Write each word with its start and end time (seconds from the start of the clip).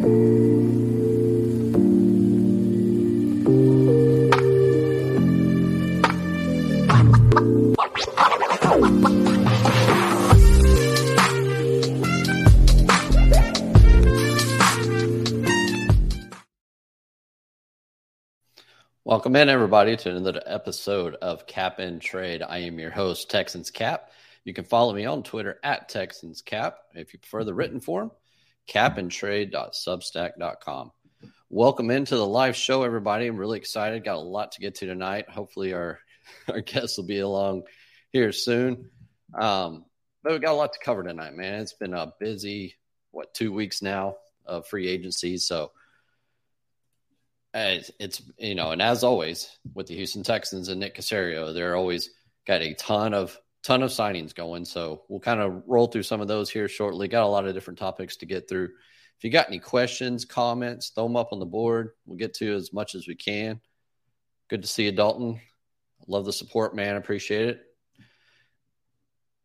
Welcome 0.00 0.16
in, 19.36 19.50
everybody, 19.50 19.98
to 19.98 20.16
another 20.16 20.42
episode 20.46 21.16
of 21.16 21.46
Cap 21.46 21.78
and 21.78 22.00
Trade. 22.00 22.42
I 22.42 22.60
am 22.60 22.78
your 22.78 22.90
host, 22.90 23.30
Texans 23.30 23.70
Cap. 23.70 24.10
You 24.44 24.54
can 24.54 24.64
follow 24.64 24.94
me 24.94 25.04
on 25.04 25.22
Twitter 25.22 25.58
at 25.62 25.90
Texans 25.90 26.40
Cap. 26.40 26.78
If 26.94 27.12
you 27.12 27.18
prefer 27.18 27.44
the 27.44 27.52
written 27.52 27.80
form, 27.80 28.12
capandtrade.substack.com. 28.70 30.92
Welcome 31.48 31.90
into 31.90 32.16
the 32.16 32.26
live 32.26 32.54
show, 32.54 32.84
everybody. 32.84 33.26
I'm 33.26 33.36
really 33.36 33.58
excited. 33.58 34.04
Got 34.04 34.14
a 34.16 34.20
lot 34.20 34.52
to 34.52 34.60
get 34.60 34.76
to 34.76 34.86
tonight. 34.86 35.28
Hopefully, 35.28 35.72
our 35.72 35.98
our 36.48 36.60
guests 36.60 36.96
will 36.96 37.06
be 37.06 37.18
along 37.18 37.64
here 38.10 38.30
soon. 38.30 38.88
Um, 39.34 39.86
but 40.22 40.32
we 40.32 40.38
got 40.38 40.52
a 40.52 40.54
lot 40.54 40.72
to 40.72 40.78
cover 40.84 41.02
tonight, 41.02 41.34
man. 41.34 41.60
It's 41.60 41.72
been 41.72 41.94
a 41.94 42.12
busy, 42.20 42.76
what, 43.10 43.34
two 43.34 43.52
weeks 43.52 43.82
now 43.82 44.18
of 44.46 44.68
free 44.68 44.86
agency. 44.86 45.36
So 45.38 45.72
it's, 47.52 47.90
it's 47.98 48.22
you 48.38 48.54
know, 48.54 48.70
and 48.70 48.80
as 48.80 49.02
always 49.02 49.50
with 49.74 49.88
the 49.88 49.96
Houston 49.96 50.22
Texans 50.22 50.68
and 50.68 50.78
Nick 50.78 50.96
Caserio, 50.96 51.52
they're 51.52 51.74
always 51.74 52.10
got 52.46 52.62
a 52.62 52.74
ton 52.74 53.14
of 53.14 53.36
ton 53.62 53.82
of 53.82 53.90
signings 53.90 54.34
going. 54.34 54.64
So 54.64 55.02
we'll 55.08 55.20
kind 55.20 55.40
of 55.40 55.62
roll 55.66 55.86
through 55.86 56.04
some 56.04 56.20
of 56.20 56.28
those 56.28 56.50
here 56.50 56.68
shortly. 56.68 57.08
Got 57.08 57.24
a 57.24 57.26
lot 57.26 57.46
of 57.46 57.54
different 57.54 57.78
topics 57.78 58.16
to 58.18 58.26
get 58.26 58.48
through. 58.48 58.70
If 59.18 59.24
you 59.24 59.30
got 59.30 59.48
any 59.48 59.58
questions, 59.58 60.24
comments, 60.24 60.90
throw 60.90 61.04
them 61.04 61.16
up 61.16 61.32
on 61.32 61.40
the 61.40 61.46
board. 61.46 61.90
We'll 62.06 62.16
get 62.16 62.34
to 62.34 62.54
as 62.54 62.72
much 62.72 62.94
as 62.94 63.06
we 63.06 63.14
can. 63.14 63.60
Good 64.48 64.62
to 64.62 64.68
see 64.68 64.84
you, 64.84 64.92
Dalton. 64.92 65.40
Love 66.06 66.24
the 66.24 66.32
support, 66.32 66.74
man. 66.74 66.96
Appreciate 66.96 67.48
it. 67.48 67.60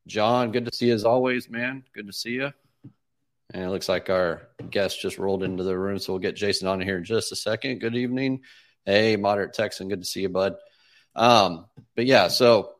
John, 0.08 0.52
good 0.52 0.66
to 0.66 0.74
see 0.74 0.88
you 0.88 0.94
as 0.94 1.04
always, 1.04 1.50
man. 1.50 1.84
Good 1.94 2.08
to 2.08 2.14
see 2.14 2.32
you. 2.32 2.54
And 3.54 3.64
it 3.64 3.70
looks 3.70 3.90
like 3.90 4.10
our 4.10 4.48
guest 4.70 5.02
just 5.02 5.18
rolled 5.18 5.44
into 5.44 5.64
the 5.64 5.78
room, 5.78 6.00
so 6.00 6.14
we'll 6.14 6.20
get 6.20 6.36
Jason 6.36 6.68
on 6.68 6.80
here 6.80 6.98
in 6.98 7.04
just 7.04 7.32
a 7.32 7.36
second. 7.36 7.80
Good 7.80 7.96
evening. 7.96 8.42
Hey, 8.86 9.18
moderate 9.18 9.54
Texan, 9.54 9.90
good 9.90 10.02
to 10.02 10.08
see 10.08 10.22
you, 10.22 10.30
bud. 10.30 10.56
Um, 11.16 11.66
but 11.96 12.06
yeah, 12.06 12.28
so 12.28 12.75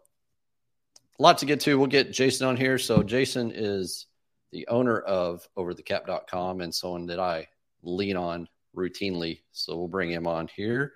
a 1.18 1.24
lot 1.24 1.38
to 1.40 1.46
get 1.46 1.60
to. 1.62 1.78
We'll 1.78 1.88
get 1.88 2.12
Jason 2.12 2.48
on 2.48 2.58
here. 2.58 2.78
So 2.78 3.04
Jason 3.04 3.52
is 3.54 4.08
the 4.52 4.68
owner 4.68 5.00
of 5.00 5.48
overthecap.com 5.58 6.62
and 6.62 6.74
someone 6.74 7.06
that 7.08 7.20
I 7.20 7.48
lean 7.84 8.18
on 8.18 8.48
routinely. 8.76 9.42
So 9.52 9.78
we'll 9.78 9.88
bring 9.88 10.12
him 10.12 10.28
on 10.28 10.50
here. 10.54 10.94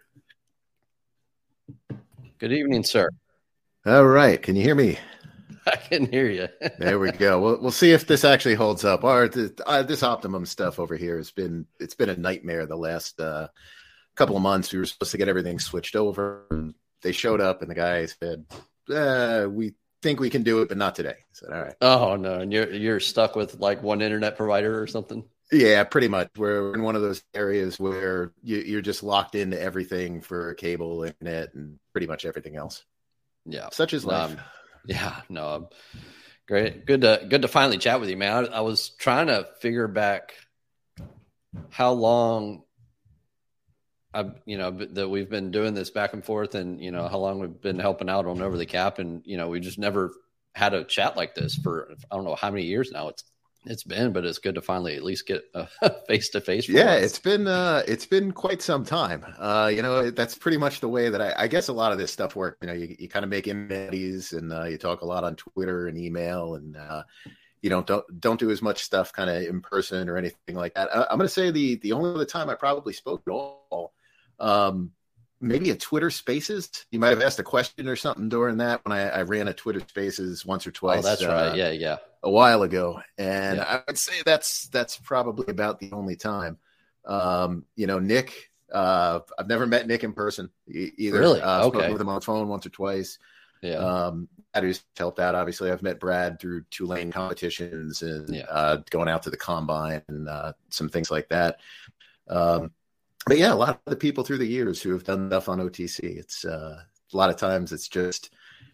Good 2.38 2.53
evening, 2.53 2.84
sir. 2.84 3.09
All 3.86 4.06
right. 4.06 4.42
Can 4.42 4.56
you 4.56 4.64
hear 4.64 4.76
me? 4.76 4.98
I 5.67 5.76
can 5.76 6.09
hear 6.11 6.30
you. 6.30 6.48
there 6.80 7.00
we 7.00 7.11
go. 7.11 7.39
We'll, 7.42 7.61
we'll 7.61 7.72
see 7.72 7.92
if 7.92 8.08
this 8.08 8.23
actually 8.23 8.56
holds 8.56 8.86
up. 8.86 9.04
Our 9.04 9.30
uh, 9.66 9.83
this 9.83 10.04
optimum 10.04 10.45
stuff 10.45 10.80
over 10.80 10.95
here 10.95 11.17
has 11.17 11.31
been 11.31 11.66
it's 11.80 11.95
been 11.95 12.09
a 12.09 12.16
nightmare 12.16 12.66
the 12.66 12.78
last 12.78 13.20
uh, 13.20 13.48
couple 14.16 14.36
of 14.36 14.42
months. 14.42 14.72
We 14.72 14.80
were 14.80 14.86
supposed 14.86 15.11
to 15.11 15.17
get 15.17 15.30
everything 15.30 15.59
switched 15.59 15.95
over. 15.95 16.45
And 16.52 16.73
they 17.02 17.11
showed 17.11 17.42
up, 17.42 17.61
and 17.61 17.70
the 17.70 17.76
guy 17.76 18.06
said, 18.06 18.45
uh, 18.89 19.48
"We 19.50 19.73
think 20.02 20.19
we 20.19 20.30
can 20.30 20.44
do 20.44 20.61
it, 20.61 20.69
but 20.69 20.78
not 20.78 20.95
today." 20.95 21.16
I 21.17 21.33
said, 21.33 21.50
"All 21.52 21.61
right." 21.61 21.75
Oh 21.81 22.16
no, 22.16 22.39
and 22.39 22.52
you're 22.52 22.72
you're 22.72 23.00
stuck 23.00 23.36
with 23.36 23.59
like 23.59 23.83
one 23.83 24.02
internet 24.02 24.38
provider 24.38 24.81
or 24.81 24.88
something. 24.88 25.23
Yeah, 25.52 25.83
pretty 25.83 26.08
much. 26.08 26.30
We're 26.38 26.75
in 26.75 26.83
one 26.83 26.95
of 26.95 27.02
those 27.02 27.23
areas 27.33 27.80
where 27.80 28.31
you, 28.44 28.77
are 28.77 28.81
just 28.81 29.02
locked 29.02 29.33
into 29.33 29.59
everything 29.59 30.22
for 30.22 30.53
cable, 30.53 31.03
internet, 31.03 31.55
and 31.55 31.80
pretty 31.92 32.05
much 32.05 32.25
everything 32.25 32.55
else. 32.55 32.83
Yeah, 33.45 33.70
such 33.71 33.93
as 33.93 34.05
life. 34.05 34.32
Um, 34.32 34.38
yeah, 34.86 35.21
no, 35.27 35.70
great. 36.48 36.86
Good 36.86 37.02
to 37.02 37.26
good 37.27 37.42
to 37.42 37.48
finally 37.48 37.80
chat 37.80 37.99
with 37.99 38.09
you, 38.09 38.17
man. 38.17 38.48
I, 38.48 38.58
I 38.58 38.61
was 38.61 38.89
trying 38.89 39.27
to 39.27 39.48
figure 39.59 39.88
back 39.88 40.33
how 41.70 41.93
long 41.93 42.64
I, 44.14 44.31
you 44.45 44.58
know, 44.58 44.71
that 44.71 45.09
we've 45.09 45.30
been 45.30 45.52
doing 45.52 45.73
this 45.73 45.92
back 45.92 46.14
and 46.14 46.25
forth, 46.25 46.55
and 46.55 46.81
you 46.81 46.92
know 46.92 47.08
how 47.08 47.20
long 47.20 47.39
we've 47.39 47.61
been 47.61 47.80
helping 47.80 48.09
out 48.09 48.25
on 48.25 48.42
over 48.42 48.58
the 48.58 48.65
cap, 48.65 48.99
and 48.99 49.21
you 49.25 49.37
know 49.37 49.49
we 49.49 49.59
just 49.59 49.77
never 49.77 50.11
had 50.55 50.73
a 50.73 50.83
chat 50.83 51.15
like 51.15 51.36
this 51.36 51.55
for 51.55 51.92
I 52.11 52.15
don't 52.15 52.25
know 52.25 52.36
how 52.36 52.49
many 52.49 52.64
years 52.64 52.92
now. 52.92 53.09
It's 53.09 53.23
it's 53.65 53.83
been, 53.83 54.14
but 54.14 54.25
it's 54.25 54.39
good 54.39 54.55
to 54.55 54.61
finally 54.61 54.95
at 54.95 55.03
least 55.03 55.27
get 55.27 55.43
a 55.53 55.67
face 56.08 56.30
to 56.30 56.42
face. 56.42 56.67
Yeah, 56.67 56.93
us. 56.93 57.03
it's 57.03 57.20
been 57.20 57.47
uh, 57.47 57.83
it's 57.87 58.05
been 58.05 58.31
quite 58.31 58.61
some 58.61 58.86
time. 58.86 59.25
Uh, 59.37 59.70
you 59.73 59.81
know, 59.81 60.09
that's 60.11 60.36
pretty 60.36 60.58
much 60.58 60.80
the 60.80 60.87
way 60.87 61.09
that 61.09 61.21
I, 61.21 61.43
I 61.43 61.47
guess 61.47 61.67
a 61.67 61.73
lot 61.73 61.91
of 61.91 61.97
this 61.97 62.11
stuff 62.11 62.36
works. 62.36 62.58
You 62.61 62.67
know, 62.67 62.73
you, 62.73 62.95
you 62.97 63.09
kind 63.09 63.23
of 63.23 63.30
make 63.30 63.47
entities 63.47 64.33
and 64.33 64.52
uh, 64.53 64.64
you 64.64 64.77
talk 64.77 65.02
a 65.02 65.05
lot 65.05 65.23
on 65.23 65.36
Twitter 65.36 65.87
and 65.87 65.97
email, 65.97 66.55
and 66.55 66.77
uh, 66.77 67.03
you 67.61 67.70
know 67.70 67.83
don't 67.83 68.05
don't 68.20 68.39
do 68.39 68.49
as 68.49 68.61
much 68.61 68.83
stuff 68.83 69.11
kind 69.11 69.30
of 69.30 69.43
in 69.43 69.61
person 69.61 70.09
or 70.09 70.17
anything 70.17 70.55
like 70.55 70.73
that. 70.76 70.89
I, 70.95 71.02
am 71.11 71.17
going 71.17 71.27
to 71.27 71.30
say 71.30 71.52
the 71.52 71.76
the 71.76 71.91
only 71.91 72.11
other 72.11 72.26
time 72.26 72.49
I 72.49 72.55
probably 72.55 72.93
spoke 72.93 73.21
at 73.27 73.31
all. 73.31 73.93
Um, 74.39 74.92
maybe 75.42 75.70
a 75.70 75.76
Twitter 75.76 76.10
Spaces. 76.10 76.70
You 76.92 77.00
might 77.00 77.10
have 77.10 77.22
asked 77.22 77.39
a 77.39 77.44
question 77.44 77.88
or 77.88 77.95
something 77.95 78.30
during 78.30 78.58
that 78.58 78.83
when 78.86 78.98
I, 78.98 79.10
I 79.10 79.22
ran 79.23 79.48
a 79.48 79.54
Twitter 79.54 79.82
Spaces 79.82 80.45
once 80.45 80.67
or 80.67 80.72
twice. 80.72 81.05
Oh, 81.05 81.08
that's 81.08 81.23
uh, 81.23 81.30
right. 81.30 81.55
Yeah, 81.55 81.72
yeah. 81.72 81.98
A 82.23 82.30
while 82.30 82.64
ago, 82.64 83.00
and 83.17 83.58
yeah. 83.58 83.64
I 83.64 83.82
would 83.88 83.98
say 83.98 84.14
that's 84.26 84.67
that's 84.67 84.98
probably 84.98 85.45
about 85.48 85.80
the 85.80 85.92
only 85.94 86.16
time. 86.16 86.58
Um, 87.05 87.66
you 87.76 87.88
know, 87.88 88.00
Nick. 88.00 88.52
Uh, 88.72 89.22
I've 89.39 89.48
never 89.48 89.66
met 89.66 89.88
Nick 89.88 90.04
in 90.04 90.14
person 90.14 90.52
either. 90.67 91.20
Really? 91.20 91.42
Uh, 91.42 91.66
okay. 91.66 91.92
with 91.92 92.00
him 92.00 92.10
on 92.10 92.16
the 92.16 92.21
phone 92.21 92.50
once 92.50 92.67
or 92.67 92.70
twice. 92.70 93.17
Yeah. 93.64 93.77
Um, 93.77 94.27
that 94.54 94.64
who's 94.64 94.83
helped 94.98 95.20
out. 95.20 95.36
Obviously, 95.36 95.71
I've 95.71 95.82
met 95.82 96.00
Brad 96.00 96.39
through 96.39 96.64
Tulane 96.70 97.11
competitions 97.11 98.02
and 98.02 98.30
yeah. 98.36 98.44
uh, 98.44 98.77
going 98.89 99.10
out 99.10 99.23
to 99.23 99.30
the 99.30 99.38
combine 99.38 100.02
and 100.08 100.30
uh, 100.30 100.54
some 100.70 100.89
things 100.89 101.10
like 101.10 101.30
that. 101.30 101.58
Um, 102.27 102.71
but 103.26 103.38
yeah, 103.38 103.54
a 103.54 103.56
lot 103.56 103.70
of 103.70 103.80
the 103.86 103.96
people 103.96 104.24
through 104.24 104.40
the 104.40 104.48
years 104.48 104.82
who 104.82 104.92
have 104.92 105.04
done 105.04 105.30
stuff 105.30 105.50
on 105.50 105.60
OTC, 105.60 106.00
it's 106.04 106.46
uh, 106.46 106.82
a 107.14 107.18
lot 107.18 107.30
of 107.30 107.38
times 107.38 107.72
it's 107.72 107.88
just 107.88 108.32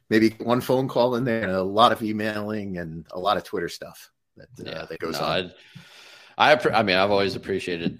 maybe 0.10 0.36
one 0.40 0.62
phone 0.62 0.88
call 0.88 1.16
in 1.16 1.24
there 1.24 1.44
and 1.44 1.52
a 1.52 1.64
lot 1.64 1.92
of 1.92 2.04
emailing 2.04 2.78
and 2.78 3.06
a 3.12 3.20
lot 3.20 3.38
of 3.38 3.44
Twitter 3.44 3.70
stuff 3.70 4.12
that, 4.38 4.48
uh, 4.60 4.72
yeah, 4.72 4.86
that 4.86 5.00
goes 5.00 5.20
no, 5.20 5.26
on. 5.26 5.52
I, 6.38 6.54
I, 6.54 6.80
I 6.80 6.84
mean, 6.84 6.96
I've 6.96 7.12
always 7.12 7.36
appreciated, 7.36 8.00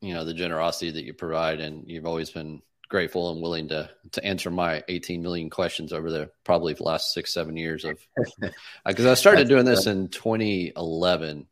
you 0.00 0.14
know, 0.14 0.24
the 0.24 0.34
generosity 0.34 0.90
that 0.92 1.04
you 1.04 1.12
provide 1.12 1.60
and 1.60 1.84
you've 1.86 2.06
always 2.06 2.30
been 2.30 2.62
grateful 2.88 3.32
and 3.32 3.42
willing 3.42 3.68
to, 3.68 3.90
to 4.12 4.24
answer 4.24 4.50
my 4.50 4.84
18 4.88 5.22
million 5.22 5.50
questions 5.50 5.92
over 5.92 6.10
the 6.10 6.30
probably 6.44 6.74
the 6.74 6.84
last 6.84 7.12
six, 7.12 7.32
seven 7.32 7.56
years 7.56 7.84
of, 7.84 7.98
because 8.86 9.06
I 9.06 9.14
started 9.14 9.48
doing 9.48 9.64
this 9.64 9.86
in 9.86 10.08
2011 10.08 11.46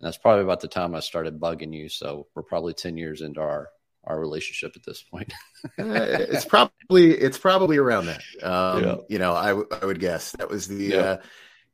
that's 0.00 0.18
probably 0.18 0.44
about 0.44 0.60
the 0.60 0.68
time 0.68 0.94
I 0.94 1.00
started 1.00 1.40
bugging 1.40 1.74
you. 1.74 1.88
So 1.88 2.26
we're 2.34 2.42
probably 2.42 2.74
10 2.74 2.96
years 2.96 3.20
into 3.20 3.40
our, 3.40 3.68
our 4.04 4.18
relationship 4.18 4.72
at 4.76 4.84
this 4.84 5.02
point. 5.02 5.32
uh, 5.64 5.70
it's 5.78 6.44
probably, 6.44 7.12
it's 7.12 7.38
probably 7.38 7.76
around 7.76 8.06
that. 8.06 8.22
Um, 8.42 8.84
yeah. 8.84 8.96
you 9.08 9.18
know, 9.18 9.34
I, 9.34 9.48
w- 9.48 9.68
I 9.70 9.84
would 9.84 10.00
guess 10.00 10.32
that 10.32 10.48
was 10.48 10.68
the, 10.68 10.84
yeah. 10.84 10.98
uh, 10.98 11.16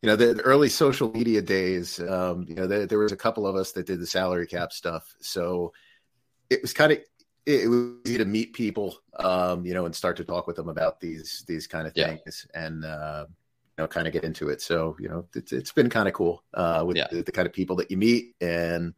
you 0.03 0.09
know, 0.09 0.17
the, 0.17 0.35
the, 0.35 0.43
early 0.43 0.69
social 0.69 1.11
media 1.13 1.43
days, 1.43 2.01
um, 2.01 2.47
you 2.49 2.55
know, 2.55 2.67
the, 2.67 2.87
there 2.87 2.99
was 2.99 3.13
a 3.13 3.17
couple 3.17 3.47
of 3.47 3.57
us 3.57 3.73
that 3.73 3.87
did 3.87 4.01
the 4.01 4.07
salary 4.07 4.47
cap 4.47 4.73
stuff. 4.73 5.15
So 5.21 5.73
it 6.51 6.63
was 6.63 6.73
kind 6.73 6.93
of, 6.93 6.99
it, 7.47 7.69
was 7.69 7.97
easy 8.07 8.19
to 8.19 8.25
meet 8.25 8.55
people, 8.55 8.97
um, 9.19 9.67
you 9.67 9.75
know, 9.75 9.85
and 9.85 9.95
start 9.95 10.17
to 10.17 10.25
talk 10.25 10.47
with 10.47 10.57
them 10.57 10.69
about 10.69 11.01
these, 11.01 11.45
these 11.47 11.67
kind 11.67 11.87
of 11.87 11.93
things. 11.95 12.47
Yeah. 12.55 12.67
And, 12.67 12.85
uh, 12.85 13.27
you 13.27 13.35
know, 13.79 13.87
kind 13.87 14.07
of 14.07 14.13
get 14.13 14.25
into 14.25 14.49
it. 14.49 14.61
So, 14.63 14.97
you 15.01 15.09
know, 15.09 15.27
it's, 15.35 15.53
it's 15.53 15.73
been 15.73 15.91
kind 15.91 16.09
of 16.09 16.15
cool 16.15 16.43
uh, 16.55 16.85
with 16.87 16.97
yeah. 16.97 17.09
the, 17.11 17.23
the, 17.23 17.33
kind 17.33 17.47
of 17.47 17.53
people 17.53 17.77
that 17.77 17.91
you 17.91 17.97
meet 17.97 18.35
and, 18.41 18.95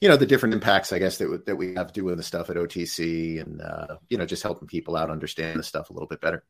you 0.00 0.08
know, 0.08 0.16
the 0.16 0.26
different 0.26 0.54
impacts, 0.54 0.92
I 0.92 0.98
guess, 0.98 1.18
that, 1.18 1.46
that 1.46 1.56
we 1.56 1.74
have 1.74 1.92
doing 1.92 2.16
the 2.16 2.22
stuff 2.22 2.50
at 2.50 2.56
OTC 2.56 3.40
and, 3.40 3.62
uh, 3.62 3.96
you 4.08 4.18
know, 4.18 4.26
just 4.26 4.42
helping 4.42 4.68
people 4.68 4.96
out 4.96 5.10
understand 5.10 5.58
the 5.58 5.62
stuff 5.62 5.90
a 5.90 5.92
little 5.92 6.08
bit 6.08 6.20
better. 6.20 6.44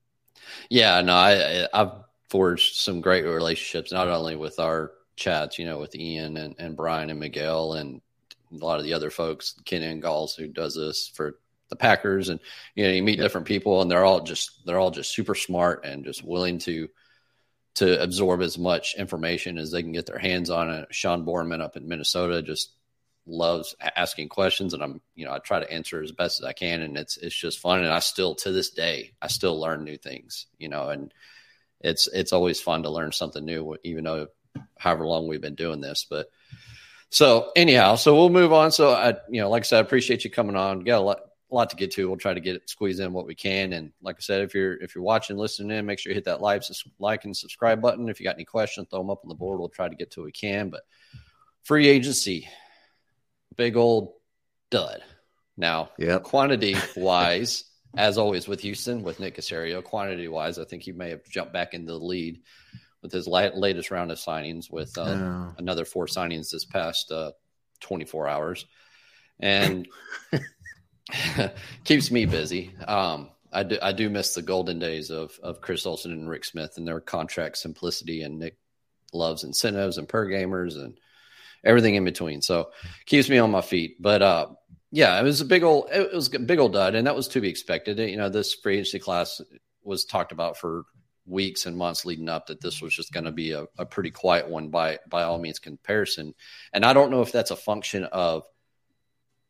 Yeah, 0.71 1.01
no, 1.03 1.15
I, 1.15 1.69
I've 1.73 1.93
forged 2.29 2.77
some 2.77 3.01
great 3.01 3.25
relationships, 3.25 3.93
not 3.93 4.09
only 4.09 4.37
with 4.37 4.59
our 4.59 4.93
chats, 5.17 5.59
you 5.59 5.67
know, 5.67 5.79
with 5.79 5.95
Ian 5.95 6.37
and, 6.37 6.55
and 6.59 6.77
Brian 6.77 7.11
and 7.11 7.21
Miguel 7.21 7.75
and 7.75 8.01
a 8.53 8.65
lot 8.65 8.79
of 8.79 8.85
the 8.85 8.95
other 8.95 9.11
folks, 9.11 9.55
Ken 9.65 9.83
Ingalls, 9.83 10.35
who 10.35 10.49
does 10.49 10.75
this 10.75 11.09
for 11.09 11.39
the 11.69 11.77
Packers. 11.77 12.29
And, 12.29 12.41
you 12.75 12.85
know, 12.85 12.91
you 12.91 13.03
meet 13.03 13.19
different 13.19 13.47
people 13.47 13.83
and 13.83 13.91
they're 13.91 14.05
all 14.05 14.21
just, 14.21 14.65
they're 14.65 14.79
all 14.79 14.91
just 14.91 15.13
super 15.13 15.35
smart 15.35 15.85
and 15.85 16.05
just 16.05 16.25
willing 16.25 16.59
to, 16.61 16.89
to 17.75 18.01
absorb 18.03 18.41
as 18.41 18.57
much 18.57 18.95
information 18.97 19.59
as 19.59 19.71
they 19.71 19.83
can 19.83 19.93
get 19.93 20.07
their 20.07 20.19
hands 20.19 20.51
on 20.51 20.71
it. 20.71 20.89
Sean 20.91 21.25
Borman 21.25 21.61
up 21.61 21.77
in 21.77 21.89
Minnesota 21.89 22.43
just 22.43 22.73
loves 23.27 23.75
asking 23.97 24.29
questions 24.29 24.75
and 24.75 24.83
I'm, 24.83 25.01
you 25.15 25.25
know, 25.25 25.33
I 25.33 25.39
try 25.39 25.59
to 25.59 25.73
answer 25.73 26.03
as 26.03 26.13
best 26.13 26.41
as 26.41 26.47
I 26.47 26.53
can 26.53 26.83
and 26.83 26.97
it's 26.97 27.17
it's 27.17 27.35
just 27.35 27.59
fun 27.59 27.81
and 27.81 27.89
I 27.89 28.01
still 28.01 28.35
to 28.37 28.53
this 28.53 28.71
day 28.71 29.15
I 29.21 29.29
still 29.29 29.59
learn 29.59 29.83
new 29.85 29.97
things, 29.97 30.47
you 30.59 30.69
know, 30.69 30.91
and 30.91 31.13
it's 31.81 32.07
it's 32.07 32.33
always 32.33 32.61
fun 32.61 32.83
to 32.83 32.91
learn 32.91 33.13
something 33.13 33.45
new 33.45 33.77
even 33.83 34.05
though 34.05 34.27
however 34.79 35.07
long 35.07 35.27
we've 35.27 35.41
been 35.41 35.55
doing 35.55 35.81
this, 35.81 36.07
but 36.09 36.29
So 37.11 37.53
anyhow, 37.55 37.95
so 37.95 38.15
we'll 38.15 38.29
move 38.29 38.53
on. 38.53 38.73
So 38.73 38.91
I, 38.93 39.15
you 39.31 39.41
know, 39.41 39.49
like 39.49 39.63
I 39.63 39.65
said, 39.65 39.79
I 39.79 39.81
appreciate 39.83 40.25
you 40.25 40.31
coming 40.31 40.57
on. 40.57 40.81
Got 40.81 40.99
a 40.99 41.01
lot, 41.01 41.21
a 41.55 41.57
lot 41.57 41.71
to 41.71 41.77
get 41.77 41.93
to. 41.93 42.09
We'll 42.09 42.17
try 42.17 42.35
to 42.35 42.41
get 42.41 42.57
it, 42.57 42.69
squeeze 42.69 43.01
in 43.01 43.13
what 43.13 43.27
we 43.27 43.35
can. 43.35 43.73
And 43.73 43.93
like 44.03 44.17
I 44.17 44.21
said, 44.21 44.43
if 44.43 44.55
you're 44.55 44.75
if 44.83 44.95
you're 44.95 45.05
watching, 45.05 45.37
listening 45.37 45.77
in, 45.77 45.87
make 45.87 45.99
sure 45.99 46.11
you 46.11 46.15
hit 46.15 46.25
that 46.25 46.41
like, 46.41 46.63
like 46.99 47.25
and 47.25 47.37
subscribe 47.37 47.81
button. 47.81 48.09
If 48.09 48.21
you 48.21 48.25
got 48.25 48.35
any 48.35 48.45
questions, 48.45 48.89
throw 48.91 48.99
them 49.01 49.11
up 49.11 49.21
on 49.25 49.29
the 49.29 49.35
board. 49.35 49.61
We'll 49.61 49.69
try 49.69 49.89
to 49.89 49.95
get 49.95 50.11
to 50.13 50.21
what 50.21 50.27
we 50.27 50.33
can. 50.33 50.71
But 50.71 50.83
free 51.63 51.89
agency, 51.89 52.49
big 53.57 53.77
old 53.77 54.13
dud. 54.71 55.03
Now, 55.57 55.91
yep. 55.99 56.25
quantity 56.25 56.77
wise, 56.97 57.65
as 57.97 58.19
always 58.19 58.49
with 58.49 58.61
Houston, 58.61 59.03
with 59.03 59.21
Nick 59.21 59.37
Caserio, 59.37 59.83
quantity 59.83 60.29
wise, 60.29 60.59
I 60.59 60.65
think 60.65 60.83
he 60.83 60.93
may 60.93 61.11
have 61.11 61.25
jumped 61.29 61.53
back 61.53 61.75
into 61.75 61.93
the 61.93 61.99
lead 61.99 62.41
with 63.03 63.13
his 63.13 63.29
latest 63.29 63.91
round 63.91 64.11
of 64.11 64.19
signings, 64.19 64.71
with 64.71 64.97
um, 64.97 65.23
oh. 65.23 65.55
another 65.59 65.85
four 65.85 66.07
signings 66.07 66.51
this 66.51 66.65
past 66.65 67.13
uh, 67.13 67.33
24 67.81 68.29
hours, 68.29 68.67
and 69.39 69.87
keeps 71.85 72.11
me 72.11 72.27
busy. 72.27 72.75
Um, 72.87 73.31
I 73.53 73.63
do, 73.63 73.79
I 73.81 73.93
do 73.93 74.11
miss 74.11 74.35
the 74.35 74.43
golden 74.43 74.79
days 74.79 75.11
of 75.11 75.39
of 75.43 75.61
Chris 75.61 75.87
Olson 75.87 76.13
and 76.13 76.29
Rick 76.29 76.45
Smith 76.45 76.75
and 76.77 76.87
their 76.87 77.01
contract 77.01 77.59
simplicity, 77.59 78.23
and 78.23 78.39
Nick 78.39 78.57
loves 79.13 79.45
incentives 79.45 79.99
and 79.99 80.09
per 80.09 80.27
gamers 80.27 80.77
and 80.77 80.99
everything 81.65 81.95
in 81.95 82.05
between. 82.05 82.43
So 82.43 82.71
keeps 83.07 83.29
me 83.29 83.39
on 83.39 83.51
my 83.51 83.61
feet. 83.61 83.97
But 84.01 84.23
uh, 84.23 84.47
yeah, 84.91 85.19
it 85.19 85.23
was 85.23 85.41
a 85.41 85.45
big 85.45 85.63
old 85.63 85.89
it 85.93 86.13
was 86.13 86.33
a 86.35 86.39
big 86.39 86.59
old 86.59 86.73
dud, 86.73 86.95
and 86.95 87.07
that 87.07 87.17
was 87.17 87.29
to 87.29 87.41
be 87.41 87.49
expected. 87.49 87.99
You 87.99 88.17
know, 88.17 88.29
this 88.29 88.55
free 88.55 88.75
agency 88.75 88.99
class 88.99 89.41
was 89.83 90.05
talked 90.05 90.33
about 90.33 90.57
for 90.57 90.85
weeks 91.27 91.67
and 91.67 91.77
months 91.77 92.05
leading 92.05 92.29
up 92.29 92.47
that 92.47 92.61
this 92.61 92.83
was 92.83 92.95
just 92.95 93.13
going 93.13 93.25
to 93.25 93.33
be 93.33 93.53
a, 93.53 93.65
a, 93.79 93.87
pretty 93.87 94.11
quiet 94.11 94.47
one 94.47 94.69
by 94.69 94.99
by 95.09 95.23
all 95.23 95.39
means 95.39 95.59
comparison. 95.59 96.35
And 96.73 96.85
I 96.85 96.93
don't 96.93 97.11
know 97.11 97.23
if 97.23 97.33
that's 97.33 97.51
a 97.51 97.57
function 97.57 98.05
of 98.05 98.45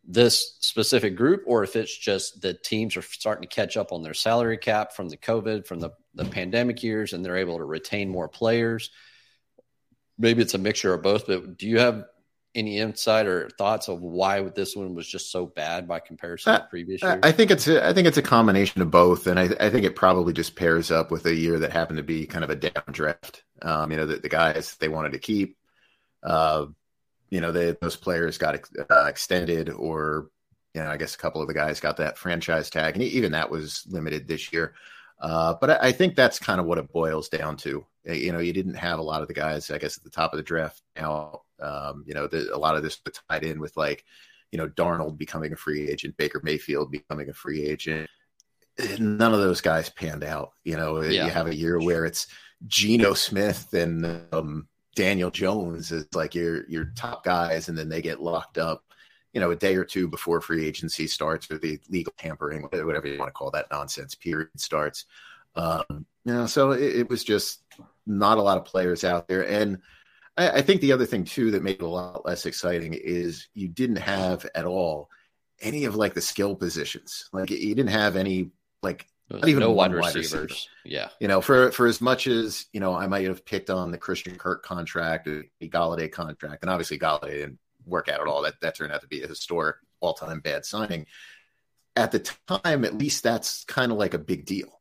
this 0.07 0.57
specific 0.61 1.17
group 1.17 1.43
or 1.47 1.65
if 1.65 1.77
it's 1.77 1.97
just 1.97 2.43
the 2.43 2.55
teams 2.55 2.97
are 2.97 3.03
starting 3.03 3.49
to 3.49 3.55
catch 3.55 3.77
up 3.77 3.93
on 3.93 4.03
their 4.03 4.15
salary 4.15 4.59
cap 4.59 4.93
from 4.93 5.09
the 5.09 5.17
COVID, 5.17 5.67
from 5.67 5.81
the, 5.81 5.91
the 6.15 6.25
pandemic 6.25 6.83
years, 6.83 7.13
and 7.13 7.25
they're 7.25 7.37
able 7.37 7.59
to 7.59 7.65
retain 7.65 8.09
more 8.11 8.29
players. 8.29 8.91
Maybe 10.19 10.43
it's 10.43 10.55
a 10.55 10.59
mixture 10.59 10.93
of 10.93 11.03
both, 11.03 11.27
but 11.27 11.57
do 11.57 11.67
you 11.67 11.79
have 11.79 12.05
any 12.55 12.79
insight 12.79 13.27
or 13.27 13.49
thoughts 13.51 13.89
of 13.89 14.01
why 14.01 14.41
this 14.43 14.77
one 14.77 14.95
was 14.95 15.09
just 15.09 15.33
so 15.33 15.47
bad 15.47 15.89
by 15.89 15.99
comparison 15.99 16.55
uh, 16.55 16.59
to 16.59 16.67
previous 16.67 17.03
years? 17.03 17.19
I 17.23 17.33
think 17.33 17.51
it's 17.51 17.67
a, 17.67 17.85
I 17.85 17.93
think 17.93 18.07
it's 18.07 18.19
a 18.19 18.23
combination 18.23 18.81
of 18.81 18.91
both, 18.91 19.27
and 19.27 19.39
I, 19.41 19.49
I 19.59 19.71
think 19.71 19.85
it 19.85 19.97
probably 19.97 20.33
just 20.33 20.55
pairs 20.55 20.91
up 20.91 21.11
with 21.11 21.27
a 21.27 21.35
year 21.35 21.59
that 21.59 21.73
happened 21.73 21.97
to 21.97 22.05
be 22.05 22.27
kind 22.27 22.45
of 22.45 22.51
a 22.51 22.57
downdraft. 22.57 23.43
Um, 23.63 23.91
you 23.91 23.97
know, 23.97 24.07
the, 24.07 24.17
the, 24.17 24.29
guys 24.29 24.77
they 24.77 24.89
wanted 24.89 25.13
to 25.13 25.19
keep, 25.19 25.57
uh, 26.23 26.67
you 27.35 27.41
know, 27.41 27.53
they, 27.53 27.77
those 27.81 27.97
players 27.97 28.39
got 28.39 28.61
uh, 28.91 29.05
extended, 29.07 29.71
or 29.71 30.31
you 30.75 30.83
know, 30.83 30.89
I 30.89 30.97
guess 30.97 31.15
a 31.15 31.19
couple 31.19 31.41
of 31.43 31.49
the 31.49 31.55
guys 31.55 31.81
got 31.81 31.97
that 31.99 32.19
franchise 32.19 32.71
tag, 32.71 32.95
and 32.95 33.03
even 33.03 33.33
that 33.33 33.51
was 33.51 33.85
limited 33.89 34.27
this 34.27 34.53
year. 34.53 34.75
Uh, 35.21 35.55
but 35.61 35.71
I, 35.71 35.89
I 35.89 35.93
think 35.93 36.17
that's 36.17 36.39
kind 36.39 36.61
of 36.61 36.67
what 36.67 36.79
it 36.79 36.93
boils 36.93 37.29
down 37.29 37.57
to. 37.59 37.85
You 38.05 38.33
know, 38.33 38.39
you 38.39 38.53
didn't 38.53 38.75
have 38.75 38.99
a 38.99 39.03
lot 39.03 39.23
of 39.23 39.29
the 39.29 39.35
guys, 39.35 39.71
I 39.71 39.79
guess, 39.79 39.97
at 39.97 40.05
the 40.05 40.11
top 40.11 40.33
of 40.33 40.37
the 40.37 40.43
draft 40.43 40.83
now 40.97 41.41
um, 41.61 42.05
you 42.07 42.15
know, 42.15 42.27
the, 42.27 42.55
a 42.55 42.59
lot 42.59 42.77
of 42.77 42.83
this 42.83 43.01
tied 43.29 43.45
in 43.45 43.61
with 43.61 43.77
like, 43.77 44.05
you 44.53 44.59
know, 44.59 44.69
Darnold 44.69 45.19
becoming 45.19 45.53
a 45.53 45.57
free 45.57 45.89
agent, 45.89 46.17
Baker 46.17 46.41
Mayfield 46.43 46.91
becoming 46.91 47.29
a 47.29 47.35
free 47.35 47.65
agent. 47.65 48.09
None 48.99 49.33
of 49.33 49.41
those 49.41 49.61
guys 49.61 49.89
panned 49.89 50.25
out. 50.25 50.53
You 50.65 50.77
know, 50.77 51.01
yeah. 51.03 51.25
you 51.25 51.31
have 51.31 51.47
a 51.47 51.55
year 51.55 51.79
where 51.79 52.05
it's 52.05 52.27
Geno 52.67 53.15
Smith 53.15 53.73
and 53.73 54.23
um, 54.33 54.69
Daniel 54.95 55.31
Jones 55.31 55.93
is 55.93 56.07
like 56.15 56.35
your 56.35 56.67
your 56.69 56.93
top 56.97 57.25
guys, 57.25 57.69
and 57.69 57.77
then 57.77 57.89
they 57.89 58.03
get 58.03 58.23
locked 58.23 58.59
up. 58.59 58.85
You 59.33 59.41
know, 59.41 59.51
a 59.51 59.57
day 59.57 59.75
or 59.75 59.85
two 59.85 60.07
before 60.07 60.41
free 60.41 60.67
agency 60.67 61.07
starts, 61.09 61.51
or 61.51 61.59
the 61.59 61.81
legal 61.89 62.13
tampering, 62.17 62.63
whatever 62.63 63.09
you 63.09 63.19
want 63.19 63.29
to 63.29 63.33
call 63.33 63.51
that 63.51 63.71
nonsense 63.71 64.15
period 64.15 64.49
starts. 64.57 65.07
Um, 65.57 66.07
you 66.25 66.33
know, 66.33 66.47
so 66.47 66.73
it, 66.73 66.97
it 66.97 67.09
was 67.09 67.25
just 67.25 67.63
not 68.07 68.39
a 68.39 68.43
lot 68.43 68.59
of 68.59 68.65
players 68.65 69.03
out 69.03 69.27
there, 69.27 69.49
and 69.49 69.79
I, 70.37 70.51
I 70.51 70.63
think 70.63 70.81
the 70.81 70.93
other 70.93 71.07
thing 71.07 71.25
too 71.25 71.51
that 71.53 71.63
made 71.63 71.77
it 71.77 71.83
a 71.83 71.87
lot 71.87 72.25
less 72.25 72.47
exciting 72.47 72.95
is 72.95 73.49
you 73.55 73.69
didn't 73.69 73.97
have 73.97 74.47
at 74.55 74.65
all 74.65 75.11
any 75.61 75.85
of 75.85 75.97
like 75.97 76.15
the 76.15 76.21
skill 76.21 76.55
positions. 76.55 77.29
Like 77.33 77.51
you 77.51 77.75
didn't 77.75 77.91
have 77.91 78.17
any 78.17 78.51
like 78.83 79.07
not 79.31 79.49
even 79.49 79.61
no 79.61 79.73
wide 79.73 79.93
receivers. 79.93 80.35
Receiver. 80.35 80.71
Yeah. 80.85 81.09
You 81.21 81.29
know, 81.29 81.41
for 81.41 81.71
for 81.73 81.87
as 81.87 82.01
much 82.01 82.27
as, 82.27 82.67
you 82.73 82.81
know, 82.81 82.95
I 82.95 83.07
might 83.07 83.27
have 83.27 83.45
picked 83.45 83.71
on 83.71 83.91
the 83.91 83.99
Christian 83.99 84.37
Kirk 84.37 84.63
contract, 84.63 85.27
the 85.27 85.69
Golladay 85.69 86.11
contract, 86.13 86.63
and 86.63 86.71
obviously 86.71 86.99
Golladay 86.99 87.31
didn't 87.31 87.59
work 87.87 88.09
out 88.09 88.21
at 88.21 88.27
all. 88.27 88.43
That 88.43 88.61
that 88.61 88.77
turned 88.77 88.93
out 88.93 89.01
to 89.03 89.09
be 89.09 89.23
a 89.23 89.29
historic 89.29 89.77
all 90.01 90.15
time 90.15 90.41
bad 90.41 90.65
signing. 90.65 91.07
At 91.97 92.13
the 92.13 92.21
time, 92.49 92.85
at 92.85 92.99
least 92.99 93.23
that's 93.23 93.65
kind 93.65 93.93
of 93.93 93.99
like 93.99 94.15
a 94.15 94.19
big 94.19 94.45
deal. 94.45 94.81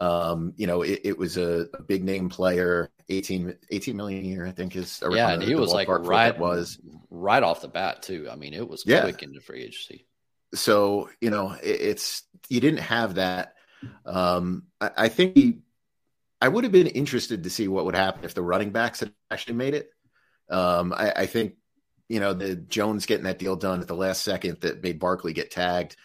Um, 0.00 0.52
you 0.56 0.66
know, 0.66 0.82
it, 0.82 1.00
it 1.04 1.18
was 1.18 1.38
a, 1.38 1.68
a, 1.72 1.82
big 1.82 2.04
name 2.04 2.28
player, 2.28 2.90
18, 3.08 3.56
18 3.70 3.96
million 3.96 4.24
a 4.24 4.28
year, 4.28 4.46
I 4.46 4.50
think 4.50 4.76
is 4.76 5.02
yeah, 5.10 5.30
and 5.30 5.42
he 5.42 5.54
was 5.54 5.72
like 5.72 5.88
right 5.88 6.38
was 6.38 6.78
right 7.08 7.42
off 7.42 7.62
the 7.62 7.68
bat 7.68 8.02
too. 8.02 8.28
I 8.30 8.36
mean, 8.36 8.52
it 8.52 8.68
was 8.68 8.84
yeah. 8.84 9.02
quick 9.02 9.22
into 9.22 9.40
free 9.40 9.62
agency. 9.62 10.06
So, 10.54 11.08
you 11.20 11.30
know, 11.30 11.52
it, 11.52 11.80
it's 11.80 12.24
you 12.48 12.60
didn't 12.60 12.80
have 12.80 13.14
that. 13.14 13.54
Um, 14.04 14.64
I, 14.80 14.90
I 14.96 15.08
think 15.08 15.36
he, 15.36 15.58
I 16.40 16.48
would 16.48 16.64
have 16.64 16.72
been 16.72 16.86
interested 16.86 17.44
to 17.44 17.50
see 17.50 17.68
what 17.68 17.84
would 17.84 17.94
happen 17.94 18.24
if 18.24 18.34
the 18.34 18.42
running 18.42 18.70
backs 18.70 19.00
had 19.00 19.12
actually 19.30 19.54
made 19.54 19.74
it. 19.74 19.90
Um, 20.50 20.92
I, 20.92 21.12
I 21.16 21.26
think, 21.26 21.54
you 22.08 22.20
know, 22.20 22.34
the 22.34 22.56
Jones 22.56 23.06
getting 23.06 23.24
that 23.24 23.38
deal 23.38 23.56
done 23.56 23.80
at 23.80 23.88
the 23.88 23.96
last 23.96 24.22
second 24.22 24.60
that 24.60 24.82
made 24.82 24.98
Barkley 24.98 25.32
get 25.32 25.50
tagged 25.50 25.96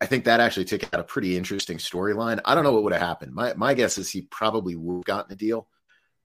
I 0.00 0.06
think 0.06 0.24
that 0.24 0.40
actually 0.40 0.64
took 0.64 0.82
out 0.84 1.00
a 1.00 1.04
pretty 1.04 1.36
interesting 1.36 1.76
storyline. 1.76 2.40
I 2.44 2.54
don't 2.54 2.64
know 2.64 2.72
what 2.72 2.84
would 2.84 2.92
have 2.94 3.02
happened. 3.02 3.34
My 3.34 3.52
my 3.54 3.74
guess 3.74 3.98
is 3.98 4.10
he 4.10 4.22
probably 4.22 4.74
would 4.74 4.98
have 4.98 5.04
gotten 5.04 5.32
a 5.32 5.36
deal, 5.36 5.68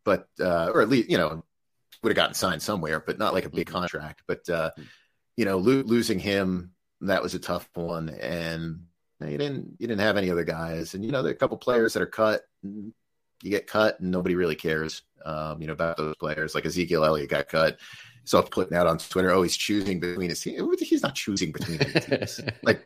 but 0.06 0.28
uh, 0.40 0.72
or 0.74 0.82
at 0.82 0.90
least 0.90 1.10
you 1.10 1.18
know 1.18 1.44
would 2.02 2.10
have 2.10 2.16
gotten 2.16 2.36
signed 2.36 2.62
somewhere, 2.62 3.04
but 3.06 3.20
not 3.20 3.34
like 3.34 3.46
a 3.46 3.50
big 3.50 3.68
mm-hmm. 3.68 3.78
contract. 3.78 4.24
But 4.28 4.50
uh, 4.50 4.72
mm-hmm. 4.72 4.84
you 5.36 5.46
know, 5.46 5.58
lo- 5.58 5.84
losing 5.86 6.20
him 6.20 6.72
that 7.02 7.22
was 7.22 7.36
a 7.36 7.40
tough 7.40 7.68
one, 7.74 8.10
and 8.10 8.86
you 9.28 9.38
didn't 9.38 9.76
you 9.80 9.88
didn't 9.88 10.02
have 10.02 10.18
any 10.18 10.30
other 10.30 10.44
guys, 10.44 10.94
and 10.94 11.04
you 11.04 11.12
know 11.12 11.22
there 11.22 11.32
are 11.32 11.36
a 11.36 11.38
couple 11.38 11.58
players 11.58 11.94
that 11.94 12.02
are 12.02 12.08
cut. 12.08 12.42
you 12.64 12.94
get 13.44 13.68
cut, 13.68 14.00
and 14.00 14.12
nobody 14.12 14.36
really 14.36 14.56
cares. 14.56 15.04
Um, 15.26 15.62
you 15.62 15.68
know 15.68 15.74
about 15.74 15.98
those 15.98 16.16
players. 16.18 16.56
Like 16.56 16.66
Ezekiel 16.66 17.06
Elliott 17.06 17.30
got 17.30 17.50
cut 17.50 17.78
self 18.26 18.50
putting 18.52 18.76
out 18.76 18.88
on 18.88 18.98
Twitter, 18.98 19.32
oh, 19.32 19.44
he's 19.44 19.56
choosing 19.56 20.00
between 20.00 20.30
his 20.30 20.42
team. 20.42 20.70
He's 20.80 21.04
not 21.04 21.16
choosing 21.16 21.52
between 21.52 21.80
teams. 21.80 22.42
like 22.64 22.84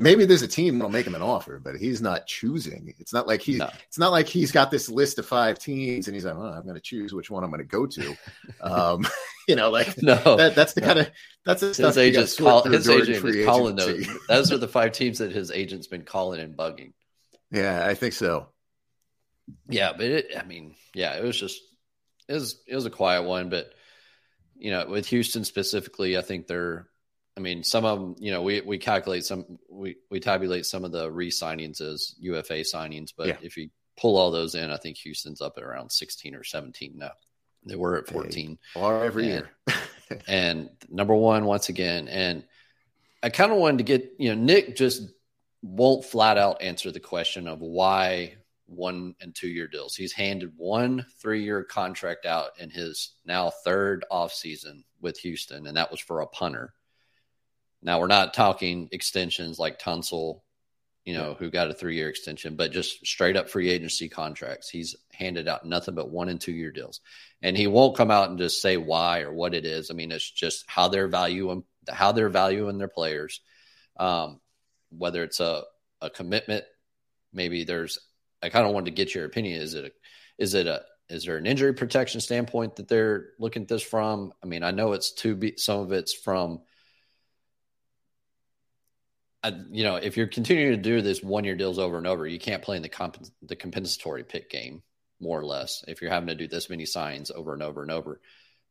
maybe 0.00 0.24
there's 0.24 0.42
a 0.42 0.48
team 0.48 0.78
that'll 0.78 0.90
make 0.90 1.06
him 1.06 1.14
an 1.14 1.22
offer, 1.22 1.58
but 1.58 1.76
he's 1.76 2.02
not 2.02 2.26
choosing. 2.26 2.94
It's 2.98 3.12
not 3.12 3.26
like 3.26 3.40
he's 3.40 3.58
No. 3.58 3.70
It's 3.88 3.98
not 3.98 4.12
like 4.12 4.26
he's 4.26 4.52
got 4.52 4.70
this 4.70 4.88
list 4.88 5.18
of 5.18 5.26
five 5.26 5.58
teams 5.58 6.08
and 6.08 6.14
he's 6.14 6.24
like, 6.24 6.34
oh, 6.34 6.42
I'm 6.42 6.62
going 6.64 6.74
to 6.74 6.80
choose 6.80 7.12
which 7.12 7.30
one 7.30 7.44
I'm 7.44 7.50
going 7.50 7.60
to 7.60 7.64
go 7.64 7.86
to. 7.86 8.16
Um, 8.60 9.06
you 9.48 9.56
know, 9.56 9.70
like 9.70 10.00
no, 10.02 10.36
that, 10.36 10.54
that's 10.54 10.72
the 10.72 10.80
no. 10.80 10.86
kind 10.86 10.98
of 11.00 11.10
that's 11.44 11.60
the 11.60 11.68
his 11.68 11.98
agent's 11.98 12.36
call, 12.36 12.62
his 12.62 12.88
agent 12.88 13.24
is 13.24 13.44
calling 13.44 13.76
those. 13.76 14.06
those 14.28 14.52
are 14.52 14.58
the 14.58 14.68
five 14.68 14.92
teams 14.92 15.18
that 15.18 15.32
his 15.32 15.50
agent's 15.50 15.86
been 15.86 16.02
calling 16.02 16.40
and 16.40 16.56
bugging. 16.56 16.92
Yeah, 17.50 17.84
I 17.86 17.94
think 17.94 18.14
so. 18.14 18.48
Yeah, 19.68 19.92
but 19.92 20.06
it, 20.06 20.26
I 20.38 20.44
mean, 20.44 20.74
yeah, 20.94 21.16
it 21.16 21.24
was 21.24 21.38
just 21.38 21.60
it 22.28 22.34
was 22.34 22.62
it 22.66 22.74
was 22.74 22.86
a 22.86 22.90
quiet 22.90 23.24
one, 23.24 23.48
but 23.48 23.72
you 24.62 24.70
know, 24.70 24.86
with 24.86 25.08
Houston 25.08 25.44
specifically, 25.44 26.16
I 26.16 26.22
think 26.22 26.46
they're, 26.46 26.86
I 27.36 27.40
mean, 27.40 27.64
some 27.64 27.84
of 27.84 27.98
them, 27.98 28.14
you 28.20 28.30
know, 28.30 28.42
we, 28.42 28.60
we 28.60 28.78
calculate 28.78 29.24
some, 29.24 29.58
we, 29.68 29.96
we 30.08 30.20
tabulate 30.20 30.66
some 30.66 30.84
of 30.84 30.92
the 30.92 31.10
re 31.10 31.30
signings 31.30 31.80
as 31.80 32.14
UFA 32.20 32.60
signings, 32.60 33.12
but 33.16 33.26
yeah. 33.26 33.36
if 33.42 33.56
you 33.56 33.70
pull 33.98 34.16
all 34.16 34.30
those 34.30 34.54
in, 34.54 34.70
I 34.70 34.76
think 34.76 34.98
Houston's 34.98 35.40
up 35.40 35.54
at 35.56 35.64
around 35.64 35.90
16 35.90 36.36
or 36.36 36.44
17 36.44 36.92
now. 36.94 37.10
They 37.66 37.74
were 37.74 37.98
at 37.98 38.06
14. 38.06 38.56
They 38.76 38.80
are 38.80 39.04
every 39.04 39.32
and, 39.32 39.48
year. 39.66 39.76
and 40.28 40.70
number 40.88 41.14
one, 41.14 41.44
once 41.44 41.68
again, 41.68 42.06
and 42.06 42.44
I 43.20 43.30
kind 43.30 43.50
of 43.50 43.58
wanted 43.58 43.78
to 43.78 43.84
get, 43.84 44.14
you 44.20 44.28
know, 44.28 44.40
Nick 44.40 44.76
just 44.76 45.02
won't 45.60 46.04
flat 46.04 46.38
out 46.38 46.62
answer 46.62 46.92
the 46.92 47.00
question 47.00 47.48
of 47.48 47.60
why 47.60 48.36
one 48.72 49.14
and 49.20 49.34
two 49.34 49.48
year 49.48 49.68
deals. 49.68 49.94
He's 49.94 50.12
handed 50.12 50.52
one 50.56 51.06
three 51.20 51.44
year 51.44 51.62
contract 51.64 52.26
out 52.26 52.50
in 52.58 52.70
his 52.70 53.14
now 53.24 53.50
third 53.64 54.04
offseason 54.10 54.84
with 55.00 55.18
Houston, 55.18 55.66
and 55.66 55.76
that 55.76 55.90
was 55.90 56.00
for 56.00 56.20
a 56.20 56.26
punter. 56.26 56.72
Now 57.82 58.00
we're 58.00 58.06
not 58.06 58.34
talking 58.34 58.88
extensions 58.92 59.58
like 59.58 59.80
Tunsil, 59.80 60.40
you 61.04 61.14
know, 61.14 61.34
who 61.38 61.50
got 61.50 61.70
a 61.70 61.74
three 61.74 61.96
year 61.96 62.08
extension, 62.08 62.56
but 62.56 62.72
just 62.72 63.04
straight 63.04 63.36
up 63.36 63.50
free 63.50 63.68
agency 63.68 64.08
contracts. 64.08 64.68
He's 64.68 64.94
handed 65.12 65.48
out 65.48 65.66
nothing 65.66 65.94
but 65.94 66.10
one 66.10 66.28
and 66.28 66.40
two 66.40 66.52
year 66.52 66.70
deals. 66.70 67.00
And 67.42 67.56
he 67.56 67.66
won't 67.66 67.96
come 67.96 68.10
out 68.10 68.30
and 68.30 68.38
just 68.38 68.62
say 68.62 68.76
why 68.76 69.22
or 69.22 69.32
what 69.32 69.54
it 69.54 69.64
is. 69.64 69.90
I 69.90 69.94
mean, 69.94 70.12
it's 70.12 70.30
just 70.30 70.64
how 70.68 70.88
they're 70.88 71.08
valuing 71.08 71.64
how 71.88 72.12
they're 72.12 72.28
valuing 72.28 72.78
their 72.78 72.88
players. 72.88 73.40
Um, 73.96 74.40
whether 74.90 75.22
it's 75.22 75.40
a, 75.40 75.62
a 76.00 76.10
commitment, 76.10 76.64
maybe 77.32 77.64
there's 77.64 77.98
I 78.42 78.48
kind 78.48 78.66
of 78.66 78.72
wanted 78.72 78.86
to 78.86 78.92
get 78.92 79.14
your 79.14 79.24
opinion. 79.24 79.60
Is 79.60 79.74
it 79.74 79.84
a, 79.84 79.90
is 80.42 80.54
it 80.54 80.66
a 80.66 80.82
is 81.08 81.24
there 81.24 81.36
an 81.36 81.46
injury 81.46 81.74
protection 81.74 82.20
standpoint 82.20 82.76
that 82.76 82.88
they're 82.88 83.30
looking 83.38 83.62
at 83.62 83.68
this 83.68 83.82
from? 83.82 84.32
I 84.42 84.46
mean, 84.46 84.62
I 84.62 84.70
know 84.70 84.92
it's 84.92 85.12
to 85.16 85.36
be 85.36 85.54
some 85.56 85.80
of 85.80 85.92
it's 85.92 86.14
from 86.14 86.60
I, 89.42 89.52
you 89.70 89.82
know, 89.82 89.96
if 89.96 90.16
you're 90.16 90.28
continuing 90.28 90.76
to 90.76 90.82
do 90.82 91.02
this 91.02 91.22
one 91.22 91.44
year 91.44 91.56
deals 91.56 91.78
over 91.78 91.98
and 91.98 92.06
over, 92.06 92.26
you 92.26 92.38
can't 92.38 92.62
play 92.62 92.76
in 92.76 92.82
the 92.82 92.88
comp- 92.88 93.26
the 93.42 93.56
compensatory 93.56 94.22
pick 94.22 94.48
game 94.48 94.82
more 95.20 95.38
or 95.38 95.44
less 95.44 95.84
if 95.88 96.00
you're 96.00 96.10
having 96.10 96.28
to 96.28 96.34
do 96.34 96.46
this 96.46 96.70
many 96.70 96.86
signs 96.86 97.30
over 97.30 97.52
and 97.52 97.62
over 97.62 97.82
and 97.82 97.90
over. 97.90 98.20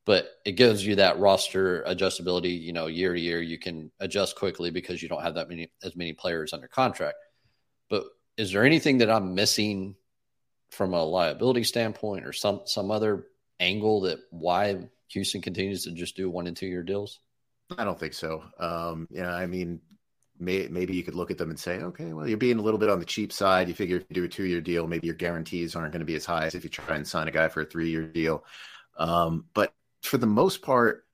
But 0.06 0.30
it 0.46 0.54
gives 0.54 0.86
you 0.86 0.96
that 0.96 1.20
roster 1.20 1.84
adjustability, 1.88 2.60
you 2.60 2.74
know, 2.74 2.88
year 2.88 3.14
to 3.14 3.20
year. 3.20 3.42
You 3.42 3.60
can 3.60 3.92
adjust 4.00 4.36
quickly 4.36 4.72
because 4.72 5.04
you 5.04 5.10
don't 5.10 5.22
have 5.22 5.36
that 5.36 5.50
many 5.50 5.72
as 5.84 5.96
many 5.96 6.14
players 6.14 6.54
under 6.54 6.68
contract. 6.68 7.18
But 7.90 8.06
is 8.38 8.52
there 8.52 8.66
anything 8.66 9.00
that 9.00 9.10
I'm 9.10 9.36
missing 9.36 9.96
from 10.70 10.94
a 10.94 11.04
liability 11.04 11.64
standpoint 11.64 12.26
or 12.26 12.34
some 12.34 12.62
some 12.66 12.92
other 12.92 13.28
angle 13.60 14.02
that 14.02 14.20
why 14.30 14.90
Houston 15.10 15.42
continues 15.42 15.84
to 15.84 15.92
just 15.92 16.16
do 16.16 16.30
one 16.30 16.48
and 16.48 16.56
two 16.56 16.68
year 16.68 16.84
deals? 16.84 17.20
I 17.78 17.84
don't 17.84 18.00
think 18.00 18.14
so. 18.14 18.44
Um, 18.60 19.08
yeah, 19.12 19.34
I 19.34 19.46
mean, 19.46 19.80
may, 20.40 20.68
maybe 20.68 20.96
you 20.96 21.04
could 21.04 21.16
look 21.16 21.32
at 21.32 21.38
them 21.38 21.50
and 21.50 21.60
say, 21.60 21.80
okay, 21.80 22.14
well, 22.14 22.28
you're 22.28 22.38
being 22.38 22.60
a 22.60 22.62
little 22.62 22.80
bit 22.80 22.90
on 22.90 23.00
the 23.00 23.06
cheap 23.06 23.32
side. 23.32 23.68
You 23.68 23.74
figure 23.74 23.98
if 23.98 24.06
you 24.10 24.16
do 24.16 24.24
a 24.24 24.28
two 24.28 24.44
year 24.44 24.62
deal, 24.62 24.88
maybe 24.88 25.08
your 25.08 25.16
guarantees 25.16 25.76
aren't 25.76 25.94
going 25.94 26.02
to 26.02 26.06
be 26.06 26.16
as 26.16 26.26
high 26.26 26.46
as 26.46 26.56
if 26.56 26.64
you 26.64 26.70
try 26.70 26.96
and 26.96 27.08
sign 27.08 27.28
a 27.28 27.32
guy 27.32 27.48
for 27.48 27.62
a 27.62 27.66
three 27.66 27.90
year 27.90 28.06
deal. 28.06 28.44
Um, 28.98 29.46
but 29.54 29.74
for 30.02 30.18
the 30.18 30.28
most 30.28 30.62
part, 30.62 31.06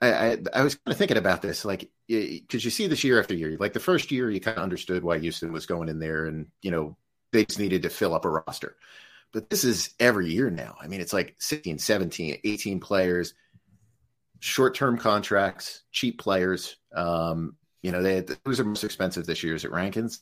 I, 0.00 0.08
I, 0.08 0.38
I 0.54 0.62
was 0.62 0.74
kind 0.74 0.92
of 0.92 0.98
thinking 0.98 1.16
about 1.16 1.42
this, 1.42 1.64
like, 1.64 1.90
because 2.06 2.64
you 2.64 2.70
see 2.70 2.86
this 2.86 3.02
year 3.02 3.18
after 3.18 3.34
year. 3.34 3.56
Like 3.58 3.72
the 3.72 3.80
first 3.80 4.10
year, 4.10 4.30
you 4.30 4.40
kind 4.40 4.58
of 4.58 4.62
understood 4.62 5.02
why 5.02 5.18
Houston 5.18 5.52
was 5.52 5.66
going 5.66 5.88
in 5.88 5.98
there, 5.98 6.26
and 6.26 6.46
you 6.62 6.70
know 6.70 6.96
they 7.32 7.44
just 7.44 7.58
needed 7.58 7.82
to 7.82 7.90
fill 7.90 8.14
up 8.14 8.24
a 8.24 8.30
roster. 8.30 8.76
But 9.32 9.50
this 9.50 9.64
is 9.64 9.94
every 9.98 10.30
year 10.30 10.50
now. 10.50 10.76
I 10.80 10.86
mean, 10.86 11.00
it's 11.00 11.12
like 11.12 11.34
16, 11.38 11.78
17, 11.78 12.38
18 12.44 12.80
players, 12.80 13.34
short 14.40 14.74
term 14.74 14.98
contracts, 14.98 15.82
cheap 15.92 16.18
players. 16.18 16.76
Um, 16.94 17.56
you 17.82 17.92
know, 17.92 18.02
they 18.02 18.16
had, 18.16 18.36
who's 18.44 18.58
the 18.58 18.64
most 18.64 18.84
expensive 18.84 19.26
this 19.26 19.42
year? 19.42 19.54
Is 19.54 19.64
it 19.64 19.72
Rankins? 19.72 20.20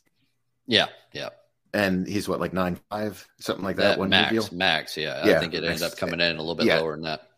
Yeah, 0.67 0.87
yeah. 1.13 1.29
And 1.73 2.07
he's 2.07 2.27
what, 2.27 2.39
like 2.39 2.53
nine 2.53 2.79
five, 2.89 3.27
something 3.39 3.63
like 3.63 3.75
that. 3.77 3.83
that 3.91 3.99
one 3.99 4.09
max, 4.09 4.31
deal? 4.31 4.47
max. 4.57 4.95
Yeah, 4.95 5.25
yeah, 5.25 5.37
I 5.37 5.39
think 5.39 5.53
it 5.53 5.63
ended 5.63 5.83
up 5.83 5.97
coming 5.97 6.21
in 6.21 6.35
a 6.37 6.39
little 6.39 6.55
bit 6.55 6.65
yeah. 6.65 6.79
lower 6.79 6.93
than 6.93 7.03
that. 7.03 7.29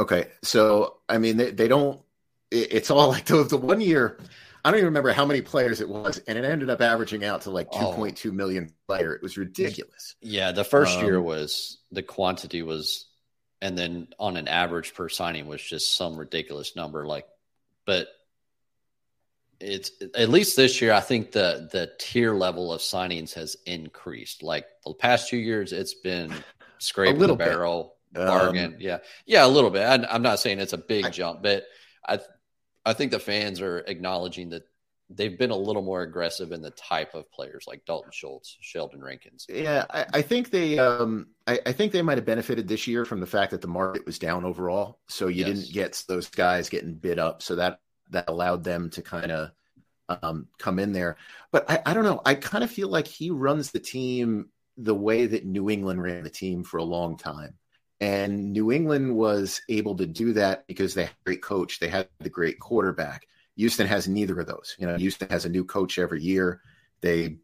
Okay, 0.00 0.28
so 0.42 0.96
I 1.10 1.18
mean, 1.18 1.36
they, 1.36 1.50
they 1.50 1.68
don't. 1.68 2.00
It, 2.50 2.72
it's 2.72 2.90
all 2.90 3.08
like 3.08 3.26
the, 3.26 3.44
the 3.44 3.58
one 3.58 3.82
year. 3.82 4.18
I 4.64 4.70
don't 4.70 4.78
even 4.78 4.86
remember 4.86 5.12
how 5.12 5.26
many 5.26 5.42
players 5.42 5.82
it 5.82 5.90
was, 5.90 6.22
and 6.26 6.38
it 6.38 6.44
ended 6.44 6.70
up 6.70 6.80
averaging 6.80 7.22
out 7.22 7.42
to 7.42 7.50
like 7.50 7.68
oh. 7.72 7.90
two 7.90 7.96
point 7.96 8.16
two 8.16 8.32
million 8.32 8.72
player. 8.86 9.12
It 9.12 9.22
was 9.22 9.36
ridiculous. 9.36 10.16
Yeah, 10.22 10.52
the 10.52 10.64
first 10.64 10.98
um, 10.98 11.04
year 11.04 11.20
was 11.20 11.78
the 11.92 12.02
quantity 12.02 12.62
was, 12.62 13.08
and 13.60 13.76
then 13.76 14.08
on 14.18 14.38
an 14.38 14.48
average 14.48 14.94
per 14.94 15.10
signing 15.10 15.46
was 15.46 15.62
just 15.62 15.94
some 15.94 16.16
ridiculous 16.16 16.74
number. 16.74 17.06
Like, 17.06 17.26
but 17.84 18.08
it's 19.60 19.90
at 20.14 20.30
least 20.30 20.56
this 20.56 20.80
year. 20.80 20.94
I 20.94 21.00
think 21.00 21.32
the 21.32 21.68
the 21.70 21.92
tier 21.98 22.32
level 22.32 22.72
of 22.72 22.80
signings 22.80 23.34
has 23.34 23.54
increased. 23.66 24.42
Like 24.42 24.64
the 24.86 24.94
past 24.94 25.28
two 25.28 25.36
years, 25.36 25.74
it's 25.74 25.92
been 25.92 26.32
scraping 26.78 27.18
the 27.18 27.34
barrel. 27.34 27.96
Bargain. 28.12 28.74
Um, 28.74 28.76
yeah, 28.78 28.98
yeah, 29.26 29.44
a 29.44 29.48
little 29.48 29.70
bit. 29.70 29.82
I, 29.82 30.14
am 30.14 30.22
not 30.22 30.40
saying 30.40 30.60
it's 30.60 30.72
a 30.72 30.78
big 30.78 31.06
I, 31.06 31.10
jump, 31.10 31.42
but 31.42 31.64
I 32.06 32.20
I 32.84 32.92
think 32.92 33.10
the 33.10 33.18
fans 33.18 33.60
are 33.60 33.78
acknowledging 33.78 34.50
that 34.50 34.64
they've 35.10 35.36
been 35.36 35.50
a 35.50 35.56
little 35.56 35.82
more 35.82 36.02
aggressive 36.02 36.52
in 36.52 36.62
the 36.62 36.70
type 36.70 37.14
of 37.14 37.30
players 37.32 37.64
like 37.66 37.84
Dalton 37.84 38.12
Schultz, 38.12 38.56
Sheldon 38.60 39.02
Rankins. 39.02 39.46
Yeah, 39.48 39.84
I, 39.90 40.06
I 40.14 40.22
think 40.22 40.50
they 40.50 40.78
um 40.78 41.28
I, 41.46 41.58
I, 41.66 41.72
think 41.72 41.92
they 41.92 42.02
might 42.02 42.18
have 42.18 42.24
benefited 42.24 42.68
this 42.68 42.86
year 42.86 43.04
from 43.04 43.20
the 43.20 43.26
fact 43.26 43.50
that 43.50 43.60
the 43.60 43.68
market 43.68 44.06
was 44.06 44.18
down 44.18 44.44
overall. 44.44 45.00
So 45.08 45.26
you 45.26 45.44
yes. 45.44 45.48
didn't 45.48 45.72
get 45.72 46.04
those 46.06 46.28
guys 46.28 46.68
getting 46.68 46.94
bid 46.94 47.18
up. 47.18 47.42
So 47.42 47.56
that 47.56 47.80
that 48.10 48.28
allowed 48.28 48.64
them 48.64 48.90
to 48.90 49.02
kind 49.02 49.32
of 49.32 49.50
um, 50.22 50.48
come 50.58 50.78
in 50.78 50.92
there. 50.92 51.16
But 51.50 51.70
I, 51.70 51.82
I 51.86 51.94
don't 51.94 52.04
know. 52.04 52.20
I 52.24 52.34
kind 52.34 52.64
of 52.64 52.70
feel 52.70 52.88
like 52.88 53.06
he 53.06 53.30
runs 53.30 53.70
the 53.70 53.80
team 53.80 54.48
the 54.76 54.94
way 54.94 55.26
that 55.26 55.44
New 55.44 55.70
England 55.70 56.02
ran 56.02 56.24
the 56.24 56.30
team 56.30 56.64
for 56.64 56.78
a 56.78 56.84
long 56.84 57.16
time. 57.16 57.54
And 58.00 58.52
New 58.52 58.72
England 58.72 59.14
was 59.14 59.60
able 59.68 59.96
to 59.96 60.06
do 60.06 60.32
that 60.32 60.66
because 60.66 60.94
they 60.94 61.04
had 61.04 61.10
a 61.10 61.24
great 61.26 61.42
coach. 61.42 61.80
They 61.80 61.88
had 61.88 62.08
the 62.20 62.30
great 62.30 62.58
quarterback. 62.58 63.26
Houston 63.56 63.86
has 63.86 64.08
neither 64.08 64.40
of 64.40 64.46
those. 64.46 64.74
You 64.78 64.86
know, 64.86 64.96
Houston 64.96 65.28
has 65.28 65.44
a 65.44 65.50
new 65.50 65.64
coach 65.64 65.98
every 65.98 66.22
year. 66.22 66.62
They 67.02 67.36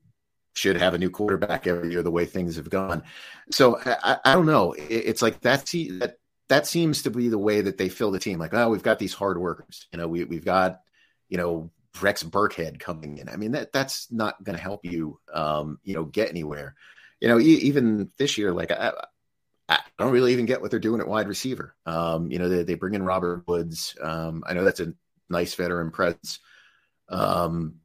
should 0.54 0.78
have 0.78 0.94
a 0.94 0.98
new 0.98 1.10
quarterback 1.10 1.66
every 1.66 1.92
year 1.92 2.02
the 2.02 2.10
way 2.10 2.25
things 2.25 2.56
have 2.56 2.70
gone. 2.70 3.02
So 3.50 3.78
I, 3.84 4.18
I 4.25 4.34
don't 4.34 4.46
know. 4.46 4.75
It's 4.78 5.20
like 5.20 5.40
that, 5.42 5.66
that 5.66 6.16
that 6.48 6.66
seems 6.66 7.02
to 7.02 7.10
be 7.10 7.28
the 7.28 7.38
way 7.38 7.60
that 7.60 7.76
they 7.76 7.88
fill 7.88 8.10
the 8.10 8.18
team. 8.18 8.38
Like, 8.38 8.54
oh, 8.54 8.70
we've 8.70 8.82
got 8.82 8.98
these 8.98 9.14
hard 9.14 9.38
workers. 9.38 9.86
You 9.92 9.98
know, 9.98 10.08
we 10.08 10.25
we've 10.25 10.44
got 10.44 10.80
you 11.28 11.36
know 11.36 11.70
Rex 12.00 12.22
Burkhead 12.22 12.78
coming 12.78 13.18
in. 13.18 13.28
I 13.28 13.36
mean 13.36 13.52
that 13.52 13.72
that's 13.72 14.10
not 14.10 14.42
going 14.42 14.56
to 14.56 14.62
help 14.62 14.84
you, 14.84 15.20
um, 15.32 15.78
you 15.84 15.94
know, 15.94 16.04
get 16.04 16.30
anywhere. 16.30 16.75
You 17.20 17.28
know, 17.28 17.38
e- 17.38 17.62
even 17.62 18.10
this 18.18 18.38
year, 18.38 18.52
like 18.52 18.70
I, 18.70 18.92
I, 19.68 19.80
don't 19.99 20.12
really 20.12 20.32
even 20.32 20.46
get 20.46 20.61
what 20.61 20.70
they're 20.70 20.80
doing 20.80 21.00
at 21.00 21.08
wide 21.08 21.28
receiver. 21.28 21.75
Um, 21.87 22.30
you 22.30 22.38
know, 22.38 22.49
they, 22.49 22.62
they 22.62 22.75
bring 22.75 22.94
in 22.94 23.02
Robert 23.02 23.46
Woods. 23.46 23.96
Um, 24.00 24.44
I 24.46 24.54
know 24.54 24.64
that's 24.64 24.80
a 24.80 24.92
nice 25.28 25.54
veteran 25.54 25.90
presence. 25.90 26.38
Um, 27.08 27.76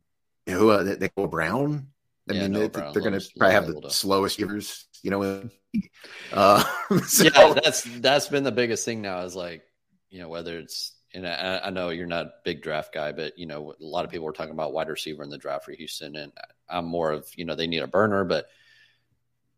you 0.46 0.54
know, 0.54 0.70
uh, 0.70 0.84
they, 0.84 0.96
they 0.96 1.10
go 1.10 1.28
Brown. 1.28 1.88
I 2.30 2.34
yeah, 2.34 2.42
mean, 2.48 2.54
they, 2.54 2.66
are 2.66 2.92
going 2.92 3.20
to 3.20 3.30
probably 3.38 3.54
have 3.54 3.68
the 3.68 3.90
slowest 3.90 4.38
givers. 4.38 4.88
You 5.04 5.12
know, 5.12 5.50
uh, 6.34 6.64
so. 7.08 7.24
yeah, 7.24 7.54
that's 7.64 7.84
that's 8.00 8.28
been 8.28 8.44
the 8.44 8.52
biggest 8.52 8.86
thing 8.86 9.02
now. 9.02 9.22
Is 9.22 9.36
like, 9.36 9.64
you 10.10 10.20
know, 10.20 10.30
whether 10.30 10.58
it's 10.60 10.94
and 11.14 11.28
I, 11.28 11.62
I, 11.66 11.70
know 11.72 11.90
you're 11.90 12.08
not 12.08 12.26
a 12.26 12.34
big 12.46 12.62
draft 12.62 12.94
guy, 12.94 13.12
but 13.12 13.38
you 13.38 13.46
know 13.46 13.72
a 13.72 13.84
lot 13.84 14.06
of 14.06 14.12
people 14.12 14.26
were 14.26 14.32
talking 14.32 14.54
about 14.54 14.74
wide 14.74 14.88
receiver 14.88 15.24
in 15.24 15.30
the 15.30 15.38
draft 15.38 15.66
for 15.66 15.72
Houston, 15.72 16.16
and 16.16 16.32
I'm 16.70 16.86
more 16.86 17.12
of 17.12 17.28
you 17.36 17.46
know 17.46 17.56
they 17.56 17.68
need 17.68 17.82
a 17.82 17.88
burner, 17.88 18.24
but 18.24 18.46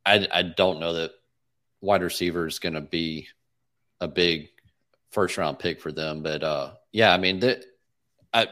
I 0.06 0.27
I 0.32 0.42
don't 0.44 0.80
know 0.80 0.94
that 0.94 1.12
wide 1.84 2.02
receiver 2.02 2.48
is 2.48 2.60
going 2.60 2.74
to 2.74 2.82
be 2.82 3.28
a 4.00 4.08
big 4.08 4.48
first 5.12 5.38
round 5.38 5.60
pick 5.60 5.82
for 5.82 5.92
them. 5.92 6.24
But 6.24 6.44
uh, 6.44 6.72
yeah, 6.92 7.13
I 7.13 7.18
mean 7.18 7.40
they, 7.40 7.62
I, 8.34 8.48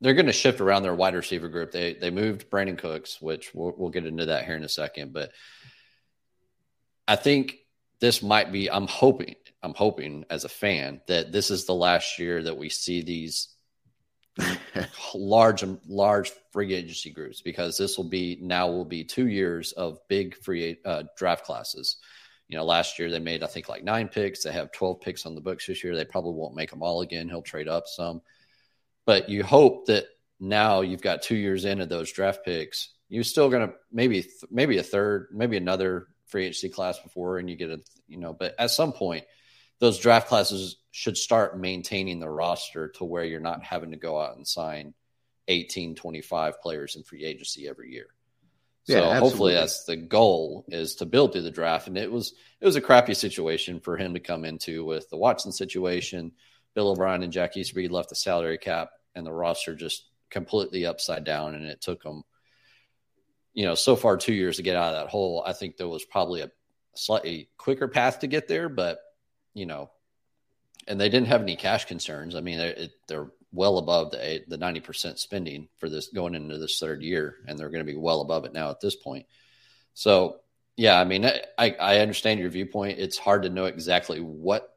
they're 0.00 0.14
going 0.14 0.26
to 0.26 0.32
shift 0.32 0.60
around 0.60 0.82
their 0.82 0.94
wide 0.94 1.14
receiver 1.14 1.48
group. 1.48 1.72
They 1.72 1.94
they 1.94 2.10
moved 2.10 2.50
Brandin 2.50 2.78
Cooks, 2.78 3.20
which 3.20 3.52
we'll, 3.54 3.74
we'll 3.76 3.90
get 3.90 4.06
into 4.06 4.26
that 4.26 4.44
here 4.44 4.56
in 4.56 4.64
a 4.64 4.68
second, 4.68 5.12
but 5.12 5.32
I 7.08 7.16
think 7.16 7.56
this 8.00 8.22
might 8.22 8.52
be. 8.52 8.70
I'm 8.70 8.86
hoping 8.86 9.34
I'm 9.62 9.74
hoping 9.74 10.24
as 10.30 10.44
a 10.44 10.48
fan 10.48 11.00
that 11.08 11.32
this 11.32 11.50
is 11.50 11.64
the 11.64 11.74
last 11.74 12.18
year 12.18 12.42
that 12.42 12.56
we 12.56 12.68
see 12.68 13.02
these 13.02 13.48
large 15.14 15.64
large 15.86 16.32
free 16.52 16.74
agency 16.74 17.10
groups 17.10 17.42
because 17.42 17.76
this 17.76 17.96
will 17.96 18.08
be 18.08 18.38
now 18.40 18.68
will 18.68 18.84
be 18.84 19.04
two 19.04 19.28
years 19.28 19.72
of 19.72 19.98
big 20.08 20.36
free 20.36 20.78
uh, 20.84 21.02
draft 21.16 21.44
classes. 21.44 21.96
You 22.50 22.56
know, 22.56 22.64
last 22.64 22.98
year 22.98 23.10
they 23.10 23.20
made 23.20 23.44
I 23.44 23.46
think 23.46 23.68
like 23.68 23.84
nine 23.84 24.08
picks. 24.08 24.42
They 24.42 24.50
have 24.50 24.72
12 24.72 25.00
picks 25.00 25.24
on 25.24 25.36
the 25.36 25.40
books 25.40 25.66
this 25.66 25.84
year. 25.84 25.94
They 25.94 26.04
probably 26.04 26.34
won't 26.34 26.56
make 26.56 26.70
them 26.70 26.82
all 26.82 27.00
again. 27.00 27.28
He'll 27.28 27.42
trade 27.42 27.68
up 27.68 27.86
some, 27.86 28.22
but 29.06 29.28
you 29.28 29.44
hope 29.44 29.86
that 29.86 30.06
now 30.40 30.80
you've 30.80 31.00
got 31.00 31.22
two 31.22 31.36
years 31.36 31.64
into 31.64 31.86
those 31.86 32.10
draft 32.10 32.44
picks. 32.44 32.88
You're 33.08 33.22
still 33.22 33.50
going 33.50 33.68
to 33.68 33.74
maybe 33.92 34.26
maybe 34.50 34.78
a 34.78 34.82
third, 34.82 35.28
maybe 35.32 35.56
another 35.58 36.08
free 36.26 36.46
agency 36.46 36.70
class 36.70 36.98
before, 36.98 37.38
and 37.38 37.48
you 37.48 37.54
get 37.54 37.70
a 37.70 37.80
you 38.08 38.16
know. 38.16 38.32
But 38.32 38.56
at 38.58 38.72
some 38.72 38.92
point, 38.92 39.26
those 39.78 40.00
draft 40.00 40.26
classes 40.26 40.76
should 40.90 41.16
start 41.16 41.56
maintaining 41.56 42.18
the 42.18 42.28
roster 42.28 42.88
to 42.96 43.04
where 43.04 43.24
you're 43.24 43.38
not 43.38 43.62
having 43.62 43.92
to 43.92 43.96
go 43.96 44.20
out 44.20 44.36
and 44.36 44.46
sign 44.46 44.92
18, 45.46 45.94
25 45.94 46.60
players 46.60 46.96
in 46.96 47.04
free 47.04 47.24
agency 47.24 47.68
every 47.68 47.92
year. 47.92 48.08
So 48.84 49.08
yeah, 49.08 49.18
hopefully 49.18 49.54
that's 49.54 49.84
the 49.84 49.96
goal 49.96 50.64
is 50.68 50.96
to 50.96 51.06
build 51.06 51.32
through 51.32 51.42
the 51.42 51.50
draft. 51.50 51.86
And 51.86 51.98
it 51.98 52.10
was 52.10 52.34
it 52.60 52.66
was 52.66 52.76
a 52.76 52.80
crappy 52.80 53.14
situation 53.14 53.80
for 53.80 53.96
him 53.96 54.14
to 54.14 54.20
come 54.20 54.44
into 54.44 54.84
with 54.84 55.08
the 55.10 55.16
Watson 55.16 55.52
situation. 55.52 56.32
Bill 56.74 56.88
O'Brien 56.90 57.22
and 57.22 57.32
Jack 57.32 57.56
Easterby 57.56 57.88
left 57.88 58.08
the 58.08 58.14
salary 58.14 58.58
cap 58.58 58.90
and 59.14 59.26
the 59.26 59.32
roster 59.32 59.74
just 59.74 60.04
completely 60.30 60.86
upside 60.86 61.24
down. 61.24 61.54
And 61.54 61.66
it 61.66 61.80
took 61.80 62.02
them, 62.02 62.22
you 63.52 63.64
know, 63.64 63.74
so 63.74 63.96
far 63.96 64.16
two 64.16 64.34
years 64.34 64.56
to 64.56 64.62
get 64.62 64.76
out 64.76 64.94
of 64.94 65.02
that 65.02 65.10
hole. 65.10 65.42
I 65.46 65.52
think 65.52 65.76
there 65.76 65.88
was 65.88 66.04
probably 66.04 66.40
a 66.40 66.50
slightly 66.94 67.48
quicker 67.58 67.88
path 67.88 68.20
to 68.20 68.26
get 68.26 68.48
there, 68.48 68.68
but 68.68 68.98
you 69.54 69.66
know, 69.66 69.90
and 70.86 71.00
they 71.00 71.08
didn't 71.08 71.28
have 71.28 71.42
any 71.42 71.56
cash 71.56 71.84
concerns. 71.84 72.34
I 72.34 72.40
mean, 72.40 72.58
they're, 72.58 72.88
they're 73.08 73.30
well 73.52 73.78
above 73.78 74.12
the 74.12 74.42
the 74.48 74.58
ninety 74.58 74.80
percent 74.80 75.18
spending 75.18 75.68
for 75.78 75.88
this 75.88 76.08
going 76.08 76.34
into 76.34 76.58
this 76.58 76.78
third 76.78 77.02
year, 77.02 77.36
and 77.46 77.58
they're 77.58 77.70
going 77.70 77.84
to 77.84 77.92
be 77.92 77.98
well 77.98 78.20
above 78.20 78.44
it 78.44 78.52
now 78.52 78.70
at 78.70 78.80
this 78.80 78.96
point. 78.96 79.26
So, 79.94 80.40
yeah, 80.76 80.98
I 81.00 81.04
mean, 81.04 81.24
I 81.58 81.70
I 81.80 81.98
understand 81.98 82.40
your 82.40 82.50
viewpoint. 82.50 82.98
It's 82.98 83.18
hard 83.18 83.42
to 83.42 83.50
know 83.50 83.66
exactly 83.66 84.20
what 84.20 84.76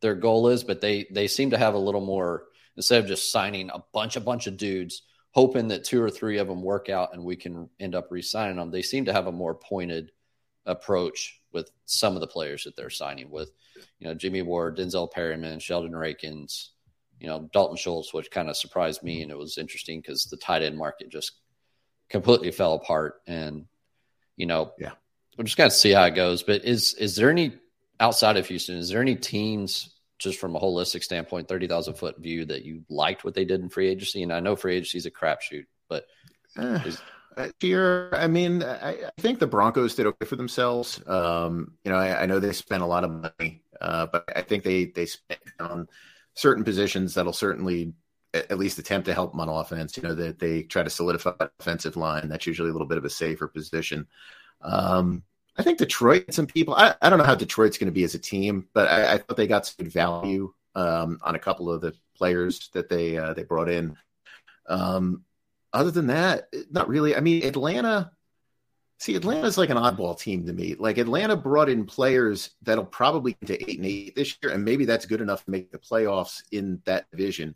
their 0.00 0.14
goal 0.14 0.48
is, 0.48 0.64
but 0.64 0.80
they 0.80 1.06
they 1.10 1.26
seem 1.26 1.50
to 1.50 1.58
have 1.58 1.74
a 1.74 1.78
little 1.78 2.04
more 2.04 2.44
instead 2.76 3.02
of 3.02 3.08
just 3.08 3.32
signing 3.32 3.70
a 3.70 3.82
bunch 3.92 4.16
a 4.16 4.20
bunch 4.20 4.46
of 4.46 4.56
dudes 4.56 5.02
hoping 5.36 5.68
that 5.68 5.84
two 5.84 6.02
or 6.02 6.08
three 6.10 6.38
of 6.38 6.48
them 6.48 6.62
work 6.62 6.88
out 6.88 7.12
and 7.12 7.22
we 7.22 7.36
can 7.36 7.68
end 7.78 7.94
up 7.94 8.10
re-signing 8.10 8.56
them. 8.56 8.70
They 8.70 8.80
seem 8.80 9.04
to 9.04 9.12
have 9.12 9.26
a 9.26 9.32
more 9.32 9.54
pointed 9.54 10.10
approach 10.64 11.42
with 11.52 11.70
some 11.84 12.14
of 12.14 12.22
the 12.22 12.26
players 12.26 12.64
that 12.64 12.74
they're 12.74 12.88
signing 12.88 13.30
with, 13.30 13.50
you 13.98 14.08
know, 14.08 14.14
Jimmy 14.14 14.40
Ward, 14.40 14.78
Denzel 14.78 15.12
Perryman, 15.12 15.58
Sheldon 15.58 15.94
Rankins, 15.94 16.72
you 17.20 17.26
know, 17.26 17.48
Dalton 17.52 17.76
Schultz, 17.76 18.12
which 18.12 18.30
kind 18.30 18.48
of 18.48 18.56
surprised 18.56 19.02
me. 19.02 19.22
And 19.22 19.30
it 19.30 19.38
was 19.38 19.58
interesting 19.58 20.00
because 20.00 20.24
the 20.24 20.36
tight 20.36 20.62
end 20.62 20.76
market 20.76 21.08
just 21.08 21.32
completely 22.08 22.50
fell 22.50 22.74
apart. 22.74 23.20
And, 23.26 23.66
you 24.36 24.46
know, 24.46 24.72
yeah, 24.78 24.92
we're 25.36 25.44
just 25.44 25.56
going 25.56 25.70
to 25.70 25.76
see 25.76 25.92
how 25.92 26.04
it 26.04 26.14
goes. 26.14 26.42
But 26.42 26.64
is, 26.64 26.94
is 26.94 27.16
there 27.16 27.30
any 27.30 27.54
outside 28.00 28.36
of 28.36 28.46
Houston, 28.48 28.76
is 28.76 28.88
there 28.88 29.00
any 29.00 29.16
teams 29.16 29.94
just 30.18 30.38
from 30.38 30.56
a 30.56 30.60
holistic 30.60 31.02
standpoint, 31.02 31.48
30,000 31.48 31.94
foot 31.94 32.18
view 32.18 32.44
that 32.46 32.64
you 32.64 32.82
liked 32.88 33.24
what 33.24 33.34
they 33.34 33.44
did 33.44 33.60
in 33.60 33.68
free 33.68 33.88
agency? 33.88 34.22
And 34.22 34.32
I 34.32 34.40
know 34.40 34.56
free 34.56 34.76
agency 34.76 34.98
is 34.98 35.06
a 35.06 35.10
crapshoot, 35.10 35.66
but 35.88 36.06
uh, 36.56 36.80
is, 36.84 37.00
year, 37.60 38.10
I 38.12 38.26
mean, 38.26 38.62
I, 38.62 38.90
I, 38.90 39.10
think 39.18 39.38
the 39.38 39.46
Broncos 39.46 39.94
did 39.94 40.06
okay 40.06 40.26
for 40.26 40.36
themselves. 40.36 41.00
Um, 41.06 41.74
you 41.84 41.90
know, 41.90 41.98
I, 41.98 42.22
I, 42.22 42.26
know 42.26 42.40
they 42.40 42.52
spent 42.52 42.82
a 42.82 42.86
lot 42.86 43.04
of 43.04 43.10
money, 43.10 43.62
uh, 43.80 44.06
but 44.06 44.24
I 44.34 44.42
think 44.42 44.64
they 44.64 44.86
they 44.86 45.04
spent 45.04 45.40
on 45.60 45.86
certain 46.36 46.62
positions 46.62 47.14
that'll 47.14 47.32
certainly 47.32 47.92
at 48.32 48.58
least 48.58 48.78
attempt 48.78 49.06
to 49.06 49.14
help 49.14 49.34
on 49.34 49.48
offense. 49.48 49.96
You 49.96 50.04
know, 50.04 50.14
that 50.14 50.38
they 50.38 50.62
try 50.62 50.82
to 50.82 50.90
solidify 50.90 51.32
offensive 51.58 51.96
line. 51.96 52.28
That's 52.28 52.46
usually 52.46 52.70
a 52.70 52.72
little 52.72 52.86
bit 52.86 52.98
of 52.98 53.04
a 53.04 53.10
safer 53.10 53.48
position. 53.48 54.06
Um, 54.62 55.22
I 55.56 55.62
think 55.62 55.78
Detroit, 55.78 56.32
some 56.34 56.46
people, 56.46 56.74
I, 56.74 56.94
I 57.00 57.08
don't 57.08 57.18
know 57.18 57.24
how 57.24 57.34
Detroit's 57.34 57.78
going 57.78 57.86
to 57.86 57.92
be 57.92 58.04
as 58.04 58.14
a 58.14 58.18
team, 58.18 58.68
but 58.74 58.88
I, 58.88 59.14
I 59.14 59.18
thought 59.18 59.36
they 59.36 59.46
got 59.46 59.66
some 59.66 59.74
good 59.78 59.92
value 59.92 60.52
um, 60.74 61.18
on 61.22 61.34
a 61.34 61.38
couple 61.38 61.70
of 61.70 61.80
the 61.80 61.94
players 62.14 62.68
that 62.74 62.88
they 62.88 63.16
uh, 63.16 63.32
they 63.32 63.42
brought 63.42 63.68
in. 63.68 63.96
Um, 64.68 65.24
other 65.72 65.90
than 65.90 66.08
that, 66.08 66.48
not 66.70 66.88
really. 66.88 67.16
I 67.16 67.20
mean, 67.20 67.44
Atlanta. 67.44 68.12
See, 68.98 69.14
Atlanta's 69.14 69.58
like 69.58 69.68
an 69.68 69.76
oddball 69.76 70.18
team 70.18 70.46
to 70.46 70.52
me. 70.52 70.74
Like 70.74 70.96
Atlanta 70.96 71.36
brought 71.36 71.68
in 71.68 71.84
players 71.84 72.50
that'll 72.62 72.84
probably 72.84 73.36
get 73.40 73.48
to 73.48 73.70
eight 73.70 73.78
and 73.78 73.86
eight 73.86 74.16
this 74.16 74.38
year, 74.42 74.52
and 74.52 74.64
maybe 74.64 74.86
that's 74.86 75.04
good 75.04 75.20
enough 75.20 75.44
to 75.44 75.50
make 75.50 75.70
the 75.70 75.78
playoffs 75.78 76.42
in 76.50 76.80
that 76.86 77.10
division. 77.10 77.54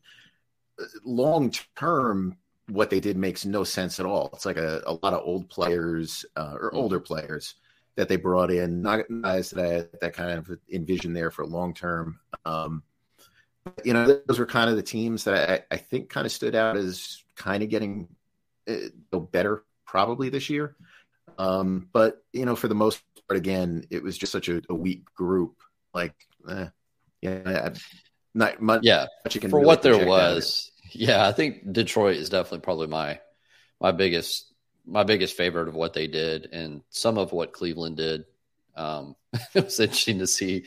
Long 1.02 1.52
term, 1.76 2.36
what 2.68 2.90
they 2.90 3.00
did 3.00 3.16
makes 3.16 3.46
no 3.46 3.64
sense 3.64 3.98
at 3.98 4.06
all. 4.06 4.30
It's 4.34 4.44
like 4.44 4.58
a, 4.58 4.82
a 4.86 4.92
lot 5.02 5.14
of 5.14 5.22
old 5.24 5.48
players 5.48 6.26
uh, 6.36 6.56
or 6.60 6.74
older 6.74 7.00
players 7.00 7.54
that 7.96 8.08
they 8.08 8.16
brought 8.16 8.50
in, 8.50 8.82
not 8.82 9.06
guys 9.22 9.50
that 9.50 9.64
I 9.64 9.98
that 10.00 10.12
kind 10.12 10.38
of 10.38 10.50
envision 10.72 11.14
there 11.14 11.30
for 11.30 11.46
long 11.46 11.72
term. 11.72 12.20
Um, 12.44 12.82
you 13.84 13.92
know, 13.92 14.20
those 14.26 14.38
were 14.38 14.46
kind 14.46 14.70
of 14.70 14.76
the 14.76 14.82
teams 14.82 15.24
that 15.24 15.50
I, 15.70 15.74
I 15.74 15.78
think 15.78 16.10
kind 16.10 16.26
of 16.26 16.32
stood 16.32 16.54
out 16.54 16.76
as 16.76 17.22
kind 17.36 17.62
of 17.62 17.68
getting 17.68 18.08
uh, 18.68 19.18
better 19.18 19.64
probably 19.86 20.28
this 20.28 20.48
year. 20.50 20.76
Um, 21.38 21.88
but 21.92 22.22
you 22.32 22.44
know, 22.44 22.56
for 22.56 22.68
the 22.68 22.74
most 22.74 23.02
part, 23.28 23.38
again, 23.38 23.84
it 23.90 24.02
was 24.02 24.18
just 24.18 24.32
such 24.32 24.48
a, 24.48 24.62
a 24.68 24.74
weak 24.74 25.04
group. 25.14 25.56
Like, 25.94 26.14
eh, 26.48 26.66
yeah, 27.22 27.70
not 28.34 28.60
much. 28.60 28.82
Yeah, 28.82 29.06
much 29.24 29.38
for 29.38 29.48
really 29.48 29.66
what 29.66 29.82
there 29.82 30.06
was. 30.06 30.70
Yeah, 30.92 31.26
I 31.26 31.32
think 31.32 31.72
Detroit 31.72 32.16
is 32.16 32.28
definitely 32.28 32.60
probably 32.60 32.88
my 32.88 33.20
my 33.80 33.92
biggest 33.92 34.52
my 34.86 35.04
biggest 35.04 35.36
favorite 35.36 35.68
of 35.68 35.74
what 35.74 35.92
they 35.92 36.06
did, 36.06 36.48
and 36.52 36.82
some 36.90 37.18
of 37.18 37.32
what 37.32 37.52
Cleveland 37.52 37.96
did. 37.96 38.24
Um, 38.76 39.16
it 39.54 39.64
was 39.64 39.80
interesting 39.80 40.18
to 40.18 40.26
see 40.26 40.64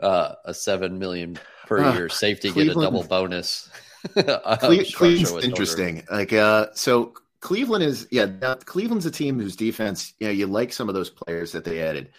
uh, 0.00 0.34
a 0.44 0.54
seven 0.54 0.98
million 0.98 1.38
per 1.66 1.82
uh, 1.82 1.94
year 1.94 2.08
safety 2.08 2.50
Cleveland, 2.50 2.80
get 2.80 2.82
a 2.82 2.86
double 2.86 3.02
bonus. 3.02 3.70
Cle- 4.14 4.84
Cleveland's 4.94 5.44
interesting. 5.44 6.04
Like, 6.10 6.32
uh, 6.32 6.68
so 6.74 7.14
Cleveland 7.46 7.84
is 7.84 8.08
yeah. 8.10 8.56
Cleveland's 8.64 9.06
a 9.06 9.10
team 9.10 9.38
whose 9.38 9.54
defense, 9.54 10.14
you 10.18 10.26
know, 10.26 10.32
you 10.32 10.48
like 10.48 10.72
some 10.72 10.88
of 10.88 10.96
those 10.96 11.10
players 11.10 11.52
that 11.52 11.64
they 11.64 11.80
added. 11.80 12.10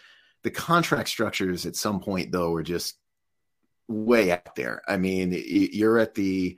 The 0.43 0.51
contract 0.51 1.09
structures 1.09 1.65
at 1.65 1.75
some 1.75 1.99
point 1.99 2.31
though 2.31 2.51
were 2.51 2.63
just 2.63 2.95
way 3.89 4.31
out 4.31 4.55
there. 4.55 4.81
I 4.87 4.95
mean, 4.95 5.33
you're 5.45 5.99
at 5.99 6.15
the 6.15 6.57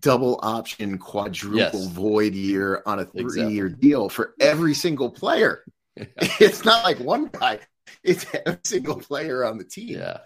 double 0.00 0.40
option 0.42 0.98
quadruple 0.98 1.56
yes. 1.56 1.86
void 1.86 2.34
year 2.34 2.82
on 2.84 2.98
a 2.98 3.04
three 3.04 3.22
exactly. 3.22 3.54
year 3.54 3.68
deal 3.68 4.08
for 4.08 4.34
every 4.40 4.74
single 4.74 5.10
player. 5.10 5.62
Yeah. 5.96 6.06
It's 6.40 6.64
not 6.64 6.82
like 6.82 6.98
one 6.98 7.26
guy, 7.26 7.60
it's 8.02 8.26
every 8.44 8.58
single 8.64 8.96
player 8.96 9.44
on 9.44 9.56
the 9.56 9.64
team. 9.64 10.00
Yeah. 10.00 10.18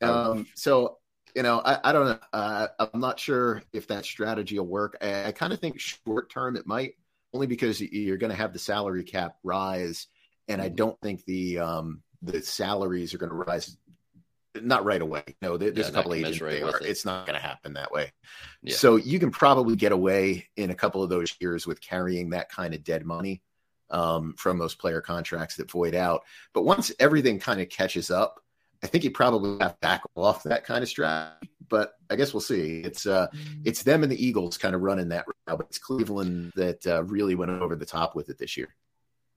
Um, 0.00 0.46
so, 0.54 0.98
you 1.34 1.42
know, 1.42 1.60
I, 1.64 1.80
I 1.82 1.92
don't 1.92 2.06
know. 2.06 2.18
Uh, 2.32 2.68
I'm 2.78 3.00
not 3.00 3.18
sure 3.18 3.64
if 3.72 3.88
that 3.88 4.04
strategy 4.04 4.60
will 4.60 4.68
work. 4.68 4.96
I, 5.02 5.24
I 5.24 5.32
kind 5.32 5.52
of 5.52 5.58
think 5.58 5.80
short 5.80 6.30
term 6.30 6.54
it 6.54 6.68
might, 6.68 6.94
only 7.36 7.46
because 7.46 7.80
you're 7.80 8.16
going 8.16 8.30
to 8.30 8.36
have 8.36 8.54
the 8.54 8.58
salary 8.58 9.04
cap 9.04 9.36
rise. 9.44 10.06
And 10.48 10.62
I 10.62 10.66
mm-hmm. 10.66 10.76
don't 10.76 11.00
think 11.02 11.24
the 11.26 11.58
um, 11.58 12.02
the 12.22 12.40
salaries 12.40 13.12
are 13.12 13.18
going 13.18 13.30
to 13.30 13.36
rise 13.36 13.76
not 14.62 14.86
right 14.86 15.02
away. 15.02 15.22
No, 15.42 15.58
there's 15.58 15.76
yeah, 15.76 15.88
a 15.88 15.90
couple 15.90 16.14
agents 16.14 16.38
there. 16.38 16.48
It. 16.48 16.82
It's 16.82 17.04
not 17.04 17.26
going 17.26 17.38
to 17.38 17.46
happen 17.46 17.74
that 17.74 17.92
way. 17.92 18.12
Yeah. 18.62 18.74
So 18.74 18.96
you 18.96 19.18
can 19.18 19.30
probably 19.30 19.76
get 19.76 19.92
away 19.92 20.48
in 20.56 20.70
a 20.70 20.74
couple 20.74 21.02
of 21.02 21.10
those 21.10 21.34
years 21.40 21.66
with 21.66 21.80
carrying 21.82 22.30
that 22.30 22.50
kind 22.50 22.72
of 22.72 22.82
dead 22.82 23.04
money 23.04 23.42
um, 23.90 24.34
from 24.38 24.58
those 24.58 24.74
player 24.74 25.02
contracts 25.02 25.56
that 25.56 25.70
void 25.70 25.94
out. 25.94 26.22
But 26.54 26.62
once 26.62 26.90
everything 26.98 27.38
kind 27.38 27.60
of 27.60 27.68
catches 27.68 28.10
up, 28.10 28.40
I 28.82 28.86
think 28.86 29.04
you 29.04 29.10
probably 29.10 29.58
have 29.60 29.72
to 29.72 29.78
back 29.80 30.02
off 30.14 30.44
that 30.44 30.64
kind 30.64 30.82
of 30.82 30.88
strategy. 30.88 31.50
But 31.68 31.92
I 32.10 32.16
guess 32.16 32.32
we'll 32.32 32.40
see. 32.40 32.80
It's 32.80 33.06
uh, 33.06 33.28
mm. 33.28 33.62
it's 33.64 33.82
them 33.82 34.02
and 34.02 34.12
the 34.12 34.24
Eagles 34.24 34.58
kind 34.58 34.74
of 34.74 34.82
running 34.82 35.08
that 35.10 35.26
route, 35.26 35.58
but 35.58 35.66
it's 35.68 35.78
Cleveland 35.78 36.52
that 36.56 36.86
uh, 36.86 37.04
really 37.04 37.34
went 37.34 37.50
over 37.50 37.76
the 37.76 37.86
top 37.86 38.14
with 38.14 38.28
it 38.28 38.38
this 38.38 38.56
year. 38.56 38.74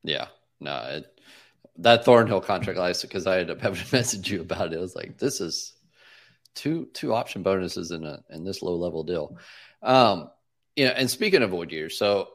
Yeah, 0.03 0.27
no, 0.59 0.75
it, 0.89 1.19
that 1.77 2.05
Thornhill 2.05 2.41
contract 2.41 2.79
last 2.79 3.01
because 3.01 3.27
I 3.27 3.39
ended 3.39 3.57
up 3.57 3.61
having 3.61 3.83
to 3.83 3.95
message 3.95 4.29
you 4.29 4.41
about 4.41 4.73
it. 4.73 4.77
I 4.77 4.81
was 4.81 4.95
like, 4.95 5.17
this 5.17 5.41
is 5.41 5.73
two 6.55 6.87
two 6.93 7.13
option 7.13 7.43
bonuses 7.43 7.91
in 7.91 8.03
a 8.03 8.21
in 8.29 8.43
this 8.43 8.61
low 8.61 8.75
level 8.75 9.03
deal. 9.03 9.37
Um, 9.81 10.29
you 10.75 10.85
know, 10.85 10.91
and 10.91 11.09
speaking 11.09 11.41
of 11.41 11.49
void 11.49 11.71
years, 11.71 11.97
so 11.97 12.29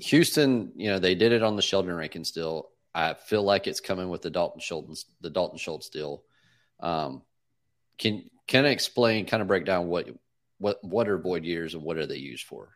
Houston, 0.00 0.72
you 0.76 0.90
know, 0.90 0.98
they 0.98 1.14
did 1.14 1.32
it 1.32 1.42
on 1.42 1.56
the 1.56 1.62
Sheldon 1.62 1.94
Rankin 1.94 2.22
deal. 2.22 2.70
I 2.94 3.14
feel 3.14 3.42
like 3.42 3.66
it's 3.66 3.80
coming 3.80 4.08
with 4.08 4.22
the 4.22 4.30
Dalton 4.30 4.60
Schultz 4.60 5.06
the 5.20 5.30
Dalton 5.30 5.58
Schultz 5.58 5.88
deal. 5.88 6.24
Um, 6.80 7.22
can 7.98 8.24
can 8.46 8.64
I 8.64 8.70
explain, 8.70 9.26
kind 9.26 9.42
of 9.42 9.48
break 9.48 9.64
down 9.64 9.88
what 9.88 10.08
what 10.58 10.82
what 10.82 11.08
are 11.08 11.18
void 11.18 11.44
years 11.44 11.74
and 11.74 11.82
what 11.82 11.96
are 11.96 12.06
they 12.06 12.16
used 12.16 12.44
for? 12.44 12.70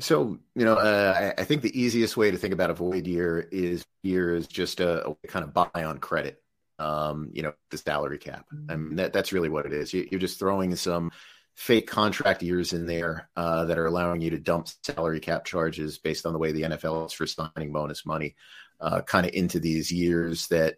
So, 0.00 0.38
you 0.54 0.64
know, 0.64 0.74
uh, 0.74 1.32
I, 1.36 1.40
I, 1.40 1.44
think 1.44 1.62
the 1.62 1.76
easiest 1.78 2.16
way 2.16 2.30
to 2.30 2.36
think 2.36 2.54
about 2.54 2.70
a 2.70 2.74
void 2.74 3.08
year 3.08 3.48
is 3.50 3.84
year 4.04 4.32
is 4.32 4.46
just 4.46 4.78
a, 4.78 5.08
a 5.08 5.14
kind 5.26 5.44
of 5.44 5.52
buy 5.52 5.68
on 5.74 5.98
credit. 5.98 6.40
Um, 6.78 7.30
you 7.32 7.42
know, 7.42 7.52
the 7.72 7.78
salary 7.78 8.18
cap. 8.18 8.46
I 8.68 8.76
mean, 8.76 8.94
that, 8.96 9.12
that's 9.12 9.32
really 9.32 9.48
what 9.48 9.66
it 9.66 9.72
is. 9.72 9.92
You, 9.92 10.06
are 10.12 10.18
just 10.18 10.38
throwing 10.38 10.76
some 10.76 11.10
fake 11.56 11.88
contract 11.88 12.40
years 12.44 12.72
in 12.72 12.86
there 12.86 13.28
uh, 13.34 13.64
that 13.64 13.78
are 13.78 13.86
allowing 13.86 14.20
you 14.20 14.30
to 14.30 14.38
dump 14.38 14.68
salary 14.84 15.18
cap 15.18 15.44
charges 15.44 15.98
based 15.98 16.24
on 16.24 16.32
the 16.32 16.38
way 16.38 16.52
the 16.52 16.62
NFL 16.62 17.06
is 17.06 17.12
for 17.12 17.26
signing 17.26 17.72
bonus 17.72 18.06
money, 18.06 18.36
uh, 18.80 19.00
kind 19.00 19.26
of 19.26 19.34
into 19.34 19.58
these 19.58 19.90
years 19.90 20.46
that 20.46 20.76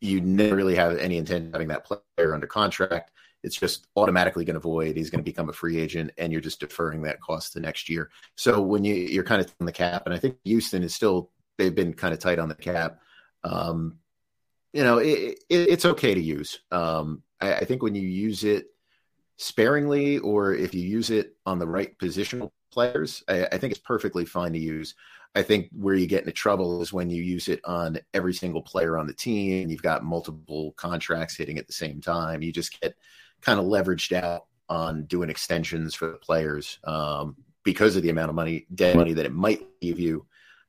you 0.00 0.20
never 0.20 0.56
really 0.56 0.74
have 0.74 0.96
any 0.98 1.16
intent 1.16 1.52
having 1.52 1.68
that 1.68 1.84
player 1.84 2.34
under 2.34 2.46
contract 2.46 3.10
it's 3.46 3.56
just 3.56 3.86
automatically 3.94 4.44
going 4.44 4.54
to 4.54 4.60
void. 4.60 4.96
He's 4.96 5.08
going 5.08 5.20
to 5.22 5.30
become 5.30 5.48
a 5.48 5.52
free 5.52 5.78
agent, 5.78 6.10
and 6.18 6.32
you're 6.32 6.40
just 6.40 6.58
deferring 6.58 7.02
that 7.02 7.20
cost 7.20 7.52
to 7.52 7.60
next 7.60 7.88
year. 7.88 8.10
So 8.34 8.60
when 8.60 8.84
you 8.84 8.94
you're 8.94 9.22
kind 9.22 9.40
of 9.40 9.54
on 9.60 9.66
the 9.66 9.72
cap, 9.72 10.02
and 10.04 10.12
I 10.12 10.18
think 10.18 10.36
Houston 10.42 10.82
is 10.82 10.94
still 10.94 11.30
they've 11.56 11.74
been 11.74 11.94
kind 11.94 12.12
of 12.12 12.18
tight 12.18 12.40
on 12.40 12.48
the 12.48 12.56
cap. 12.56 13.00
Um, 13.44 13.98
you 14.72 14.82
know, 14.82 14.98
it, 14.98 15.38
it, 15.48 15.68
it's 15.68 15.84
okay 15.84 16.12
to 16.12 16.20
use. 16.20 16.58
Um, 16.72 17.22
I, 17.40 17.54
I 17.54 17.64
think 17.64 17.84
when 17.84 17.94
you 17.94 18.02
use 18.02 18.42
it 18.42 18.66
sparingly, 19.36 20.18
or 20.18 20.52
if 20.52 20.74
you 20.74 20.82
use 20.82 21.10
it 21.10 21.36
on 21.46 21.60
the 21.60 21.68
right 21.68 21.96
positional 21.98 22.50
players, 22.72 23.22
I, 23.28 23.46
I 23.46 23.58
think 23.58 23.70
it's 23.70 23.80
perfectly 23.80 24.24
fine 24.24 24.54
to 24.54 24.58
use. 24.58 24.96
I 25.36 25.42
think 25.42 25.68
where 25.72 25.94
you 25.94 26.06
get 26.06 26.20
into 26.20 26.32
trouble 26.32 26.80
is 26.80 26.94
when 26.94 27.10
you 27.10 27.22
use 27.22 27.48
it 27.48 27.60
on 27.66 27.98
every 28.14 28.32
single 28.32 28.62
player 28.62 28.96
on 28.96 29.06
the 29.06 29.12
team 29.12 29.62
and 29.62 29.70
you've 29.70 29.82
got 29.82 30.02
multiple 30.02 30.72
contracts 30.78 31.36
hitting 31.36 31.58
at 31.58 31.66
the 31.66 31.74
same 31.74 32.00
time. 32.00 32.42
You 32.42 32.52
just 32.52 32.80
get 32.80 32.94
kind 33.42 33.60
of 33.60 33.66
leveraged 33.66 34.12
out 34.12 34.46
on 34.70 35.04
doing 35.04 35.28
extensions 35.28 35.94
for 35.94 36.10
the 36.10 36.16
players 36.16 36.78
um, 36.84 37.36
because 37.64 37.96
of 37.96 38.02
the 38.02 38.08
amount 38.08 38.30
of 38.30 38.34
money, 38.34 38.66
dead 38.74 38.96
money 38.96 39.12
that 39.12 39.26
it 39.26 39.32
might 39.32 39.60
give 39.82 40.00
you 40.00 40.24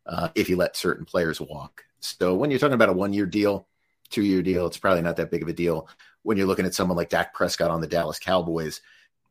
uh, 0.06 0.28
if 0.36 0.50
you 0.50 0.58
let 0.58 0.76
certain 0.76 1.06
players 1.06 1.40
walk. 1.40 1.86
So 2.02 2.36
when 2.36 2.52
you're 2.52 2.60
talking 2.60 2.74
about 2.74 2.90
a 2.90 2.94
one 2.94 3.14
year 3.14 3.26
deal, 3.26 3.68
two 4.10 4.24
year 4.24 4.42
deal, 4.42 4.68
it's 4.68 4.78
probably 4.78 5.02
not 5.02 5.16
that 5.16 5.32
big 5.32 5.44
of 5.44 5.48
a 5.48 5.54
deal. 5.54 5.88
When 6.24 6.38
you're 6.38 6.46
looking 6.46 6.66
at 6.66 6.76
someone 6.76 6.98
like 6.98 7.10
Dak 7.10 7.34
Prescott 7.34 7.72
on 7.72 7.80
the 7.80 7.88
Dallas 7.88 8.20
Cowboys, 8.20 8.82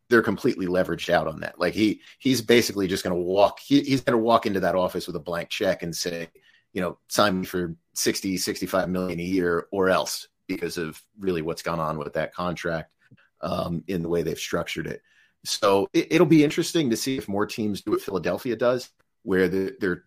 they're 0.09 0.23
completely 0.23 0.67
leveraged 0.67 1.11
out 1.11 1.27
on 1.27 1.41
that. 1.41 1.59
Like 1.59 1.75
he 1.75 2.01
he's 2.19 2.41
basically 2.41 2.87
just 2.87 3.05
going 3.05 3.17
to 3.17 3.23
walk. 3.23 3.61
He, 3.61 3.81
he's 3.83 4.01
going 4.01 4.19
to 4.19 4.25
walk 4.25 4.47
into 4.47 4.61
that 4.61 4.75
office 4.75 5.07
with 5.07 5.17
a 5.17 5.21
blank 5.21 5.49
check 5.49 5.83
and 5.83 5.95
say, 5.95 6.29
you 6.73 6.81
know, 6.81 6.99
sign 7.09 7.41
me 7.41 7.47
for 7.47 7.75
60, 7.95 8.37
65 8.37 8.89
million 8.89 9.19
a 9.19 9.23
year 9.23 9.67
or 9.73 9.89
else 9.89 10.29
because 10.47 10.79
of 10.79 11.01
really 11.19 11.43
what's 11.43 11.63
gone 11.63 11.81
on 11.81 11.99
with 11.99 12.13
that 12.15 12.35
contract 12.35 12.93
um, 13.41 13.83
in 13.89 14.03
the 14.03 14.09
way 14.09 14.23
they've 14.23 14.39
structured 14.39 14.87
it. 14.87 15.03
So 15.45 15.89
it, 15.93 16.19
will 16.19 16.27
be 16.27 16.45
interesting 16.45 16.91
to 16.91 16.97
see 16.97 17.19
if 17.19 17.29
more 17.29 17.47
teams 17.47 17.83
do 17.83 17.93
what 17.93 18.01
Philadelphia 18.01 18.57
does, 18.57 18.91
where 19.23 19.49
the, 19.49 19.77
they're 19.81 20.05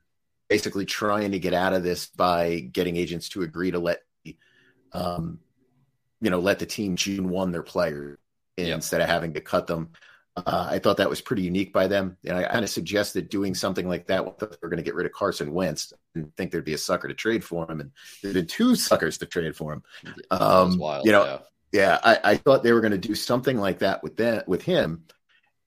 basically 0.50 0.86
trying 0.86 1.32
to 1.32 1.40
get 1.40 1.54
out 1.54 1.74
of 1.74 1.84
this 1.84 2.08
by 2.08 2.60
getting 2.60 2.98
agents 2.98 3.30
to 3.30 3.44
agree 3.44 3.72
to 3.72 3.80
let, 3.80 4.00
um, 4.92 5.40
you 6.20 6.30
know, 6.30 6.40
let 6.40 6.60
the 6.60 6.66
team 6.66 6.96
June 6.96 7.30
one 7.30 7.52
their 7.52 7.64
players 7.64 8.18
yep. 8.68 8.76
instead 8.76 9.02
of 9.02 9.10
having 9.10 9.34
to 9.34 9.42
cut 9.42 9.68
them. 9.68 9.90
Uh, 10.38 10.68
I 10.72 10.80
thought 10.80 10.98
that 10.98 11.10
was 11.10 11.22
pretty 11.22 11.42
unique 11.42 11.74
by 11.74 11.88
them. 11.88 12.18
And 12.26 12.38
I 12.38 12.44
kind 12.44 12.64
of 12.64 12.70
suggested 12.70 13.30
doing 13.30 13.56
something 13.56 13.88
like 13.88 14.08
that. 14.08 14.26
We're 14.26 14.70
going 14.70 14.78
to 14.78 14.84
get 14.84 14.96
rid 14.96 15.06
of 15.06 15.12
Carson 15.12 15.52
Wentz 15.54 15.92
and 16.16 16.36
think 16.36 16.52
there'd 16.52 16.64
be 16.64 16.74
a 16.74 16.78
sucker 16.78 17.08
to 17.08 17.14
trade 17.14 17.44
for 17.44 17.70
him. 17.70 17.82
And 17.82 17.92
there's 18.22 18.36
been 18.36 18.48
two 18.48 18.76
suckers 18.76 19.18
to 19.18 19.26
trade 19.26 19.56
for 19.56 19.74
him. 19.74 19.84
Um, 20.32 20.78
wild, 20.78 21.06
you 21.06 21.12
know, 21.12 21.26
yeah, 21.26 21.40
yeah 21.72 22.00
I, 22.02 22.32
I, 22.32 22.38
thought 22.38 22.64
they 22.64 22.72
were 22.72 22.82
going 22.82 22.92
to 22.92 22.98
do 22.98 23.16
something 23.16 23.58
like 23.58 23.80
that 23.80 24.02
with 24.04 24.18
that 24.18 24.48
with 24.48 24.62
him. 24.62 25.04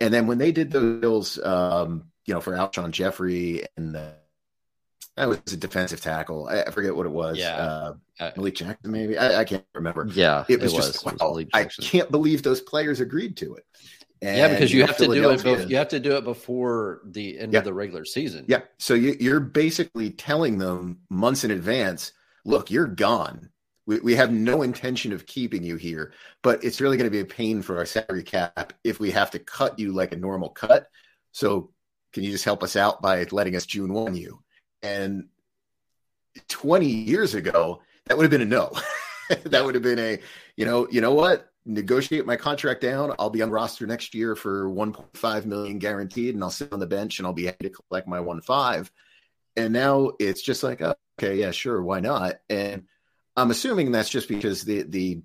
And 0.01 0.13
then 0.13 0.27
when 0.27 0.39
they 0.39 0.53
did 0.53 0.71
those 0.71 1.01
deals, 1.01 1.39
um, 1.39 2.05
you 2.27 2.35
know, 2.35 2.41
for 2.41 2.53
Alshon 2.53 2.93
Jeffery 2.93 3.65
and 3.77 3.95
the, 3.95 4.15
that 5.17 5.29
was 5.29 5.41
a 5.53 5.57
defensive 5.57 6.01
tackle. 6.01 6.49
I, 6.49 6.71
forget 6.71 6.95
what 6.97 7.07
it 7.07 7.13
was. 7.13 7.37
Yeah. 7.39 7.57
Uh, 7.57 8.31
Malik 8.37 8.55
Jackson, 8.55 8.91
maybe. 8.91 9.19
I, 9.19 9.41
I, 9.41 9.45
can't 9.45 9.65
remember. 9.75 10.09
Yeah. 10.13 10.45
It 10.49 10.61
was 10.61 10.73
it 10.73 10.77
just, 10.77 11.05
was. 11.05 11.47
I 11.53 11.65
can't 11.65 12.11
believe 12.11 12.43
those 12.43 12.61
players 12.61 13.01
agreed 13.01 13.37
to 13.39 13.55
it. 13.57 13.65
And 14.23 14.37
yeah, 14.37 14.49
because 14.49 14.73
you 14.73 14.87
have 14.87 14.97
to 14.99 15.07
do 15.07 15.31
it. 15.31 15.43
Be- 15.43 15.67
you 15.69 15.77
have 15.77 15.89
to 15.89 16.01
do 16.01 16.17
it 16.17 16.25
before 16.25 17.01
the 17.05 17.41
end 17.41 17.53
yeah. 17.53 17.59
of 17.59 17.65
the 17.65 17.75
regular 17.75 18.05
season. 18.05 18.45
Yeah. 18.49 18.61
So 18.79 18.95
you, 18.95 19.17
you're 19.19 19.41
basically 19.41 20.11
telling 20.11 20.59
them 20.59 21.01
months 21.11 21.43
in 21.45 21.51
advance, 21.51 22.13
look, 22.45 22.71
you're 22.71 22.87
gone. 22.87 23.51
We, 23.85 23.99
we 23.99 24.15
have 24.15 24.31
no 24.31 24.63
intention 24.63 25.13
of 25.13 25.27
keeping 25.27 25.65
you 25.65 25.77
here, 25.77 26.13
but 26.43 26.63
it's 26.63 26.81
really 26.81 26.97
going 26.97 27.11
to 27.11 27.11
be 27.11 27.21
a 27.21 27.25
pain 27.25 27.63
for 27.63 27.79
our 27.79 27.87
salary 27.87 28.23
cap 28.23 28.73
if 28.85 29.01
we 29.01 29.11
have 29.11 29.33
to 29.33 29.41
cut 29.41 29.79
you 29.79 29.93
like 29.93 30.13
a 30.13 30.17
normal 30.17 30.51
cut. 30.51 30.87
So 31.33 31.73
can 32.13 32.23
you 32.23 32.31
just 32.31 32.45
help 32.45 32.63
us 32.63 32.77
out 32.77 33.03
by 33.03 33.27
letting 33.33 33.57
us 33.57 33.67
June 33.67 33.93
one 33.93 34.15
you? 34.15 34.42
And 34.83 35.29
20 36.49 36.87
years 36.87 37.35
ago, 37.35 37.83
that 38.07 38.17
would 38.17 38.25
have 38.25 38.31
been 38.31 38.43
a 38.43 38.45
no. 38.45 38.73
that 39.45 39.65
would 39.65 39.75
have 39.75 39.83
been 39.83 39.99
a, 39.99 40.19
you 40.57 40.65
know, 40.65 40.89
you 40.91 41.01
know 41.01 41.15
what? 41.15 41.53
negotiate 41.65 42.27
my 42.27 42.37
contract 42.37 42.81
down. 42.81 43.15
I'll 43.19 43.31
be 43.31 43.43
on 43.43 43.51
roster 43.51 43.87
next 43.87 44.15
year 44.15 44.35
for 44.35 44.69
1.5 44.69 45.45
million 45.47 45.79
guaranteed, 45.79 46.35
and 46.35 46.43
I'll 46.43 46.51
sit 46.51 46.73
on 46.73 46.81
the 46.81 46.87
bench 46.87 47.19
and 47.19 47.27
I'll 47.27 47.33
be 47.33 47.47
happy 47.47 47.69
to 47.69 47.75
collect 47.89 48.09
my 48.09 48.21
one 48.21 48.41
five. 48.41 48.91
And 49.57 49.73
now 49.73 50.13
it's 50.19 50.43
just 50.43 50.63
like, 50.63 50.81
oh, 50.81 50.95
okay, 51.19 51.37
yeah, 51.37 51.51
sure, 51.51 51.83
why 51.83 52.01
not? 52.01 52.37
And 52.49 52.85
I'm 53.37 53.51
assuming 53.51 53.93
that's 53.93 54.11
just 54.11 54.29
because 54.29 54.65
the 54.65 54.83
the 54.83 55.23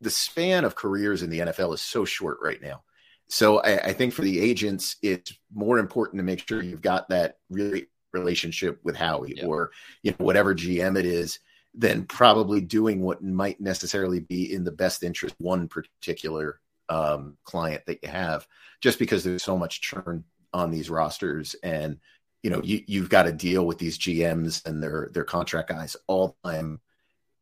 the 0.00 0.10
span 0.10 0.64
of 0.64 0.74
careers 0.74 1.22
in 1.22 1.30
the 1.30 1.40
NFL 1.40 1.74
is 1.74 1.82
so 1.82 2.04
short 2.04 2.38
right 2.42 2.60
now. 2.62 2.82
So 3.28 3.58
I, 3.58 3.88
I 3.88 3.92
think 3.92 4.14
for 4.14 4.22
the 4.22 4.40
agents, 4.40 4.96
it's 5.02 5.32
more 5.52 5.78
important 5.78 6.18
to 6.18 6.24
make 6.24 6.46
sure 6.48 6.62
you've 6.62 6.82
got 6.82 7.10
that 7.10 7.36
really 7.50 7.86
relationship 8.12 8.80
with 8.82 8.96
Howie 8.96 9.34
yep. 9.36 9.46
or 9.46 9.70
you 10.02 10.12
know 10.12 10.24
whatever 10.24 10.54
GM 10.54 10.98
it 10.98 11.06
is 11.06 11.38
than 11.74 12.04
probably 12.04 12.60
doing 12.60 13.00
what 13.00 13.22
might 13.22 13.60
necessarily 13.60 14.20
be 14.20 14.52
in 14.52 14.64
the 14.64 14.72
best 14.72 15.02
interest 15.02 15.34
one 15.38 15.68
particular 15.68 16.60
um, 16.88 17.36
client 17.44 17.82
that 17.86 18.00
you 18.02 18.08
have, 18.08 18.46
just 18.80 18.98
because 18.98 19.22
there's 19.22 19.44
so 19.44 19.56
much 19.56 19.80
churn 19.80 20.24
on 20.52 20.70
these 20.70 20.90
rosters 20.90 21.54
and 21.62 21.98
you 22.42 22.50
know 22.50 22.60
you 22.64 22.82
you've 22.86 23.08
got 23.08 23.24
to 23.24 23.32
deal 23.32 23.66
with 23.66 23.78
these 23.78 23.98
GMs 23.98 24.66
and 24.66 24.82
their 24.82 25.10
their 25.12 25.24
contract 25.24 25.68
guys 25.68 25.96
all 26.06 26.36
the 26.42 26.50
time, 26.50 26.80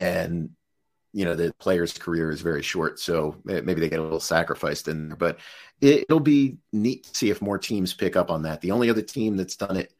and 0.00 0.50
you 1.12 1.24
know 1.24 1.34
the 1.34 1.54
player's 1.58 1.96
career 1.96 2.30
is 2.30 2.40
very 2.40 2.62
short, 2.62 2.98
so 2.98 3.36
maybe 3.44 3.74
they 3.74 3.88
get 3.88 4.00
a 4.00 4.02
little 4.02 4.20
sacrificed 4.20 4.88
in 4.88 5.08
there. 5.08 5.16
But 5.16 5.38
it, 5.80 6.04
it'll 6.08 6.20
be 6.20 6.58
neat 6.72 7.04
to 7.04 7.16
see 7.16 7.30
if 7.30 7.40
more 7.40 7.58
teams 7.58 7.94
pick 7.94 8.16
up 8.16 8.30
on 8.30 8.42
that. 8.42 8.60
The 8.60 8.72
only 8.72 8.90
other 8.90 9.02
team 9.02 9.36
that's 9.36 9.56
done 9.56 9.76
it 9.76 9.92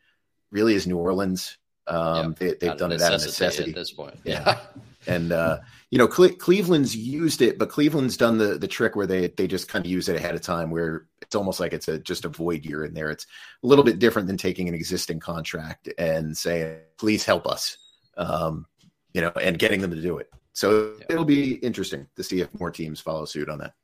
really 0.51 0.75
is 0.75 0.87
New 0.87 0.99
Orleans. 0.99 1.57
Um, 1.87 2.35
they, 2.39 2.55
have 2.63 2.79
done 2.79 2.93
it 2.93 3.01
out 3.01 3.15
of 3.15 3.23
necessity 3.23 3.71
at 3.71 3.75
this 3.75 3.93
point. 3.93 4.17
Yeah. 4.25 4.59
and, 5.07 5.33
uh, 5.33 5.59
you 5.91 5.97
know, 5.97 6.07
Cle- 6.07 6.35
Cleveland's 6.35 6.95
used 6.95 7.41
it, 7.41 7.59
but 7.59 7.71
Cleveland's 7.71 8.17
done 8.17 8.37
the, 8.37 8.59
the 8.59 8.69
trick 8.69 8.95
where 8.95 9.07
they, 9.07 9.29
they 9.29 9.47
just 9.47 9.69
kind 9.69 9.85
of 9.85 9.91
use 9.91 10.09
it 10.09 10.17
ahead 10.17 10.35
of 10.35 10.43
time 10.43 10.71
where 10.71 11.07
it's 11.23 11.35
almost 11.35 11.61
like 11.61 11.73
it's 11.73 11.89
a, 11.89 11.99
just 11.99 12.27
a 12.27 12.29
void 12.29 12.67
year 12.67 12.85
in 12.85 12.93
there. 12.93 13.11
It's 13.11 13.27
a 13.63 13.67
little 13.67 13.85
bit 13.85 13.99
different 13.99 14.29
than 14.29 14.37
taking 14.37 14.69
an 14.69 14.75
existing 14.75 15.19
contract 15.21 15.89
and 15.97 16.37
saying, 16.37 16.79
please 16.99 17.25
help 17.25 17.47
us, 17.47 17.79
um, 18.19 18.67
you 19.15 19.23
know, 19.23 19.33
and 19.41 19.59
getting 19.59 19.81
them 19.81 19.93
to 19.93 20.03
do 20.03 20.19
it. 20.19 20.31
So 20.53 20.97
it'll 21.09 21.25
be 21.25 21.55
interesting 21.55 22.07
to 22.17 22.23
see 22.23 22.41
if 22.41 22.53
more 22.59 22.71
teams 22.71 23.01
follow 23.01 23.25
suit 23.25 23.49
on 23.49 23.59
that. 23.59 23.75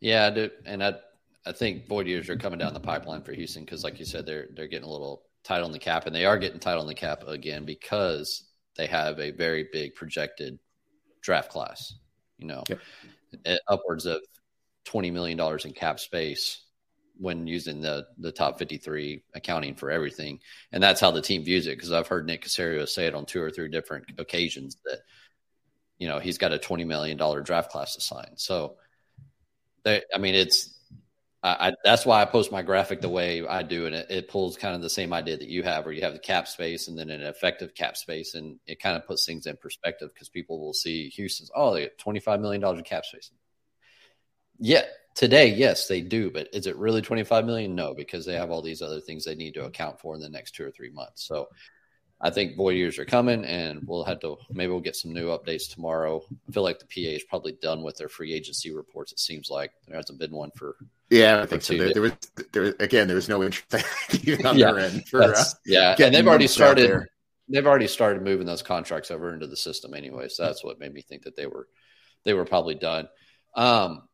Yeah. 0.00 0.48
And 0.66 0.82
I, 0.82 0.94
I 1.46 1.52
think 1.52 1.86
void 1.86 2.06
years 2.06 2.28
are 2.28 2.36
coming 2.36 2.58
down 2.58 2.74
the 2.74 2.80
pipeline 2.80 3.22
for 3.22 3.32
Houston 3.32 3.64
because, 3.64 3.84
like 3.84 3.98
you 3.98 4.04
said, 4.04 4.26
they're 4.26 4.48
they're 4.54 4.68
getting 4.68 4.88
a 4.88 4.92
little 4.92 5.24
tight 5.44 5.62
on 5.62 5.72
the 5.72 5.78
cap, 5.78 6.06
and 6.06 6.14
they 6.14 6.24
are 6.24 6.38
getting 6.38 6.60
tight 6.60 6.78
on 6.78 6.86
the 6.86 6.94
cap 6.94 7.24
again 7.26 7.64
because 7.64 8.44
they 8.76 8.86
have 8.86 9.18
a 9.18 9.30
very 9.30 9.68
big 9.72 9.94
projected 9.94 10.58
draft 11.20 11.50
class. 11.50 11.94
You 12.38 12.46
know, 12.46 12.64
yep. 12.68 12.80
Uh, 13.46 13.56
upwards 13.68 14.06
of 14.06 14.20
twenty 14.84 15.10
million 15.10 15.38
dollars 15.38 15.64
in 15.64 15.72
cap 15.72 16.00
space 16.00 16.62
when 17.18 17.46
using 17.46 17.80
the 17.80 18.06
the 18.18 18.32
top 18.32 18.58
53 18.58 19.22
accounting 19.34 19.74
for 19.74 19.90
everything 19.90 20.40
and 20.72 20.82
that's 20.82 21.00
how 21.00 21.10
the 21.10 21.20
team 21.20 21.44
views 21.44 21.66
it 21.66 21.76
because 21.76 21.92
i've 21.92 22.08
heard 22.08 22.26
nick 22.26 22.42
caserio 22.42 22.88
say 22.88 23.06
it 23.06 23.14
on 23.14 23.26
two 23.26 23.40
or 23.40 23.50
three 23.50 23.68
different 23.68 24.06
occasions 24.18 24.76
that 24.84 24.98
you 25.98 26.08
know 26.08 26.18
he's 26.18 26.38
got 26.38 26.52
a 26.52 26.58
20 26.58 26.84
million 26.84 27.16
dollar 27.16 27.40
draft 27.40 27.70
class 27.70 27.94
to 27.94 28.00
sign 28.00 28.32
so 28.36 28.76
they, 29.84 30.02
i 30.14 30.18
mean 30.18 30.34
it's 30.34 30.74
I, 31.44 31.72
that's 31.82 32.06
why 32.06 32.22
I 32.22 32.24
post 32.24 32.52
my 32.52 32.62
graphic 32.62 33.00
the 33.00 33.08
way 33.08 33.44
I 33.44 33.64
do, 33.64 33.86
and 33.86 33.96
it, 33.96 34.06
it, 34.08 34.28
pulls 34.28 34.56
kind 34.56 34.76
of 34.76 34.80
the 34.80 34.88
same 34.88 35.12
idea 35.12 35.36
that 35.36 35.48
you 35.48 35.64
have, 35.64 35.84
where 35.84 35.92
you 35.92 36.02
have 36.02 36.12
the 36.12 36.20
cap 36.20 36.46
space 36.46 36.86
and 36.86 36.96
then 36.96 37.10
an 37.10 37.20
effective 37.22 37.74
cap 37.74 37.96
space, 37.96 38.34
and 38.34 38.60
it 38.66 38.80
kind 38.80 38.96
of 38.96 39.06
puts 39.06 39.26
things 39.26 39.46
in 39.46 39.56
perspective 39.56 40.10
because 40.14 40.28
people 40.28 40.60
will 40.60 40.72
see 40.72 41.08
Houston's 41.10 41.50
oh 41.56 41.74
they 41.74 41.82
got 41.82 41.98
twenty 41.98 42.20
five 42.20 42.40
million 42.40 42.60
dollars 42.60 42.78
in 42.78 42.84
cap 42.84 43.04
space. 43.04 43.32
Yeah, 44.60 44.82
today 45.16 45.52
yes 45.52 45.88
they 45.88 46.00
do, 46.00 46.30
but 46.30 46.48
is 46.52 46.68
it 46.68 46.76
really 46.76 47.02
twenty 47.02 47.24
five 47.24 47.44
million? 47.44 47.74
No, 47.74 47.92
because 47.92 48.24
they 48.24 48.34
have 48.36 48.52
all 48.52 48.62
these 48.62 48.80
other 48.80 49.00
things 49.00 49.24
they 49.24 49.34
need 49.34 49.54
to 49.54 49.64
account 49.64 50.00
for 50.00 50.14
in 50.14 50.20
the 50.20 50.28
next 50.28 50.54
two 50.54 50.64
or 50.64 50.70
three 50.70 50.90
months. 50.90 51.26
So 51.26 51.48
I 52.24 52.30
think 52.30 52.56
void 52.56 52.76
years 52.76 53.00
are 53.00 53.04
coming, 53.04 53.44
and 53.44 53.80
we'll 53.84 54.04
have 54.04 54.20
to 54.20 54.36
maybe 54.50 54.70
we'll 54.70 54.80
get 54.80 54.94
some 54.94 55.12
new 55.12 55.28
updates 55.28 55.68
tomorrow. 55.68 56.22
I 56.48 56.52
feel 56.52 56.62
like 56.62 56.78
the 56.78 56.86
PA 56.86 57.16
is 57.16 57.24
probably 57.24 57.52
done 57.60 57.82
with 57.82 57.96
their 57.96 58.08
free 58.08 58.32
agency 58.32 58.72
reports. 58.72 59.10
It 59.10 59.18
seems 59.18 59.50
like 59.50 59.72
there 59.88 59.96
hasn't 59.96 60.20
been 60.20 60.30
one 60.30 60.52
for 60.54 60.76
yeah, 61.10 61.42
I 61.42 61.46
think 61.46 61.62
so. 61.62 61.76
There, 61.76 61.92
there, 61.92 62.02
was 62.02 62.12
there 62.52 62.74
again. 62.78 63.08
There 63.08 63.16
was 63.16 63.28
no 63.28 63.42
interest 63.42 63.74
on 64.46 64.56
yeah, 64.56 64.72
their 64.72 64.78
end 64.78 65.08
for 65.08 65.22
uh, 65.34 65.44
yeah, 65.66 65.96
and 65.98 66.14
they've 66.14 66.26
already 66.26 66.46
started. 66.46 67.06
They've 67.48 67.66
already 67.66 67.88
started 67.88 68.22
moving 68.22 68.46
those 68.46 68.62
contracts 68.62 69.10
over 69.10 69.34
into 69.34 69.48
the 69.48 69.56
system 69.56 69.92
anyway. 69.92 70.28
So 70.28 70.44
that's 70.44 70.64
what 70.64 70.78
made 70.78 70.94
me 70.94 71.02
think 71.02 71.24
that 71.24 71.36
they 71.36 71.46
were 71.46 71.66
they 72.24 72.34
were 72.34 72.44
probably 72.44 72.76
done. 72.76 73.08
Um, 73.54 74.08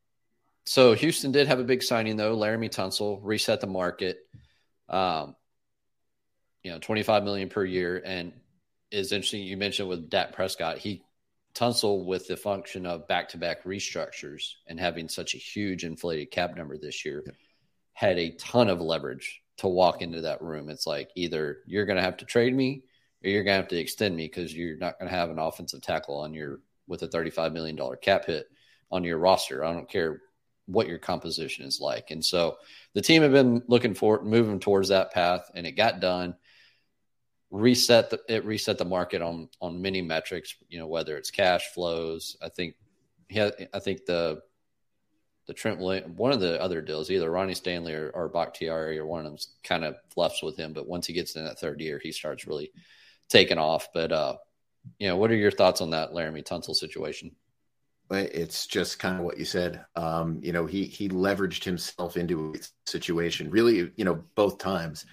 so 0.64 0.94
Houston 0.94 1.31
did 1.31 1.47
have 1.47 1.61
a 1.61 1.64
big 1.64 1.83
signing 1.83 2.16
though. 2.16 2.37
Laremy 2.37 2.71
Tunsil 2.71 3.21
reset 3.23 3.61
the 3.61 3.66
market. 3.66 4.18
Um, 4.88 5.37
you 6.68 6.74
know, 6.74 6.81
25 6.81 7.24
million 7.24 7.48
per 7.48 7.64
year. 7.64 8.02
And 8.04 8.31
is 8.90 9.11
interesting. 9.11 9.42
You 9.42 9.57
mentioned 9.57 9.88
with 9.88 10.11
Dak 10.11 10.35
Prescott, 10.35 10.76
he 10.76 11.02
Tunsil 11.54 12.04
with 12.04 12.28
the 12.28 12.37
function 12.37 12.85
of 12.85 13.09
back 13.09 13.31
to 13.31 13.38
back 13.38 13.64
restructures 13.64 14.52
and 14.66 14.78
having 14.78 15.09
such 15.09 15.35
a 15.35 15.38
huge 15.38 15.83
inflated 15.83 16.31
cap 16.31 16.54
number 16.54 16.76
this 16.76 17.07
year 17.07 17.22
yeah. 17.24 17.33
had 17.94 18.18
a 18.18 18.33
ton 18.33 18.68
of 18.68 18.83
leverage 18.83 19.40
to 19.57 19.66
walk 19.66 20.02
into 20.02 20.20
that 20.20 20.42
room. 20.42 20.68
It's 20.68 20.87
like 20.87 21.09
either 21.16 21.61
you're 21.66 21.87
going 21.87 21.96
to 21.96 22.02
have 22.02 22.18
to 22.18 22.26
trade 22.26 22.54
me 22.54 22.85
or 23.24 23.31
you're 23.31 23.44
going 23.44 23.57
to 23.57 23.62
have 23.62 23.68
to 23.68 23.78
extend 23.78 24.14
me 24.14 24.26
because 24.26 24.54
you're 24.54 24.76
not 24.76 24.98
going 24.98 25.11
to 25.11 25.16
have 25.16 25.31
an 25.31 25.38
offensive 25.38 25.81
tackle 25.81 26.18
on 26.18 26.35
your 26.35 26.61
with 26.87 27.02
a 27.02 27.09
$35 27.09 27.54
million 27.54 27.78
cap 28.02 28.26
hit 28.26 28.46
on 28.90 29.04
your 29.04 29.18
roster. 29.18 29.64
I 29.64 29.72
don't 29.72 29.88
care 29.88 30.20
what 30.66 30.87
your 30.87 30.98
composition 30.98 31.64
is 31.64 31.81
like. 31.81 32.11
And 32.11 32.22
so 32.22 32.59
the 32.92 33.00
team 33.00 33.22
have 33.22 33.33
been 33.33 33.62
looking 33.68 33.94
for 33.94 34.22
moving 34.22 34.61
towards 34.61 34.90
that 34.90 35.12
path 35.12 35.50
and 35.54 35.66
it 35.66 35.72
got 35.72 36.00
done 36.00 36.37
reset 37.51 38.11
the, 38.11 38.21
it 38.29 38.45
reset 38.45 38.77
the 38.79 38.85
market 38.85 39.23
on 39.23 39.49
on 39.61 39.81
many 39.81 40.03
metrics 40.03 40.55
you 40.69 40.79
know 40.79 40.87
whether 40.87 41.17
it's 41.17 41.31
cash 41.31 41.69
flows 41.69 42.37
i 42.43 42.49
think 42.49 42.75
yeah 43.31 43.49
i 43.73 43.79
think 43.79 44.05
the 44.05 44.41
the 45.49 45.55
Trent 45.55 45.81
one 45.81 46.33
of 46.33 46.41
the 46.41 46.61
other 46.63 46.83
deals, 46.83 47.11
either 47.11 47.31
Ronnie 47.31 47.55
Stanley 47.55 47.95
or, 47.95 48.11
or 48.11 48.29
Bakhtiari 48.29 48.99
or 48.99 49.07
one 49.07 49.21
of 49.21 49.25
them's 49.25 49.55
kind 49.65 49.83
of 49.83 49.97
fluffs 50.11 50.43
with 50.43 50.59
him. 50.59 50.75
But 50.75 50.87
once 50.87 51.07
he 51.07 51.15
gets 51.15 51.37
in 51.37 51.45
that 51.45 51.59
third 51.59 51.81
year, 51.81 51.99
he 51.99 52.13
starts 52.13 52.47
really 52.47 52.71
taking 53.31 53.57
off. 53.57 53.89
But 53.95 54.13
uh, 54.13 54.37
you 54.99 55.09
know, 55.09 55.17
what 55.17 55.31
are 55.31 55.37
your 55.37 55.51
thoughts 55.51 55.81
on 55.81 55.91
that 55.91 56.13
Laremy 56.13 56.45
Tunsil 56.45 56.75
situation? 56.75 57.35
It's 58.11 58.67
just 58.67 58.99
kind 58.99 59.19
of 59.19 59.25
what 59.25 59.39
you 59.39 59.47
said. 59.47 59.85
Um, 59.97 60.39
you 60.43 60.53
know, 60.53 60.67
he 60.67 60.85
he 60.85 61.09
leveraged 61.09 61.65
himself 61.65 62.19
into 62.19 62.55
a 62.55 62.89
situation. 62.89 63.51
Really, 63.51 63.91
you 63.97 64.05
know, 64.05 64.23
both 64.35 64.59
times. 64.59 65.07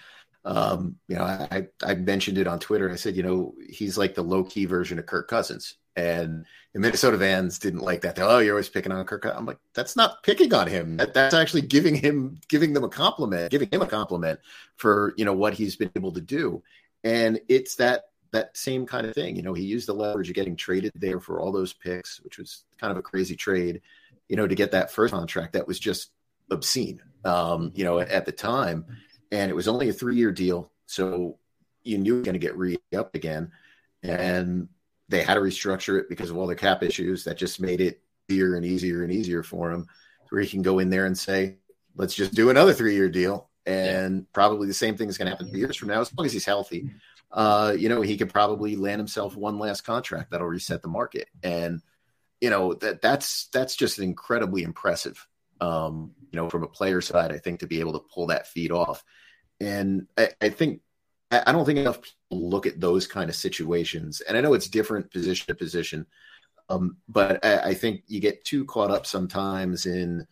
Um, 0.45 0.97
you 1.07 1.15
know, 1.15 1.23
I, 1.23 1.67
I 1.83 1.95
mentioned 1.95 2.37
it 2.37 2.47
on 2.47 2.59
Twitter. 2.59 2.91
I 2.91 2.95
said, 2.95 3.15
you 3.15 3.23
know, 3.23 3.55
he's 3.67 3.97
like 3.97 4.15
the 4.15 4.23
low 4.23 4.43
key 4.43 4.65
version 4.65 4.99
of 4.99 5.07
Kirk 5.07 5.27
Cousins. 5.27 5.75
And 5.97 6.45
the 6.73 6.79
Minnesota 6.79 7.17
fans 7.17 7.57
didn't 7.57 7.79
like 7.79 8.01
that. 8.01 8.15
They're, 8.15 8.25
oh, 8.25 8.39
you're 8.39 8.53
always 8.53 8.69
picking 8.69 8.91
on 8.91 9.05
Kirk. 9.05 9.25
I'm 9.25 9.45
like, 9.45 9.59
that's 9.73 9.95
not 9.95 10.23
picking 10.23 10.53
on 10.53 10.67
him. 10.67 10.97
That, 10.97 11.13
that's 11.13 11.33
actually 11.33 11.61
giving 11.61 11.95
him, 11.95 12.39
giving 12.49 12.73
them 12.73 12.83
a 12.83 12.89
compliment, 12.89 13.49
giving 13.49 13.69
him 13.71 13.81
a 13.81 13.87
compliment 13.87 14.39
for, 14.75 15.13
you 15.17 15.25
know, 15.25 15.33
what 15.33 15.53
he's 15.53 15.77
been 15.77 15.91
able 15.95 16.11
to 16.11 16.21
do. 16.21 16.61
And 17.03 17.39
it's 17.47 17.75
that 17.75 18.05
that 18.31 18.55
same 18.57 18.85
kind 18.85 19.07
of 19.07 19.15
thing. 19.15 19.37
You 19.37 19.41
know, 19.41 19.53
he 19.53 19.63
used 19.63 19.87
the 19.87 19.93
leverage 19.93 20.29
of 20.29 20.35
getting 20.35 20.57
traded 20.57 20.91
there 20.95 21.21
for 21.21 21.39
all 21.39 21.53
those 21.53 21.71
picks, 21.71 22.19
which 22.21 22.37
was 22.37 22.65
kind 22.77 22.91
of 22.91 22.97
a 22.97 23.01
crazy 23.01 23.35
trade, 23.35 23.81
you 24.27 24.35
know, 24.35 24.45
to 24.45 24.55
get 24.55 24.71
that 24.71 24.91
first 24.91 25.13
contract 25.13 25.53
that 25.53 25.67
was 25.67 25.79
just 25.79 26.11
obscene, 26.51 27.01
um, 27.23 27.71
you 27.73 27.85
know, 27.85 27.99
at, 27.99 28.09
at 28.09 28.25
the 28.25 28.31
time. 28.33 28.85
And 29.31 29.49
it 29.49 29.55
was 29.55 29.67
only 29.67 29.89
a 29.89 29.93
three 29.93 30.15
year 30.15 30.31
deal. 30.31 30.71
So 30.85 31.37
you 31.83 31.97
knew 31.97 32.15
it 32.15 32.17
was 32.19 32.25
going 32.25 32.33
to 32.33 32.39
get 32.39 32.57
re 32.57 32.77
up 32.95 33.15
again. 33.15 33.51
And 34.03 34.69
they 35.09 35.23
had 35.23 35.35
to 35.35 35.39
restructure 35.41 35.99
it 35.99 36.09
because 36.09 36.29
of 36.29 36.37
all 36.37 36.47
the 36.47 36.55
cap 36.55 36.83
issues. 36.83 37.23
That 37.23 37.37
just 37.37 37.59
made 37.59 37.81
it 37.81 38.01
easier 38.29 38.55
and 38.55 38.65
easier 38.65 39.03
and 39.03 39.11
easier 39.11 39.43
for 39.43 39.71
him 39.71 39.87
where 40.29 40.41
he 40.41 40.47
can 40.47 40.61
go 40.61 40.79
in 40.79 40.89
there 40.89 41.05
and 41.05 41.17
say, 41.17 41.57
let's 41.95 42.15
just 42.15 42.33
do 42.33 42.49
another 42.49 42.73
three 42.73 42.95
year 42.95 43.09
deal. 43.09 43.49
And 43.65 44.17
yeah. 44.17 44.25
probably 44.33 44.67
the 44.67 44.73
same 44.73 44.95
thing 44.97 45.09
is 45.09 45.17
going 45.17 45.25
to 45.25 45.31
happen 45.31 45.47
years 45.47 45.75
from 45.75 45.89
now, 45.89 46.01
as 46.01 46.15
long 46.15 46.25
as 46.25 46.33
he's 46.33 46.45
healthy. 46.45 46.91
Uh, 47.31 47.75
you 47.77 47.89
know, 47.89 48.01
he 48.01 48.17
could 48.17 48.31
probably 48.31 48.75
land 48.75 48.99
himself 48.99 49.35
one 49.35 49.59
last 49.59 49.81
contract 49.81 50.31
that'll 50.31 50.47
reset 50.47 50.81
the 50.81 50.87
market. 50.87 51.27
And, 51.43 51.81
you 52.39 52.49
know, 52.49 52.73
that 52.75 53.01
that's 53.01 53.47
that's 53.47 53.75
just 53.75 53.99
incredibly 53.99 54.63
impressive. 54.63 55.27
Um, 55.61 56.11
you 56.31 56.39
know, 56.39 56.49
from 56.49 56.63
a 56.63 56.67
player 56.67 57.01
side, 57.01 57.31
I 57.31 57.37
think 57.37 57.61
to 57.61 57.67
be 57.67 57.79
able 57.79 57.93
to 57.93 58.05
pull 58.13 58.27
that 58.27 58.47
feed 58.47 58.71
off. 58.71 59.03
And 59.61 60.07
I, 60.17 60.29
I 60.41 60.49
think 60.49 60.81
I 61.31 61.51
don't 61.51 61.65
think 61.65 61.79
enough 61.79 62.01
people 62.01 62.49
look 62.49 62.67
at 62.67 62.79
those 62.79 63.07
kind 63.07 63.29
of 63.29 63.35
situations. 63.35 64.21
And 64.21 64.37
I 64.37 64.41
know 64.41 64.53
it's 64.53 64.67
different 64.67 65.11
position 65.11 65.47
to 65.47 65.55
position, 65.55 66.05
um, 66.69 66.97
but 67.07 67.43
I, 67.43 67.69
I, 67.69 67.73
think 67.73 68.03
you 68.07 68.19
get 68.19 68.43
too 68.45 68.65
caught 68.65 68.91
up 68.91 69.05
sometimes 69.05 69.85
in 69.85 70.25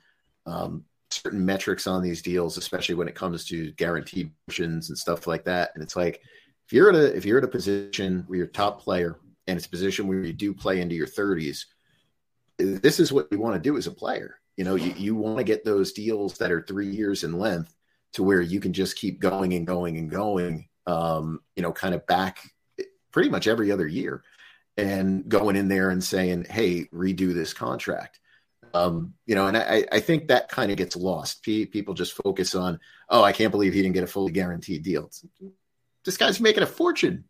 um, 0.45 0.83
certain 1.09 1.45
metrics 1.45 1.87
on 1.87 2.01
these 2.01 2.21
deals, 2.21 2.57
especially 2.57 2.95
when 2.95 3.07
it 3.07 3.15
comes 3.15 3.45
to 3.45 3.71
guaranteed 3.73 4.31
options 4.47 4.89
and 4.89 4.97
stuff 4.97 5.27
like 5.27 5.45
that. 5.45 5.71
And 5.73 5.83
it's 5.83 5.95
like 5.95 6.21
if 6.65 6.73
you're 6.73 6.89
at 6.89 6.95
a 6.95 7.15
if 7.15 7.25
you're 7.25 7.37
at 7.37 7.43
a 7.43 7.49
position 7.49 8.23
where 8.27 8.37
you're 8.37 8.47
top 8.47 8.81
player 8.81 9.19
and 9.47 9.57
it's 9.57 9.67
a 9.67 9.71
position 9.71 10.07
where 10.07 10.19
you 10.19 10.33
do 10.33 10.53
play 10.53 10.81
into 10.81 10.95
your 10.95 11.07
30s, 11.07 11.65
this 12.57 12.99
is 12.99 13.11
what 13.11 13.27
you 13.31 13.39
want 13.39 13.55
to 13.55 13.69
do 13.69 13.77
as 13.77 13.87
a 13.87 13.91
player. 13.91 14.39
You 14.57 14.63
know, 14.63 14.75
you, 14.75 14.93
you 14.95 15.15
want 15.15 15.37
to 15.37 15.43
get 15.43 15.65
those 15.65 15.93
deals 15.93 16.37
that 16.37 16.51
are 16.51 16.61
three 16.61 16.89
years 16.89 17.23
in 17.23 17.39
length 17.39 17.75
to 18.13 18.23
where 18.23 18.41
you 18.41 18.59
can 18.59 18.73
just 18.73 18.95
keep 18.95 19.19
going 19.19 19.53
and 19.53 19.65
going 19.65 19.97
and 19.97 20.09
going 20.09 20.67
um, 20.85 21.41
you 21.55 21.63
know, 21.63 21.71
kind 21.71 21.95
of 21.95 22.05
back 22.05 22.39
pretty 23.11 23.29
much 23.29 23.47
every 23.47 23.71
other 23.71 23.87
year 23.87 24.23
and 24.77 25.27
going 25.29 25.55
in 25.55 25.67
there 25.67 25.89
and 25.89 26.03
saying, 26.03 26.45
hey, 26.49 26.85
redo 26.93 27.33
this 27.33 27.53
contract. 27.53 28.19
Um, 28.73 29.13
you 29.27 29.35
know, 29.35 29.45
and 29.47 29.55
I, 29.55 29.85
I 29.91 29.99
think 29.99 30.27
that 30.27 30.49
kind 30.49 30.71
of 30.71 30.77
gets 30.77 30.95
lost. 30.95 31.43
People 31.43 31.93
just 31.93 32.13
focus 32.13 32.55
on, 32.55 32.79
oh, 33.07 33.23
I 33.23 33.31
can't 33.31 33.51
believe 33.51 33.73
he 33.73 33.83
didn't 33.83 33.93
get 33.93 34.03
a 34.03 34.07
fully 34.07 34.31
guaranteed 34.31 34.83
deal. 34.83 35.11
this 36.03 36.17
guy's 36.17 36.39
making 36.39 36.63
a 36.63 36.67
fortune. 36.67 37.25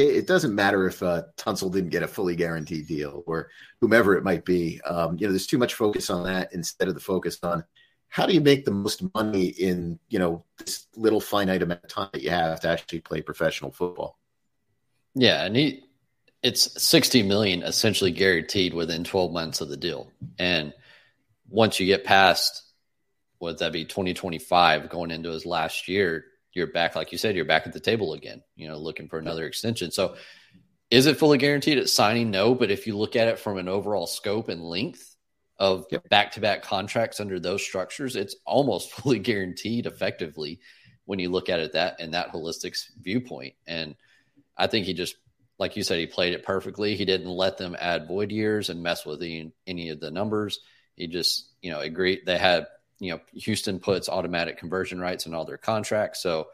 It, 0.00 0.16
it 0.16 0.26
doesn't 0.26 0.54
matter 0.54 0.86
if 0.86 1.02
uh, 1.02 1.24
Tunsil 1.36 1.72
didn't 1.72 1.90
get 1.90 2.02
a 2.02 2.08
fully 2.08 2.34
guaranteed 2.34 2.86
deal 2.86 3.22
or 3.26 3.50
whomever 3.80 4.16
it 4.16 4.24
might 4.24 4.44
be. 4.44 4.80
Um, 4.82 5.16
you 5.18 5.26
know, 5.26 5.32
there's 5.32 5.46
too 5.46 5.58
much 5.58 5.74
focus 5.74 6.10
on 6.10 6.24
that 6.24 6.52
instead 6.52 6.88
of 6.88 6.94
the 6.94 7.00
focus 7.00 7.38
on 7.42 7.64
how 8.10 8.26
do 8.26 8.34
you 8.34 8.40
make 8.40 8.64
the 8.64 8.70
most 8.70 9.02
money 9.14 9.46
in 9.46 9.98
you 10.08 10.18
know 10.18 10.44
this 10.58 10.86
little 10.96 11.20
finite 11.20 11.62
amount 11.62 11.82
of 11.82 11.88
time 11.88 12.10
that 12.12 12.22
you 12.22 12.30
have 12.30 12.60
to 12.60 12.68
actually 12.68 13.00
play 13.00 13.22
professional 13.22 13.70
football 13.70 14.18
yeah 15.14 15.44
and 15.44 15.56
he 15.56 15.84
it's 16.42 16.82
60 16.82 17.22
million 17.22 17.62
essentially 17.62 18.10
guaranteed 18.10 18.74
within 18.74 19.04
12 19.04 19.32
months 19.32 19.60
of 19.60 19.68
the 19.68 19.76
deal 19.76 20.10
and 20.38 20.74
once 21.48 21.80
you 21.80 21.86
get 21.86 22.04
past 22.04 22.64
what 23.38 23.58
that 23.58 23.72
be 23.72 23.84
2025 23.84 24.90
going 24.90 25.10
into 25.10 25.30
his 25.30 25.46
last 25.46 25.88
year 25.88 26.24
you're 26.52 26.66
back 26.66 26.96
like 26.96 27.12
you 27.12 27.18
said 27.18 27.36
you're 27.36 27.44
back 27.44 27.66
at 27.66 27.72
the 27.72 27.80
table 27.80 28.12
again 28.12 28.42
you 28.56 28.68
know 28.68 28.78
looking 28.78 29.08
for 29.08 29.18
another 29.18 29.46
extension 29.46 29.90
so 29.90 30.16
is 30.90 31.06
it 31.06 31.18
fully 31.18 31.38
guaranteed 31.38 31.78
at 31.78 31.88
signing 31.88 32.30
no 32.30 32.54
but 32.54 32.70
if 32.70 32.86
you 32.86 32.96
look 32.96 33.16
at 33.16 33.28
it 33.28 33.38
from 33.38 33.58
an 33.58 33.68
overall 33.68 34.06
scope 34.06 34.48
and 34.48 34.62
length 34.62 35.10
of 35.60 35.84
back 36.08 36.32
to 36.32 36.40
back 36.40 36.62
contracts 36.62 37.20
under 37.20 37.38
those 37.38 37.62
structures, 37.62 38.16
it's 38.16 38.34
almost 38.46 38.90
fully 38.92 39.20
guaranteed 39.20 39.86
effectively 39.86 40.58
when 41.04 41.18
you 41.18 41.28
look 41.28 41.48
at 41.48 41.60
it 41.60 41.72
that 41.74 42.00
and 42.00 42.14
that 42.14 42.32
holistic 42.32 42.76
viewpoint. 43.00 43.54
And 43.66 43.94
I 44.56 44.66
think 44.66 44.86
he 44.86 44.94
just, 44.94 45.16
like 45.58 45.76
you 45.76 45.82
said, 45.82 45.98
he 45.98 46.06
played 46.06 46.32
it 46.32 46.44
perfectly. 46.44 46.96
He 46.96 47.04
didn't 47.04 47.28
let 47.28 47.58
them 47.58 47.76
add 47.78 48.08
void 48.08 48.32
years 48.32 48.70
and 48.70 48.82
mess 48.82 49.04
with 49.04 49.22
any 49.22 49.90
of 49.90 50.00
the 50.00 50.10
numbers. 50.10 50.60
He 50.96 51.06
just, 51.06 51.50
you 51.60 51.70
know, 51.70 51.80
agreed. 51.80 52.20
They 52.24 52.38
had, 52.38 52.66
you 53.00 53.10
know, 53.10 53.20
Houston 53.32 53.80
puts 53.80 54.08
automatic 54.08 54.58
conversion 54.58 55.00
rights 55.00 55.26
in 55.26 55.34
all 55.34 55.44
their 55.44 55.58
contracts. 55.58 56.22
So, 56.22 56.48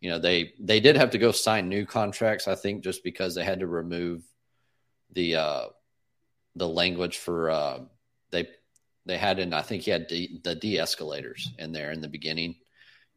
you 0.00 0.10
know, 0.10 0.18
they, 0.18 0.52
they 0.60 0.80
did 0.80 0.96
have 0.96 1.10
to 1.12 1.18
go 1.18 1.32
sign 1.32 1.68
new 1.68 1.86
contracts, 1.86 2.46
I 2.46 2.56
think, 2.56 2.84
just 2.84 3.02
because 3.02 3.34
they 3.34 3.44
had 3.44 3.60
to 3.60 3.66
remove 3.66 4.22
the, 5.12 5.36
uh, 5.36 5.66
the 6.56 6.68
language 6.68 7.16
for, 7.18 7.50
uh, 7.50 7.78
they 8.30 8.48
they 9.06 9.18
had 9.18 9.38
in 9.38 9.52
I 9.52 9.62
think 9.62 9.82
he 9.82 9.90
had 9.90 10.06
de, 10.06 10.40
the 10.42 10.54
de 10.54 10.78
escalators 10.78 11.50
in 11.58 11.72
there 11.72 11.92
in 11.92 12.00
the 12.00 12.08
beginning 12.08 12.56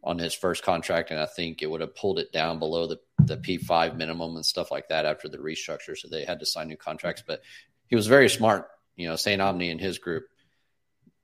on 0.04 0.20
his 0.20 0.34
first 0.34 0.64
contract, 0.64 1.12
and 1.12 1.20
I 1.20 1.26
think 1.26 1.62
it 1.62 1.70
would 1.70 1.82
have 1.82 1.96
pulled 1.96 2.20
it 2.20 2.32
down 2.32 2.60
below 2.60 2.88
the 2.88 3.00
the 3.20 3.38
P 3.38 3.58
five 3.58 3.98
minimum 3.98 4.36
and 4.36 4.46
stuff 4.46 4.72
like 4.72 4.90
that 4.90 5.06
after 5.06 5.28
the 5.28 5.38
restructure. 5.38 5.98
So 5.98 6.08
they 6.08 6.26
had 6.26 6.40
to 6.40 6.46
sign 6.46 6.68
new 6.68 6.78
contracts. 6.78 7.24
But 7.26 7.42
he 7.88 7.96
was 7.96 8.08
very 8.08 8.30
smart. 8.30 8.70
You 8.96 9.08
know, 9.10 9.16
St. 9.16 9.42
Omni 9.42 9.72
and 9.72 9.82
his 9.82 9.98
group 9.98 10.26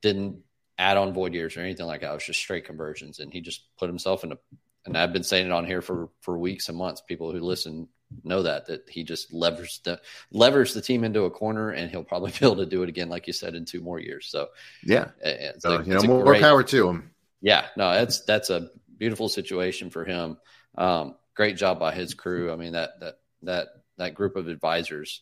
didn't 0.01 0.39
add 0.81 0.97
on 0.97 1.13
void 1.13 1.33
years 1.33 1.55
or 1.55 1.61
anything 1.61 1.85
like 1.85 2.01
that. 2.01 2.11
It 2.11 2.13
was 2.15 2.25
just 2.25 2.39
straight 2.39 2.65
conversions, 2.65 3.19
and 3.19 3.31
he 3.31 3.39
just 3.39 3.63
put 3.77 3.87
himself 3.87 4.23
in 4.23 4.31
a. 4.33 4.37
And 4.83 4.97
I've 4.97 5.13
been 5.13 5.23
saying 5.23 5.45
it 5.45 5.51
on 5.51 5.65
here 5.65 5.81
for 5.81 6.09
for 6.21 6.39
weeks 6.39 6.67
and 6.67 6.77
months. 6.77 7.01
People 7.01 7.31
who 7.31 7.39
listen 7.39 7.87
know 8.23 8.41
that 8.41 8.65
that 8.65 8.89
he 8.89 9.03
just 9.03 9.31
levers 9.31 9.79
the 9.83 10.01
levers 10.31 10.73
the 10.73 10.81
team 10.81 11.03
into 11.03 11.23
a 11.23 11.29
corner, 11.29 11.69
and 11.69 11.91
he'll 11.91 12.03
probably 12.03 12.31
be 12.39 12.45
able 12.45 12.57
to 12.57 12.65
do 12.65 12.81
it 12.81 12.89
again, 12.89 13.09
like 13.09 13.27
you 13.27 13.33
said, 13.33 13.53
in 13.53 13.63
two 13.63 13.81
more 13.81 13.99
years. 13.99 14.27
So 14.27 14.49
yeah, 14.83 15.09
it's 15.21 15.61
so, 15.61 15.81
you 15.81 15.93
know, 15.93 16.01
more, 16.01 16.23
great, 16.23 16.41
power 16.41 16.63
to 16.63 16.89
him. 16.89 17.11
Yeah, 17.41 17.67
no, 17.77 17.91
that's 17.91 18.21
that's 18.21 18.49
a 18.49 18.69
beautiful 18.97 19.29
situation 19.29 19.91
for 19.91 20.03
him. 20.03 20.37
Um, 20.77 21.15
great 21.35 21.57
job 21.57 21.79
by 21.79 21.93
his 21.93 22.15
crew. 22.15 22.51
I 22.51 22.55
mean 22.55 22.73
that 22.73 22.99
that 23.01 23.19
that 23.43 23.67
that 23.97 24.15
group 24.15 24.35
of 24.35 24.47
advisors. 24.47 25.21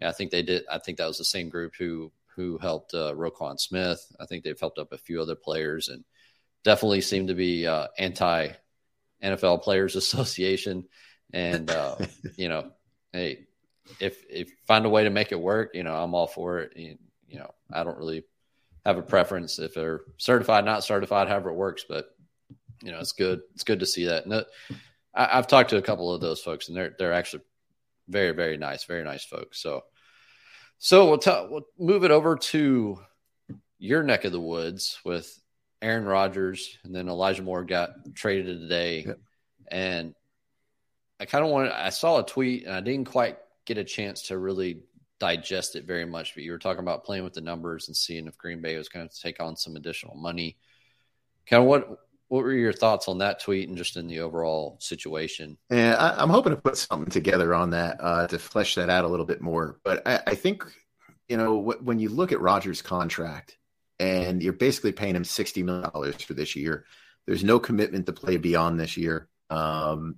Yeah, 0.00 0.08
I 0.08 0.12
think 0.12 0.30
they 0.30 0.42
did. 0.42 0.64
I 0.70 0.78
think 0.78 0.96
that 0.96 1.06
was 1.06 1.18
the 1.18 1.24
same 1.24 1.50
group 1.50 1.74
who 1.78 2.10
who 2.36 2.58
helped 2.58 2.94
uh, 2.94 3.14
Roquan 3.14 3.58
Smith. 3.58 4.04
I 4.20 4.26
think 4.26 4.44
they've 4.44 4.58
helped 4.58 4.78
up 4.78 4.92
a 4.92 4.98
few 4.98 5.20
other 5.20 5.36
players, 5.36 5.88
and 5.88 6.04
definitely 6.64 7.00
seem 7.00 7.26
to 7.28 7.34
be 7.34 7.66
uh, 7.66 7.88
anti 7.98 8.48
NFL 9.22 9.62
Players 9.62 9.96
Association 9.96 10.84
and 11.32 11.70
uh, 11.70 11.96
you 12.36 12.48
know, 12.48 12.70
hey, 13.12 13.46
if 14.00 14.24
if 14.30 14.50
find 14.66 14.86
a 14.86 14.90
way 14.90 15.04
to 15.04 15.10
make 15.10 15.32
it 15.32 15.40
work, 15.40 15.70
you 15.74 15.82
know, 15.82 15.94
I'm 15.94 16.14
all 16.14 16.26
for 16.26 16.60
it. 16.60 16.76
You, 16.76 16.96
you 17.28 17.38
know, 17.38 17.50
I 17.72 17.84
don't 17.84 17.98
really 17.98 18.24
have 18.86 18.98
a 18.98 19.02
preference 19.02 19.58
if 19.58 19.74
they're 19.74 20.02
certified, 20.18 20.64
not 20.64 20.84
certified, 20.84 21.28
however 21.28 21.50
it 21.50 21.56
works. 21.56 21.84
But 21.88 22.06
you 22.82 22.92
know, 22.92 22.98
it's 22.98 23.12
good. 23.12 23.40
It's 23.54 23.64
good 23.64 23.80
to 23.80 23.86
see 23.86 24.06
that. 24.06 24.26
And 24.26 24.44
I, 25.14 25.36
have 25.36 25.46
talked 25.46 25.70
to 25.70 25.76
a 25.76 25.82
couple 25.82 26.12
of 26.12 26.20
those 26.20 26.40
folks, 26.40 26.68
and 26.68 26.76
they're 26.76 26.94
they're 26.98 27.12
actually 27.12 27.42
very 28.08 28.32
very 28.32 28.56
nice, 28.56 28.84
very 28.84 29.04
nice 29.04 29.24
folks. 29.24 29.60
So, 29.60 29.82
so 30.78 31.08
we'll, 31.08 31.18
t- 31.18 31.46
we'll 31.50 31.66
move 31.78 32.04
it 32.04 32.10
over 32.10 32.36
to 32.36 33.00
your 33.78 34.02
neck 34.02 34.24
of 34.24 34.32
the 34.32 34.40
woods 34.40 34.98
with 35.04 35.38
Aaron 35.82 36.04
Rodgers, 36.04 36.78
and 36.84 36.94
then 36.94 37.08
Elijah 37.08 37.42
Moore 37.42 37.64
got 37.64 38.14
traded 38.14 38.60
today, 38.60 39.04
yep. 39.06 39.18
and 39.70 40.14
I 41.20 41.26
kind 41.26 41.44
of 41.44 41.50
wanted, 41.50 41.72
I 41.72 41.90
saw 41.90 42.18
a 42.18 42.26
tweet 42.26 42.64
and 42.64 42.74
I 42.74 42.80
didn't 42.80 43.10
quite 43.10 43.38
get 43.64 43.78
a 43.78 43.84
chance 43.84 44.22
to 44.28 44.38
really 44.38 44.82
digest 45.20 45.76
it 45.76 45.84
very 45.84 46.04
much, 46.04 46.34
but 46.34 46.42
you 46.42 46.52
were 46.52 46.58
talking 46.58 46.82
about 46.82 47.04
playing 47.04 47.24
with 47.24 47.34
the 47.34 47.40
numbers 47.40 47.88
and 47.88 47.96
seeing 47.96 48.26
if 48.26 48.36
Green 48.36 48.60
Bay 48.60 48.76
was 48.76 48.88
going 48.88 49.08
to 49.08 49.20
take 49.20 49.40
on 49.40 49.56
some 49.56 49.76
additional 49.76 50.16
money. 50.16 50.56
Kind 51.46 51.62
of 51.62 51.68
what, 51.68 51.98
what 52.28 52.42
were 52.42 52.52
your 52.52 52.72
thoughts 52.72 53.08
on 53.08 53.18
that 53.18 53.40
tweet 53.40 53.68
and 53.68 53.76
just 53.76 53.96
in 53.96 54.06
the 54.06 54.20
overall 54.20 54.76
situation? 54.80 55.58
Yeah, 55.70 55.94
I, 55.94 56.22
am 56.22 56.30
hoping 56.30 56.54
to 56.54 56.60
put 56.60 56.76
something 56.76 57.10
together 57.10 57.54
on 57.54 57.70
that 57.70 57.98
uh, 58.00 58.26
to 58.28 58.38
flesh 58.38 58.74
that 58.76 58.90
out 58.90 59.04
a 59.04 59.08
little 59.08 59.26
bit 59.26 59.40
more. 59.40 59.78
But 59.84 60.06
I, 60.06 60.20
I 60.26 60.34
think, 60.34 60.64
you 61.28 61.36
know, 61.36 61.58
when 61.58 61.98
you 61.98 62.08
look 62.08 62.32
at 62.32 62.40
Rodgers' 62.40 62.82
contract 62.82 63.56
and 63.98 64.42
you're 64.42 64.52
basically 64.52 64.92
paying 64.92 65.16
him 65.16 65.22
$60 65.24 65.64
million 65.64 66.12
for 66.14 66.34
this 66.34 66.56
year, 66.56 66.86
there's 67.26 67.44
no 67.44 67.58
commitment 67.58 68.06
to 68.06 68.12
play 68.12 68.36
beyond 68.36 68.78
this 68.78 68.96
year. 68.96 69.28
Um, 69.50 70.16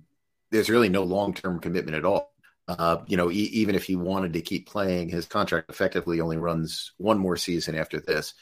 there's 0.51 0.69
really 0.69 0.89
no 0.89 1.03
long 1.03 1.33
term 1.33 1.59
commitment 1.59 1.97
at 1.97 2.05
all. 2.05 2.33
Uh, 2.67 2.97
you 3.07 3.15
know, 3.15 3.31
e- 3.31 3.51
even 3.53 3.75
if 3.75 3.85
he 3.85 3.95
wanted 3.95 4.33
to 4.33 4.41
keep 4.41 4.67
playing, 4.67 5.09
his 5.09 5.25
contract 5.25 5.69
effectively 5.69 6.19
only 6.19 6.37
runs 6.37 6.91
one 6.97 7.17
more 7.17 7.37
season 7.37 7.75
after 7.75 7.99
this. 7.99 8.33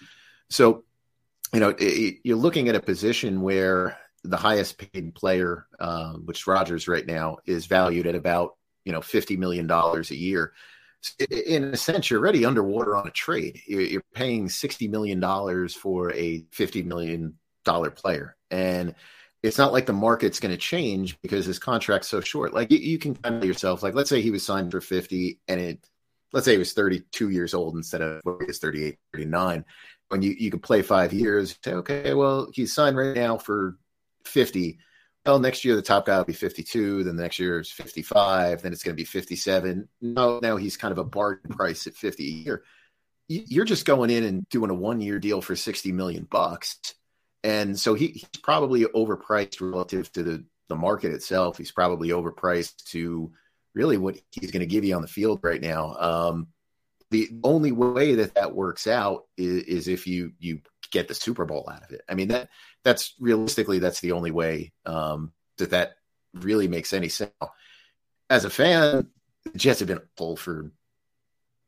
So, 0.49 0.84
you 1.56 1.62
know, 1.62 1.74
it, 1.80 2.18
you're 2.26 2.36
looking 2.36 2.68
at 2.68 2.76
a 2.76 2.82
position 2.82 3.41
where 3.41 3.98
the 4.26 4.36
highest 4.36 4.78
paid 4.78 5.15
player, 5.15 5.68
uh, 5.80 6.13
which 6.13 6.48
Rodgers 6.48 6.89
right 6.89 7.06
now 7.06 7.38
is 7.46 7.65
valued 7.65 8.08
at 8.08 8.13
about 8.13 8.58
you 8.84 8.91
know 8.91 9.02
fifty 9.02 9.38
million 9.38 9.65
dollars 9.65 10.12
a 10.12 10.18
year. 10.18 10.52
In 11.30 11.63
a 11.65 11.78
sense, 11.78 12.10
you're 12.10 12.20
already 12.20 12.44
underwater 12.44 12.94
on 12.94 13.08
a 13.08 13.12
trade. 13.12 13.62
You're, 13.68 14.02
paying 14.13 14.50
sixty 14.50 14.89
million 14.89 15.22
dollars 15.22 15.74
for 15.74 16.12
a 16.12 16.44
fifty 16.52 16.84
million 16.84 17.36
dollar 17.63 17.89
player, 17.89 18.36
and 18.52 18.94
it's 19.41 19.58
not 19.58 19.72
like 19.72 19.86
the 19.86 19.94
market's 19.94 20.41
going 20.41 20.54
to 20.54 20.58
change 20.58 21.18
because 21.22 21.46
his 21.46 21.60
contract's 21.60 22.10
so 22.10 22.20
short. 22.20 22.54
Like 22.54 22.70
you, 22.70 22.98
can 22.98 23.15
kind 23.15 23.38
of 23.38 23.46
yourself, 23.46 23.82
like 23.82 23.94
let's 23.94 24.10
say 24.10 24.22
he 24.22 24.32
was 24.32 24.44
signed 24.44 24.72
for 24.72 24.82
50 24.82 25.39
and 25.48 25.62
it, 25.62 25.88
let's 26.34 26.46
say 26.46 26.54
he 26.54 26.58
was 26.58 26.74
32 26.74 27.30
years 27.30 27.54
old 27.54 27.76
instead 27.76 28.02
of 28.02 28.22
what 28.24 28.41
he 28.41 28.48
is 28.48 28.58
38, 28.58 28.98
39. 29.13 29.63
When 30.10 30.22
you, 30.22 30.36
you 30.38 30.52
could 30.52 30.63
play 30.63 30.82
five 30.82 31.13
years, 31.13 31.58
say, 31.63 31.74
okay, 31.74 32.13
well, 32.13 32.50
he's 32.54 32.74
signed 32.74 32.96
right 32.96 33.15
now 33.15 33.38
for 33.38 33.78
50. 34.26 34.78
Well, 35.26 35.39
next 35.39 35.65
year 35.65 35.76
the 35.76 35.82
top 35.82 36.06
guy 36.06 36.18
will 36.18 36.26
be 36.26 36.34
52. 36.34 37.04
Then 37.04 37.15
the 37.15 37.24
next 37.24 37.39
year 37.39 37.60
is 37.60 37.72
55. 37.72 38.62
Then 38.62 38.72
it's 38.72 38.84
going 38.84 38.96
to 38.96 39.02
be 39.02 39.06
57. 39.06 39.89
No, 40.02 40.39
now 40.41 40.58
he's 40.58 40.78
kind 40.78 40.91
of 40.91 41.00
a 41.00 41.04
bargain 41.04 41.52
price 41.52 41.88
at 41.88 41.96
50 41.96 42.24
a 42.24 42.30
year. 42.30 42.63
You're 43.28 43.65
just 43.65 43.86
going 43.86 44.12
in 44.12 44.24
and 44.24 44.48
doing 44.50 44.70
a 44.70 44.76
one 44.76 45.02
year 45.02 45.18
deal 45.18 45.41
for 45.41 45.56
60 45.56 45.91
million 45.91 46.28
bucks 46.30 46.78
and 47.46 47.80
so 47.80 47.94
he, 47.94 48.08
he's 48.08 48.41
probably 48.41 48.86
overpriced 48.86 49.62
relative 49.62 50.12
to 50.13 50.24
the, 50.24 50.44
the 50.68 50.76
market 50.76 51.13
itself. 51.13 51.60
He's 51.60 51.72
probably 51.72 52.10
overpriced 52.10 52.86
to 52.86 53.32
really 53.76 53.98
what 53.98 54.18
he's 54.32 54.50
going 54.50 54.62
to 54.62 54.65
give 54.65 54.84
you 54.84 54.96
on 54.96 55.04
the 55.04 55.08
field 55.08 55.41
right 55.44 55.62
now. 55.62 55.96
Um, 56.00 56.48
the 57.12 57.30
only 57.44 57.72
way 57.72 58.15
that 58.15 58.36
that 58.36 58.56
works 58.56 58.88
out 58.88 59.26
is, 59.38 59.63
is, 59.63 59.88
if 59.88 60.08
you 60.08 60.34
you 60.39 60.62
get 60.91 61.08
the 61.08 61.13
Super 61.13 61.46
Bowl 61.46 61.70
out 61.72 61.84
of 61.84 61.91
it. 61.91 62.02
I 62.10 62.15
mean 62.15 62.30
that 62.30 62.50
that's 62.84 63.13
realistically 63.20 63.80
that's 63.80 64.02
the 64.02 64.13
only 64.13 64.32
way 64.32 64.72
um, 64.86 65.32
that 65.58 65.72
that 65.72 65.98
really 66.34 66.68
makes 66.68 66.94
any 66.94 67.10
sense. 67.10 67.32
As 68.30 68.46
a 68.46 68.50
fan, 68.50 69.08
the 69.44 69.58
Jets 69.58 69.80
have 69.80 69.88
been 69.88 70.02
full 70.18 70.36
for 70.36 70.72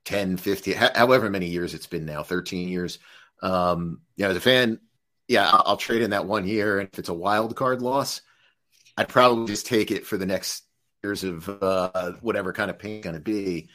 10, 0.05 0.37
15, 0.37 0.75
however 0.75 1.29
many 1.29 1.47
years 1.47 1.73
it's 1.73 1.87
been 1.87 2.05
now, 2.05 2.23
13 2.23 2.69
years. 2.69 2.99
Um, 3.41 4.01
you 4.15 4.23
know, 4.23 4.31
as 4.31 4.37
a 4.37 4.41
fan, 4.41 4.79
yeah, 5.27 5.49
I'll, 5.49 5.63
I'll 5.65 5.77
trade 5.77 6.01
in 6.01 6.11
that 6.11 6.25
one 6.25 6.47
year. 6.47 6.79
And 6.79 6.89
if 6.91 6.97
it's 6.97 7.09
a 7.09 7.13
wild 7.13 7.55
card 7.55 7.81
loss, 7.81 8.21
I'd 8.95 9.09
probably 9.09 9.47
just 9.47 9.67
take 9.67 9.91
it 9.91 10.05
for 10.05 10.17
the 10.17 10.25
next 10.25 10.63
years 11.03 11.23
of 11.23 11.47
uh, 11.61 12.13
whatever 12.21 12.53
kind 12.53 12.71
of 12.71 12.79
pain 12.79 13.01
going 13.01 13.15
to 13.15 13.21
be. 13.21 13.69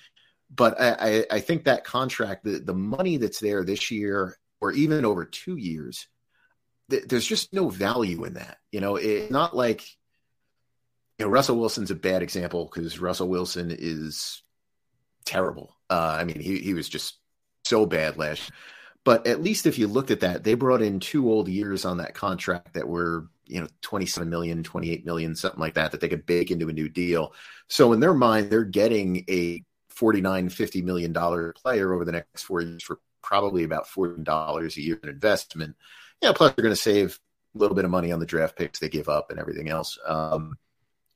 But 0.55 0.81
I, 0.81 1.25
I, 1.31 1.41
think 1.41 1.65
that 1.65 1.85
contract, 1.85 2.45
the, 2.45 2.59
the 2.59 2.75
money 2.75 3.17
that's 3.17 3.41
there 3.41 3.65
this 3.65 3.91
year, 3.91 4.37
or 4.61 4.73
even 4.73 5.05
over 5.05 5.25
two 5.25 5.57
years, 5.57 6.07
th- 6.91 7.05
there's 7.05 7.27
just 7.27 7.55
no 7.55 7.71
value 7.71 8.25
in 8.25 8.35
that. 8.35 8.59
You 8.71 8.81
know, 8.81 8.97
it's 8.97 9.31
not 9.31 9.57
like, 9.57 9.83
you 11.19 11.25
know, 11.25 11.31
Russell 11.31 11.59
Wilson's 11.59 11.91
a 11.91 11.95
bad 11.95 12.23
example 12.23 12.71
because 12.73 12.99
Russell 12.99 13.29
Wilson 13.29 13.75
is 13.77 14.43
terrible. 15.25 15.75
Uh, 15.89 16.17
I 16.21 16.25
mean, 16.25 16.41
he, 16.41 16.59
he 16.59 16.75
was 16.75 16.89
just 16.89 17.19
so 17.65 17.87
bad 17.87 18.19
last 18.19 18.51
year. 18.51 18.57
But 19.05 19.27
at 19.27 19.43
least 19.43 19.67
if 19.67 19.79
you 19.79 19.89
looked 19.89 20.11
at 20.11 20.21
that, 20.21 20.45
they 20.45 20.55
brought 20.55 20.83
in 20.83 21.01
two 21.01 21.31
old 21.31 21.49
years 21.49 21.85
on 21.85 21.97
that 21.97 22.15
contract 22.15 22.75
that 22.75 22.89
were, 22.89 23.29
you 23.47 23.61
know, 23.61 23.67
27 23.81 24.29
million, 24.29 24.63
28 24.63 25.05
million, 25.05 25.35
something 25.35 25.59
like 25.59 25.75
that, 25.75 25.93
that 25.93 26.01
they 26.01 26.09
could 26.09 26.27
bake 26.27 26.51
into 26.51 26.69
a 26.69 26.73
new 26.73 26.89
deal. 26.89 27.35
So 27.69 27.93
in 27.93 28.01
their 28.01 28.15
mind, 28.15 28.49
they're 28.49 28.65
getting 28.65 29.25
a 29.29 29.65
49, 29.93 30.49
50 30.49 30.83
million 30.83 31.13
dollar 31.13 31.53
player 31.53 31.93
over 31.93 32.05
the 32.05 32.13
next 32.13 32.43
four 32.43 32.61
years 32.61 32.83
for 32.83 32.99
probably 33.23 33.65
about 33.65 33.87
$40 33.87 34.77
a 34.77 34.81
year 34.81 34.99
in 35.03 35.09
investment. 35.09 35.77
Yeah, 36.21 36.33
plus 36.33 36.53
they're 36.55 36.63
going 36.63 36.75
to 36.75 36.81
save 36.81 37.19
a 37.55 37.59
little 37.59 37.75
bit 37.75 37.85
of 37.85 37.91
money 37.91 38.13
on 38.13 38.21
the 38.21 38.27
draft 38.27 38.57
picks 38.57 38.79
they 38.79 38.89
give 38.89 39.09
up 39.09 39.31
and 39.31 39.39
everything 39.39 39.69
else. 39.69 39.99
Um, 40.07 40.57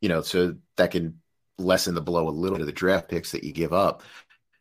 you 0.01 0.09
know, 0.09 0.21
so 0.21 0.57
that 0.77 0.91
can 0.91 1.21
lessen 1.59 1.95
the 1.95 2.01
blow 2.01 2.29
a 2.29 2.31
little 2.31 2.57
bit 2.57 2.63
of 2.63 2.67
the 2.67 2.73
draft 2.73 3.09
picks 3.09 3.33
that 3.33 3.45
you 3.45 3.53
give 3.53 3.73
up. 3.73 4.03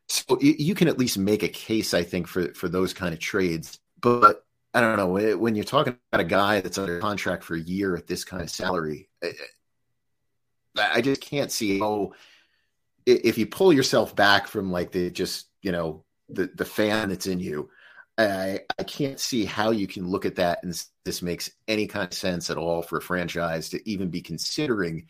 So 0.07 0.39
you 0.39 0.75
can 0.75 0.87
at 0.87 0.99
least 0.99 1.17
make 1.17 1.41
a 1.41 1.47
case, 1.47 1.93
I 1.93 2.03
think, 2.03 2.27
for 2.27 2.53
for 2.53 2.69
those 2.69 2.93
kind 2.93 3.11
of 3.11 3.19
trades. 3.19 3.79
But 4.01 4.45
I 4.73 4.81
don't 4.81 4.97
know 4.97 5.37
when 5.37 5.55
you're 5.55 5.65
talking 5.65 5.97
about 6.11 6.21
a 6.21 6.27
guy 6.27 6.61
that's 6.61 6.77
under 6.77 6.99
contract 6.99 7.43
for 7.43 7.55
a 7.55 7.59
year 7.59 7.95
at 7.95 8.05
this 8.05 8.23
kind 8.23 8.43
of 8.43 8.51
salary. 8.51 9.09
I 10.77 11.01
just 11.01 11.21
can't 11.21 11.51
see 11.51 11.79
how 11.79 12.11
if 13.05 13.37
you 13.37 13.45
pull 13.45 13.71
yourself 13.71 14.15
back 14.15 14.47
from 14.47 14.71
like 14.71 14.91
the 14.91 15.11
just 15.11 15.47
you 15.61 15.71
know 15.71 16.03
the 16.29 16.49
the 16.53 16.65
fan 16.65 17.09
that's 17.09 17.27
in 17.27 17.39
you. 17.39 17.69
I, 18.17 18.61
I 18.79 18.83
can't 18.83 19.19
see 19.19 19.43
how 19.43 19.71
you 19.71 19.87
can 19.87 20.07
look 20.07 20.25
at 20.25 20.35
that 20.35 20.63
and 20.63 20.73
this 21.03 21.21
makes 21.21 21.51
any 21.67 21.85
kind 21.85 22.07
of 22.07 22.13
sense 22.13 22.49
at 22.49 22.57
all 22.57 22.81
for 22.81 22.97
a 22.97 23.01
franchise 23.01 23.67
to 23.69 23.89
even 23.89 24.09
be 24.09 24.21
considering 24.21 25.07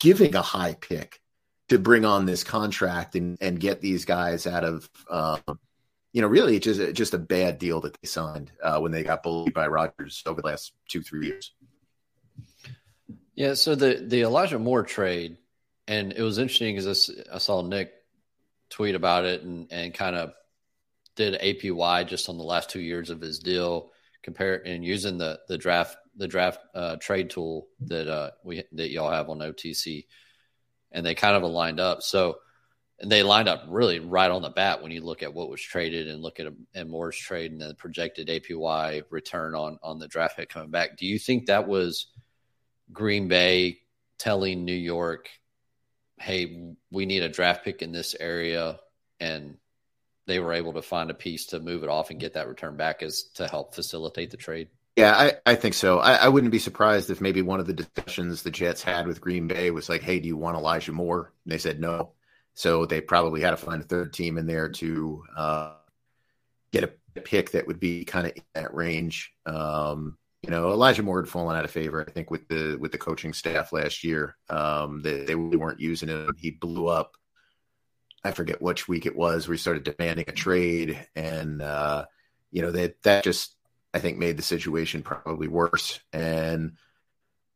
giving 0.00 0.34
a 0.34 0.40
high 0.40 0.74
pick 0.80 1.20
to 1.68 1.78
bring 1.78 2.04
on 2.04 2.26
this 2.26 2.44
contract 2.44 3.14
and, 3.14 3.38
and 3.40 3.60
get 3.60 3.80
these 3.80 4.04
guys 4.04 4.46
out 4.46 4.64
of, 4.64 4.88
uh, 5.08 5.38
you 6.12 6.20
know, 6.20 6.28
really 6.28 6.58
just 6.60 6.94
just 6.94 7.14
a 7.14 7.18
bad 7.18 7.58
deal 7.58 7.80
that 7.80 7.96
they 8.00 8.06
signed 8.06 8.52
uh, 8.62 8.78
when 8.78 8.92
they 8.92 9.02
got 9.02 9.22
bullied 9.22 9.54
by 9.54 9.66
Rodgers 9.66 10.22
over 10.26 10.42
the 10.42 10.48
last 10.48 10.74
two 10.88 11.02
three 11.02 11.28
years. 11.28 11.54
Yeah, 13.34 13.54
so 13.54 13.74
the 13.74 14.04
the 14.06 14.22
Elijah 14.22 14.58
Moore 14.58 14.82
trade, 14.82 15.38
and 15.86 16.12
it 16.12 16.22
was 16.22 16.38
interesting 16.38 16.76
because 16.76 17.10
I, 17.32 17.38
saw 17.38 17.62
Nick 17.62 17.92
tweet 18.70 18.94
about 18.94 19.24
it 19.24 19.42
and 19.42 19.66
and 19.70 19.94
kind 19.94 20.16
of 20.16 20.32
did 21.16 21.40
APY 21.40 22.06
just 22.06 22.28
on 22.28 22.38
the 22.38 22.44
last 22.44 22.70
two 22.70 22.80
years 22.80 23.10
of 23.10 23.20
his 23.20 23.38
deal, 23.38 23.92
compare 24.22 24.66
and 24.66 24.84
using 24.84 25.18
the 25.18 25.40
the 25.48 25.58
draft 25.58 25.96
the 26.16 26.28
draft 26.28 26.60
uh, 26.74 26.96
trade 26.96 27.30
tool 27.30 27.68
that 27.80 28.08
uh, 28.08 28.30
we 28.44 28.62
that 28.72 28.90
y'all 28.90 29.10
have 29.10 29.28
on 29.28 29.38
OTC 29.38 30.06
and 30.92 31.04
they 31.04 31.14
kind 31.14 31.34
of 31.34 31.42
aligned 31.42 31.80
up. 31.80 32.02
So, 32.02 32.36
and 33.00 33.10
they 33.10 33.22
lined 33.22 33.48
up 33.48 33.64
really 33.68 33.98
right 33.98 34.30
on 34.30 34.42
the 34.42 34.50
bat 34.50 34.82
when 34.82 34.92
you 34.92 35.00
look 35.00 35.22
at 35.22 35.34
what 35.34 35.48
was 35.48 35.60
traded 35.60 36.08
and 36.08 36.22
look 36.22 36.38
at 36.38 36.46
and 36.74 36.90
Moore's 36.90 37.16
trade 37.16 37.50
and 37.50 37.60
the 37.60 37.74
projected 37.74 38.28
APY 38.28 39.02
return 39.10 39.54
on 39.54 39.78
on 39.82 39.98
the 39.98 40.08
draft 40.08 40.36
pick 40.36 40.50
coming 40.50 40.70
back. 40.70 40.96
Do 40.96 41.06
you 41.06 41.18
think 41.18 41.46
that 41.46 41.66
was 41.66 42.06
Green 42.92 43.26
Bay 43.26 43.80
telling 44.18 44.64
New 44.64 44.72
York, 44.72 45.30
"Hey, 46.22 46.74
we 46.90 47.06
need 47.06 47.22
a 47.22 47.28
draft 47.28 47.64
pick 47.64 47.82
in 47.82 47.92
this 47.92 48.14
area," 48.18 48.78
and 49.20 49.58
they 50.26 50.38
were 50.38 50.52
able 50.52 50.74
to 50.74 50.82
find 50.82 51.10
a 51.10 51.14
piece 51.14 51.46
to 51.46 51.60
move 51.60 51.82
it 51.82 51.88
off 51.88 52.10
and 52.10 52.20
get 52.20 52.34
that 52.34 52.48
return 52.48 52.76
back 52.76 53.02
as 53.02 53.24
to 53.34 53.48
help 53.48 53.74
facilitate 53.74 54.30
the 54.30 54.36
trade? 54.36 54.68
Yeah, 54.96 55.14
I, 55.14 55.32
I 55.46 55.54
think 55.54 55.74
so. 55.74 55.98
I, 55.98 56.14
I, 56.14 56.28
wouldn't 56.28 56.52
be 56.52 56.58
surprised 56.58 57.08
if 57.08 57.20
maybe 57.20 57.40
one 57.40 57.60
of 57.60 57.66
the 57.66 57.72
discussions 57.72 58.42
the 58.42 58.50
Jets 58.50 58.82
had 58.82 59.06
with 59.06 59.22
Green 59.22 59.48
Bay 59.48 59.70
was 59.70 59.88
like, 59.88 60.02
hey, 60.02 60.20
do 60.20 60.28
you 60.28 60.36
want 60.36 60.56
Elijah 60.56 60.92
Moore? 60.92 61.32
And 61.44 61.52
they 61.52 61.58
said 61.58 61.80
no. 61.80 62.12
So 62.54 62.84
they 62.84 63.00
probably 63.00 63.40
had 63.40 63.52
to 63.52 63.56
find 63.56 63.80
a 63.80 63.86
third 63.86 64.12
team 64.12 64.36
in 64.36 64.46
there 64.46 64.68
to 64.68 65.24
uh, 65.34 65.74
get 66.72 66.84
a 66.84 67.20
pick 67.20 67.52
that 67.52 67.66
would 67.66 67.80
be 67.80 68.04
kind 68.04 68.26
of 68.26 68.36
in 68.36 68.42
that 68.54 68.74
range. 68.74 69.32
Um, 69.46 70.18
you 70.42 70.50
know, 70.50 70.72
Elijah 70.72 71.02
Moore 71.02 71.22
had 71.22 71.30
fallen 71.30 71.56
out 71.56 71.64
of 71.64 71.70
favor, 71.70 72.04
I 72.06 72.10
think, 72.10 72.30
with 72.30 72.48
the 72.48 72.76
with 72.80 72.90
the 72.92 72.98
coaching 72.98 73.32
staff 73.32 73.72
last 73.72 74.02
year. 74.02 74.36
Um, 74.48 75.00
they, 75.00 75.24
they 75.24 75.34
really 75.36 75.56
weren't 75.56 75.80
using 75.80 76.08
him. 76.08 76.34
He 76.36 76.50
blew 76.50 76.88
up. 76.88 77.16
I 78.24 78.32
forget 78.32 78.62
which 78.62 78.88
week 78.88 79.06
it 79.06 79.16
was 79.16 79.46
he 79.46 79.56
started 79.56 79.84
demanding 79.84 80.26
a 80.28 80.32
trade, 80.32 81.06
and 81.14 81.62
uh, 81.62 82.06
you 82.50 82.62
know 82.62 82.72
that 82.72 83.00
that 83.02 83.22
just 83.22 83.56
I 83.94 84.00
think 84.00 84.18
made 84.18 84.36
the 84.36 84.42
situation 84.42 85.02
probably 85.02 85.46
worse. 85.46 86.00
And 86.12 86.72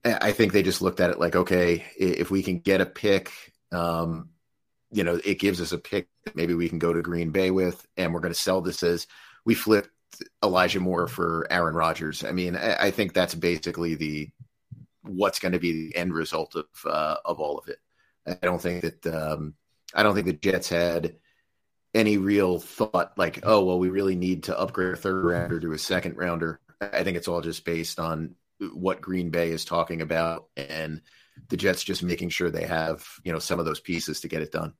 I 0.05 0.31
think 0.31 0.53
they 0.53 0.63
just 0.63 0.83
looked 0.83 1.01
at 1.01 1.11
it 1.11 1.19
like, 1.19 1.35
okay, 1.35 1.85
if 1.99 2.31
we 2.31 2.45
can 2.45 2.61
get 2.61 2.81
a 2.81 2.87
pick, 2.87 3.33
um, 3.73 4.31
you 4.93 5.03
know, 5.03 5.21
it 5.25 5.41
gives 5.41 5.61
us 5.61 5.73
a 5.73 5.79
pick 5.79 6.09
that 6.25 6.37
maybe 6.37 6.55
we 6.55 6.69
can 6.69 6.79
go 6.79 6.93
to 6.93 7.03
Green 7.03 7.31
Bay 7.31 7.51
with, 7.51 7.85
and 7.97 8.15
we're 8.15 8.21
going 8.21 8.33
to 8.33 8.39
sell 8.39 8.61
this 8.61 8.85
as 8.85 9.09
we 9.45 9.55
flipped 9.55 9.91
Elijah 10.45 10.81
Moore 10.81 11.07
for 11.07 11.47
Aaron 11.51 11.75
Rodgers. 11.75 12.25
I 12.25 12.33
mean, 12.33 12.57
I, 12.57 12.87
I 12.87 12.91
think 12.91 13.13
that's 13.13 13.35
basically 13.35 13.95
the 13.95 14.31
what's 15.03 15.39
going 15.39 15.53
to 15.53 15.59
be 15.59 15.73
the 15.73 15.97
end 15.97 16.13
result 16.13 16.57
of 16.57 16.67
uh, 16.85 17.17
of 17.25 17.41
all 17.41 17.59
of 17.59 17.69
it. 17.69 17.79
I 18.27 18.35
don't 18.43 18.61
think 18.61 18.83
that 18.83 19.07
um, 19.07 19.55
I 19.95 20.03
don't 20.03 20.15
think 20.15 20.27
the 20.27 20.33
Jets 20.33 20.69
had 20.69 21.17
any 21.95 22.19
real 22.19 22.59
thought 22.59 23.13
like, 23.17 23.41
oh, 23.45 23.65
well, 23.65 23.79
we 23.79 23.89
really 23.89 24.17
need 24.17 24.45
to 24.45 24.59
upgrade 24.59 24.93
a 24.93 24.97
third 24.97 25.25
rounder 25.25 25.61
to 25.61 25.73
a 25.73 25.79
second 25.79 26.17
rounder. 26.17 26.61
I 26.81 27.05
think 27.05 27.17
it's 27.17 27.29
all 27.29 27.41
just 27.41 27.65
based 27.65 27.99
on 27.99 28.35
what 28.75 29.01
Green 29.01 29.31
Bay 29.31 29.51
is 29.51 29.65
talking 29.65 30.03
about 30.03 30.49
and 30.57 31.01
the 31.49 31.57
Jets 31.57 31.85
just 31.85 32.03
making 32.03 32.31
sure 32.31 32.51
they 32.51 32.67
have, 32.67 33.07
you 33.25 33.33
know, 33.33 33.39
some 33.39 33.59
of 33.59 33.65
those 33.65 33.81
pieces 33.81 34.21
to 34.21 34.29
get 34.29 34.43
it 34.43 34.53
done. 34.53 34.75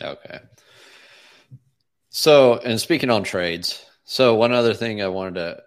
Okay. 0.00 0.40
So, 2.10 2.58
and 2.58 2.80
speaking 2.80 3.10
on 3.10 3.22
trades, 3.22 3.84
so 4.10 4.34
one 4.36 4.52
other 4.52 4.72
thing 4.72 5.02
I 5.02 5.08
wanted 5.08 5.34
to 5.34 5.62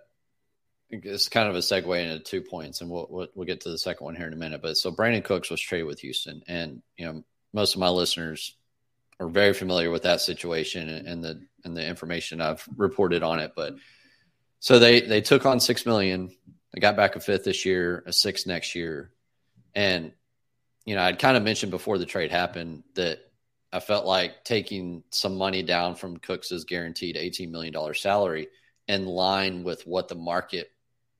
it's 0.89 1.29
kind 1.29 1.47
of 1.47 1.55
a 1.55 1.59
segue 1.59 2.03
into 2.03 2.19
two 2.19 2.41
points, 2.41 2.81
and 2.81 2.89
we'll, 2.89 3.05
we'll, 3.07 3.27
we'll 3.35 3.45
get 3.45 3.61
to 3.61 3.69
the 3.69 3.77
second 3.77 4.03
one 4.03 4.15
here 4.15 4.25
in 4.25 4.33
a 4.33 4.35
minute. 4.35 4.63
But 4.63 4.77
so 4.77 4.91
Brandin 4.91 5.23
Cooks 5.23 5.51
was 5.51 5.61
traded 5.61 5.85
with 5.85 5.99
Houston, 5.99 6.41
and 6.47 6.81
you 6.97 7.05
know 7.05 7.23
most 7.53 7.75
of 7.75 7.79
my 7.79 7.89
listeners 7.89 8.55
are 9.19 9.27
very 9.27 9.53
familiar 9.53 9.91
with 9.91 10.03
that 10.03 10.21
situation 10.21 10.89
and 10.89 11.23
the 11.23 11.45
and 11.63 11.77
the 11.77 11.85
information 11.85 12.41
I've 12.41 12.67
reported 12.75 13.21
on 13.21 13.37
it. 13.37 13.53
But 13.55 13.75
so 14.59 14.79
they 14.79 15.01
they 15.01 15.21
took 15.21 15.45
on 15.45 15.59
six 15.59 15.85
million. 15.85 16.31
They 16.73 16.81
got 16.81 16.95
back 16.95 17.15
a 17.15 17.19
fifth 17.19 17.43
this 17.43 17.63
year, 17.63 18.03
a 18.07 18.11
six 18.11 18.47
next 18.47 18.73
year, 18.73 19.11
and 19.75 20.13
you 20.83 20.95
know 20.95 21.03
I'd 21.03 21.19
kind 21.19 21.37
of 21.37 21.43
mentioned 21.43 21.69
before 21.69 21.99
the 21.99 22.07
trade 22.07 22.31
happened 22.31 22.83
that 22.95 23.19
I 23.73 23.79
felt 23.79 24.05
like 24.05 24.43
taking 24.43 25.03
some 25.11 25.37
money 25.37 25.63
down 25.63 25.95
from 25.95 26.17
Cooks's 26.17 26.65
guaranteed 26.65 27.17
eighteen 27.17 27.51
million 27.51 27.73
dollar 27.73 27.93
salary 27.93 28.47
in 28.87 29.05
line 29.05 29.63
with 29.63 29.87
what 29.87 30.07
the 30.07 30.15
market 30.15 30.71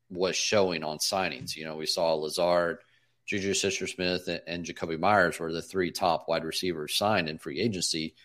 was 0.09 0.35
showing 0.35 0.83
on 0.83 0.97
signings. 0.97 1.55
You 1.55 1.65
know, 1.65 1.77
we 1.77 1.85
saw 1.85 2.13
Lazard, 2.15 2.79
Juju 3.25 3.53
Sister 3.53 3.87
Smith, 3.87 4.27
and, 4.27 4.41
and 4.47 4.65
Jakobi 4.65 4.99
Meyers 4.99 5.39
were 5.39 5.53
the 5.53 5.61
three 5.61 5.91
top 5.91 6.27
wide 6.27 6.43
receivers 6.43 6.97
signed 6.97 7.29
in 7.29 7.37
free 7.37 7.61
agency, 7.61 8.15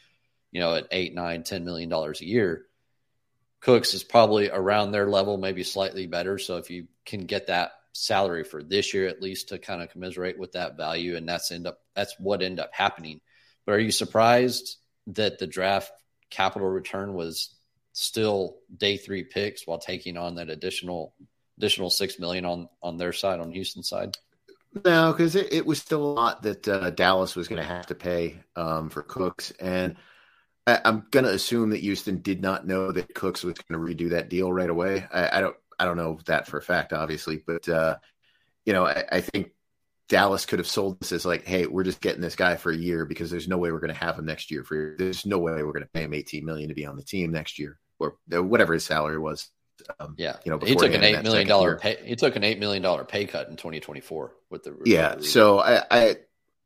you 0.50 0.60
know, 0.60 0.74
at 0.74 0.88
eight, 0.90 1.14
nine, 1.14 1.44
ten 1.44 1.64
million 1.64 1.88
dollars 1.88 2.20
a 2.20 2.26
year. 2.26 2.66
Cooks 3.60 3.94
is 3.94 4.04
probably 4.04 4.50
around 4.50 4.90
their 4.90 5.06
level, 5.08 5.38
maybe 5.38 5.62
slightly 5.62 6.06
better. 6.06 6.38
So 6.38 6.56
if 6.56 6.70
you 6.70 6.88
can 7.04 7.26
get 7.26 7.46
that 7.46 7.72
salary 7.92 8.44
for 8.44 8.62
this 8.62 8.92
year 8.92 9.08
at 9.08 9.22
least 9.22 9.48
to 9.48 9.58
kind 9.58 9.80
of 9.82 9.90
commiserate 9.90 10.38
with 10.38 10.52
that 10.52 10.76
value, 10.76 11.16
and 11.16 11.28
that's 11.28 11.52
end 11.52 11.66
up 11.66 11.80
that's 11.94 12.18
what 12.18 12.42
end 12.42 12.58
up 12.58 12.70
happening. 12.72 13.20
But 13.66 13.72
are 13.72 13.80
you 13.80 13.90
surprised 13.90 14.76
that 15.08 15.38
the 15.38 15.46
draft 15.46 15.92
capital 16.30 16.68
return 16.68 17.14
was 17.14 17.54
still 17.92 18.58
day 18.76 18.96
three 18.96 19.24
picks 19.24 19.66
while 19.66 19.78
taking 19.78 20.16
on 20.16 20.36
that 20.36 20.48
additional 20.48 21.14
additional 21.58 21.90
six 21.90 22.18
million 22.18 22.44
on 22.44 22.68
on 22.82 22.96
their 22.96 23.12
side 23.12 23.40
on 23.40 23.52
Houston 23.52 23.82
side? 23.82 24.16
No, 24.84 25.12
because 25.12 25.36
it, 25.36 25.52
it, 25.52 25.64
was 25.64 25.78
still 25.78 26.02
a 26.02 26.12
lot 26.12 26.42
that 26.42 26.68
uh, 26.68 26.90
Dallas 26.90 27.34
was 27.34 27.48
going 27.48 27.62
to 27.62 27.66
have 27.66 27.86
to 27.86 27.94
pay 27.94 28.40
um, 28.56 28.90
for 28.90 29.02
Cooks, 29.02 29.50
and 29.58 29.96
I, 30.66 30.80
am 30.84 31.06
going 31.10 31.24
to 31.24 31.32
assume 31.32 31.70
that 31.70 31.80
Houston 31.80 32.20
did 32.20 32.42
not 32.42 32.66
know 32.66 32.92
that 32.92 33.14
Cooks 33.14 33.42
was 33.42 33.54
going 33.54 33.80
to 33.80 33.94
redo 33.94 34.10
that 34.10 34.28
deal 34.28 34.52
right 34.52 34.68
away. 34.68 35.06
I, 35.10 35.38
I, 35.38 35.40
don't, 35.40 35.56
I 35.78 35.86
don't 35.86 35.96
know 35.96 36.18
that 36.26 36.46
for 36.46 36.58
a 36.58 36.62
fact, 36.62 36.92
obviously, 36.92 37.42
but 37.46 37.66
uh, 37.70 37.96
you 38.66 38.74
know, 38.74 38.84
I, 38.84 39.04
I, 39.10 39.20
think 39.22 39.52
Dallas 40.08 40.46
could 40.46 40.58
have 40.58 40.68
sold 40.68 41.00
this 41.00 41.12
as 41.12 41.26
like, 41.26 41.44
hey, 41.44 41.66
we're 41.66 41.82
just 41.82 42.00
getting 42.00 42.20
this 42.20 42.36
guy 42.36 42.56
for 42.56 42.70
a 42.70 42.76
year 42.76 43.04
because 43.04 43.30
there's 43.30 43.48
no 43.48 43.58
way 43.58 43.72
we're 43.72 43.80
going 43.80 43.92
to 43.92 43.98
have 43.98 44.18
him 44.18 44.26
next 44.26 44.50
year. 44.50 44.62
For 44.62 44.94
there's 44.98 45.26
no 45.26 45.38
way 45.38 45.52
we're 45.62 45.72
going 45.72 45.82
to 45.82 45.90
pay 45.92 46.02
him 46.04 46.14
18 46.14 46.44
million 46.44 46.68
to 46.68 46.74
be 46.74 46.86
on 46.86 46.96
the 46.96 47.02
team 47.02 47.32
next 47.32 47.58
year 47.58 47.78
or 47.98 48.16
whatever 48.28 48.74
his 48.74 48.84
salary 48.84 49.18
was. 49.18 49.50
Um, 50.00 50.14
yeah, 50.16 50.36
you 50.44 50.50
know, 50.50 50.58
he 50.58 50.74
took 50.74 50.94
an 50.94 51.04
eight 51.04 51.22
million 51.22 51.46
dollar 51.46 51.78
pay. 51.78 51.98
He 52.02 52.16
took 52.16 52.36
an 52.36 52.44
eight 52.44 52.58
million 52.58 52.82
dollar 52.82 53.04
pay 53.04 53.26
cut 53.26 53.48
in 53.48 53.56
2024 53.56 54.32
with 54.50 54.62
the 54.62 54.76
yeah. 54.84 55.16
So 55.20 55.58
I, 55.58 55.82
I, 55.90 56.16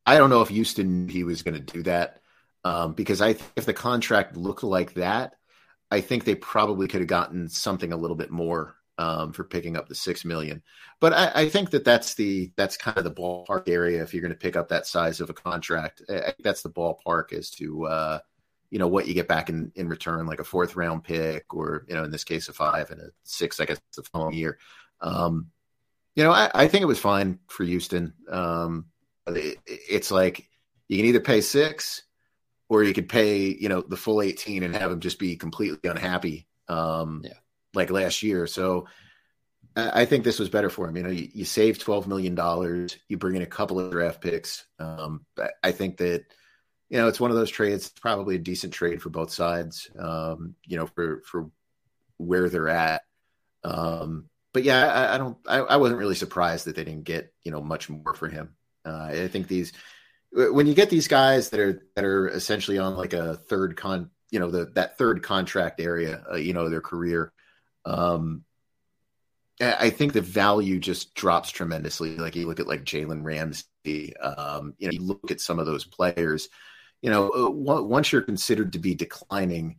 I 0.07 0.19
don't 0.19 0.31
know 0.31 0.43
if 0.43 0.49
Houston 0.49 1.09
he 1.09 1.25
was 1.25 1.43
going 1.43 1.55
to 1.55 1.61
do 1.61 1.83
that 1.85 2.21
um, 2.65 2.93
because 2.93 3.21
I 3.21 3.37
if 3.57 3.65
the 3.65 3.73
contract 3.73 4.37
looked 4.37 4.63
like 4.63 4.95
that, 4.95 5.35
I 5.91 6.03
think 6.03 6.25
they 6.25 6.35
probably 6.35 6.87
could 6.87 7.01
have 7.01 7.09
gotten 7.09 7.49
something 7.49 7.93
a 7.93 7.97
little 7.97 8.17
bit 8.17 8.31
more 8.31 8.77
um, 9.01 9.33
for 9.33 9.45
picking 9.45 9.79
up 9.79 9.89
the 9.89 9.95
six 9.95 10.27
million. 10.27 10.63
But 11.01 11.15
I, 11.15 11.33
I, 11.35 11.49
think 11.49 11.71
that 11.71 11.87
that's 11.87 12.15
the 12.15 12.53
that's 12.57 12.77
kind 12.77 12.99
of 12.99 13.05
the 13.05 13.11
ballpark 13.11 13.67
area 13.67 14.03
if 14.03 14.13
you're 14.13 14.21
going 14.21 14.35
to 14.35 14.39
pick 14.39 14.57
up 14.57 14.69
that 14.69 14.87
size 14.87 15.23
of 15.23 15.31
a 15.31 15.33
contract. 15.33 16.03
I, 16.11 16.35
that's 16.41 16.61
the 16.61 16.69
ballpark 16.69 17.33
as 17.33 17.49
to 17.53 17.87
uh, 17.87 18.19
you 18.69 18.79
know 18.79 18.89
what 18.89 19.09
you 19.09 19.15
get 19.15 19.27
back 19.27 19.49
in 19.49 19.73
in 19.75 19.89
return, 19.89 20.27
like 20.27 20.39
a 20.39 20.45
fourth 20.45 20.77
round 20.77 21.03
pick, 21.03 21.55
or 21.55 21.87
you 21.89 21.95
know 21.95 22.05
in 22.05 22.11
this 22.11 22.25
case 22.25 22.51
a 22.51 22.53
five 22.53 22.91
and 22.91 23.01
a 23.01 23.11
six, 23.23 23.59
I 23.59 23.65
guess 23.65 23.81
the 23.97 24.03
following 24.03 24.35
year. 24.35 24.59
Um, 25.01 25.47
you 26.15 26.23
know, 26.23 26.33
I, 26.33 26.51
I, 26.55 26.69
think 26.69 26.83
it 26.83 26.87
was 26.87 26.99
fine 26.99 27.39
for 27.49 27.65
Houston. 27.65 28.13
Um, 28.29 28.87
it, 29.29 29.57
it's 29.67 30.11
like 30.11 30.47
you 30.89 30.99
can 30.99 31.07
either 31.07 31.21
pay 31.21 31.41
six, 31.41 32.03
or 32.69 32.85
you 32.85 32.93
could 32.93 33.09
pay 33.09 33.47
you 33.47 33.71
know 33.71 33.81
the 33.81 33.97
full 33.97 34.21
eighteen 34.21 34.63
and 34.63 34.77
have 34.77 34.91
them 34.91 35.01
just 35.01 35.19
be 35.19 35.37
completely 35.37 35.89
unhappy. 35.89 36.47
Um, 36.69 37.23
yeah. 37.25 37.33
Like 37.75 37.91
last 37.91 38.23
year. 38.23 38.47
So 38.47 38.87
I 39.77 40.05
think 40.05 40.25
this 40.25 40.39
was 40.39 40.49
better 40.49 40.71
for 40.71 40.89
him. 40.89 40.97
You 40.97 41.03
know, 41.03 41.11
you, 41.11 41.29
you 41.33 41.45
save 41.45 41.79
twelve 41.79 42.07
million 42.09 42.35
dollars, 42.35 42.97
you 43.09 43.17
bring 43.17 43.37
in 43.37 43.43
a 43.43 43.47
couple 43.47 43.79
of 43.79 43.93
draft 43.93 44.21
picks. 44.21 44.67
Um, 44.79 45.25
I 45.63 45.73
think 45.73 45.99
that 45.99 46.25
you 46.89 46.99
know, 46.99 47.07
it's 47.07 47.21
one 47.21 47.31
of 47.31 47.37
those 47.37 47.51
trades. 47.51 47.87
It's 47.87 48.01
probably 48.01 48.35
a 48.35 48.41
decent 48.41 48.73
trade 48.73 49.01
for 49.01 49.11
both 49.11 49.33
sides. 49.33 49.89
Um, 49.97 50.57
you 50.67 50.77
know, 50.77 50.87
for 50.87 51.23
for 51.25 51.51
where 52.17 52.51
they're 52.51 52.69
at. 52.69 53.03
Um, 53.63 54.29
but 54.53 54.65
yeah, 54.65 54.87
I, 54.87 55.15
I 55.15 55.19
don't. 55.19 55.37
I, 55.47 55.59
I, 55.59 55.77
wasn't 55.77 56.01
really 56.01 56.17
surprised 56.17 56.65
that 56.65 56.75
they 56.75 56.83
didn't 56.83 57.05
get 57.05 57.33
you 57.45 57.53
know 57.53 57.61
much 57.61 57.89
more 57.89 58.15
for 58.15 58.29
him. 58.29 58.57
Uh, 58.85 59.11
I 59.13 59.29
think 59.29 59.47
these 59.47 59.73
when 60.33 60.67
you 60.67 60.75
get 60.75 60.91
these 60.91 61.09
guys 61.09 61.51
that 61.51 61.61
are 61.61 61.83
that 61.95 62.05
are 62.05 62.29
essentially 62.29 62.79
on 62.79 62.97
like 62.97 63.13
a 63.13 63.37
third 63.37 63.77
con, 63.77 64.11
you 64.31 64.41
know, 64.41 64.51
the 64.51 64.67
that 64.75 64.99
third 64.99 65.23
contract 65.23 65.81
area, 65.81 66.25
uh, 66.33 66.37
you 66.37 66.53
know, 66.53 66.69
their 66.69 66.81
career. 66.81 67.33
Um, 67.85 68.45
I 69.61 69.91
think 69.91 70.15
the 70.15 70.23
value 70.23 70.79
just 70.79 71.15
drops 71.15 71.51
tremendously. 71.51 72.17
Like 72.17 72.35
you 72.35 72.47
look 72.47 72.61
at 72.61 72.67
like 72.67 72.85
Jalen 72.85 73.23
Ramsey, 73.23 74.17
um, 74.17 74.75
you 74.79 74.89
know, 74.89 74.93
you 74.93 75.03
look 75.03 75.31
at 75.31 75.41
some 75.41 75.59
of 75.59 75.67
those 75.67 75.85
players 75.85 76.49
you 77.03 77.11
know, 77.11 77.31
uh, 77.31 77.51
once 77.51 78.13
you're 78.13 78.23
considered 78.23 78.73
to 78.75 78.79
be 78.79 78.95
declining, 78.95 79.79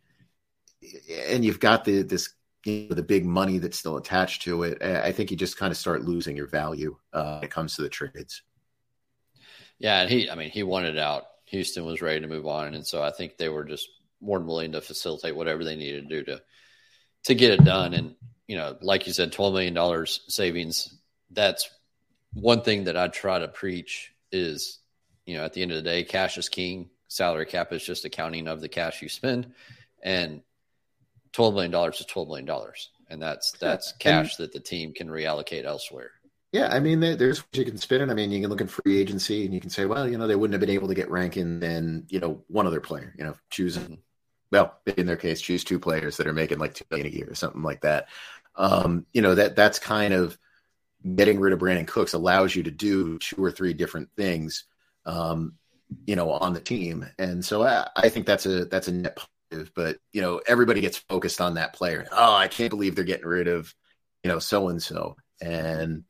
and 1.28 1.45
you've 1.45 1.60
got 1.60 1.86
the 1.86 2.02
this 2.02 2.34
you 2.66 2.88
know, 2.89 2.95
the 2.95 3.04
big 3.04 3.26
money 3.26 3.60
that's 3.60 3.78
still 3.78 3.97
attached 3.97 4.43
to 4.43 4.64
it, 4.64 4.82
I 4.82 5.12
think 5.12 5.30
you 5.30 5.38
just 5.38 5.58
kind 5.58 5.72
of 5.72 5.78
start 5.78 6.04
losing 6.04 6.36
your 6.36 6.47
value 6.47 6.97
uh, 7.14 7.36
when 7.36 7.43
it 7.43 7.52
comes 7.52 7.76
to 7.76 7.84
the 7.84 7.89
trades. 7.89 8.41
Yeah, 9.78 10.02
and 10.02 10.10
he, 10.10 10.30
I 10.30 10.36
mean, 10.36 10.49
he 10.49 10.64
wanted 10.64 10.97
out. 10.97 11.24
Houston 11.45 11.86
was 11.86 12.02
ready 12.02 12.22
to 12.22 12.28
move 12.28 12.47
on, 12.47 12.74
and 12.74 12.86
so 12.86 13.04
I 13.04 13.12
think 13.12 13.38
they 13.38 13.49
were 13.49 13.64
just 13.64 13.88
more 14.20 14.38
than 14.38 14.47
willing 14.47 14.72
to 14.72 14.82
facilitate 14.82 15.36
whatever 15.36 15.64
they 15.64 15.76
needed 15.76 16.08
to 16.10 16.16
do 16.16 16.24
to 16.26 16.41
to 17.26 17.36
get 17.36 17.51
it 17.51 17.63
done. 17.63 17.93
And 17.93 18.15
you 18.47 18.57
know, 18.57 18.78
like 18.82 19.07
you 19.07 19.13
said, 19.13 19.32
twelve 19.32 19.53
million 19.53 19.74
dollars 19.74 20.22
savings. 20.28 20.95
That's 21.30 21.69
one 22.34 22.61
thing 22.61 22.86
that 22.86 22.97
I 22.97 23.07
try 23.07 23.39
to 23.39 23.47
preach 23.47 24.11
is, 24.32 24.80
you 25.26 25.38
know, 25.38 25.45
at 25.45 25.53
the 25.53 25.61
end 25.61 25.72
of 25.72 25.78
the 25.78 25.89
day, 25.89 26.03
cash 26.03 26.38
is 26.38 26.49
king 26.49 26.89
salary 27.11 27.45
cap 27.45 27.74
is 27.74 27.84
just 27.84 28.05
accounting 28.05 28.47
of 28.47 28.61
the 28.61 28.69
cash 28.69 29.01
you 29.01 29.09
spend, 29.09 29.51
and 30.01 30.41
twelve 31.34 31.53
million 31.53 31.72
dollars 31.72 31.99
is 31.99 32.05
twelve 32.05 32.28
million 32.28 32.45
dollars, 32.45 32.89
and 33.09 33.22
that's 33.22 33.51
that's 33.59 33.91
cash 33.93 34.39
and, 34.39 34.45
that 34.45 34.53
the 34.53 34.59
team 34.59 34.93
can 34.93 35.09
reallocate 35.09 35.65
elsewhere. 35.65 36.11
Yeah, 36.53 36.69
I 36.72 36.80
mean, 36.80 36.99
there's 36.99 37.43
you 37.53 37.65
can 37.65 37.78
spin 37.78 38.01
it. 38.01 38.09
I 38.09 38.13
mean, 38.13 38.32
you 38.32 38.41
can 38.41 38.49
look 38.49 38.61
in 38.61 38.67
free 38.67 38.99
agency 38.99 39.45
and 39.45 39.53
you 39.53 39.61
can 39.61 39.69
say, 39.69 39.86
well, 39.86 40.07
you 40.07 40.17
know, 40.17 40.28
they 40.28 40.36
wouldn't 40.36 40.53
have 40.53 40.61
been 40.61 40.76
able 40.76 40.88
to 40.88 40.95
get 40.95 41.11
Rankin 41.11 41.59
than 41.59 42.05
you 42.09 42.19
know 42.19 42.43
one 42.47 42.67
other 42.67 42.82
player. 42.82 43.13
You 43.17 43.26
know, 43.26 43.36
choosing 43.49 43.84
mm-hmm. 43.84 43.93
Well 44.52 44.78
in 44.97 45.06
their 45.06 45.16
case, 45.16 45.41
choose 45.41 45.64
two 45.64 45.80
players 45.80 46.18
that 46.18 46.28
are 46.28 46.34
making 46.34 46.60
like 46.60 46.74
two 46.74 46.86
million 46.89 47.08
a 47.08 47.16
year 47.16 47.28
or 47.30 47.36
something 47.36 47.64
like 47.64 47.82
that. 47.82 48.08
Um, 48.56 49.06
you 49.14 49.22
know 49.22 49.36
that 49.36 49.56
that's 49.56 49.80
kind 49.80 50.14
of 50.14 50.38
getting 51.16 51.39
rid 51.39 51.54
of 51.54 51.60
Brandin 51.60 51.88
Cooks 51.88 52.14
allows 52.14 52.56
you 52.56 52.64
to 52.64 52.72
do 52.72 53.18
two 53.18 53.43
or 53.43 53.52
three 53.52 53.74
different 53.74 54.10
things 54.16 54.66
um, 55.06 55.54
you 56.06 56.16
know, 56.16 56.32
on 56.32 56.54
the 56.54 56.60
team. 56.60 57.06
And 57.18 57.43
so 57.43 57.64
I, 57.64 57.88
I 57.95 58.10
think 58.10 58.26
that's 58.26 58.45
a 58.45 58.66
that's 58.66 58.88
a 58.88 58.91
net 58.91 59.18
positive. 59.18 59.72
But 59.76 59.97
you 60.14 60.22
know, 60.22 60.41
everybody 60.47 60.82
gets 60.82 60.97
focused 60.97 61.41
on 61.41 61.56
that 61.56 61.74
player. 61.74 62.08
Oh, 62.12 62.34
I 62.34 62.47
can't 62.47 62.70
believe 62.70 62.95
they're 62.95 63.04
getting 63.04 63.26
rid 63.28 63.47
of, 63.47 63.74
you 64.24 64.30
know, 64.30 64.39
so 64.39 64.70
and 64.70 64.82
so. 64.82 65.16
And 65.41 66.04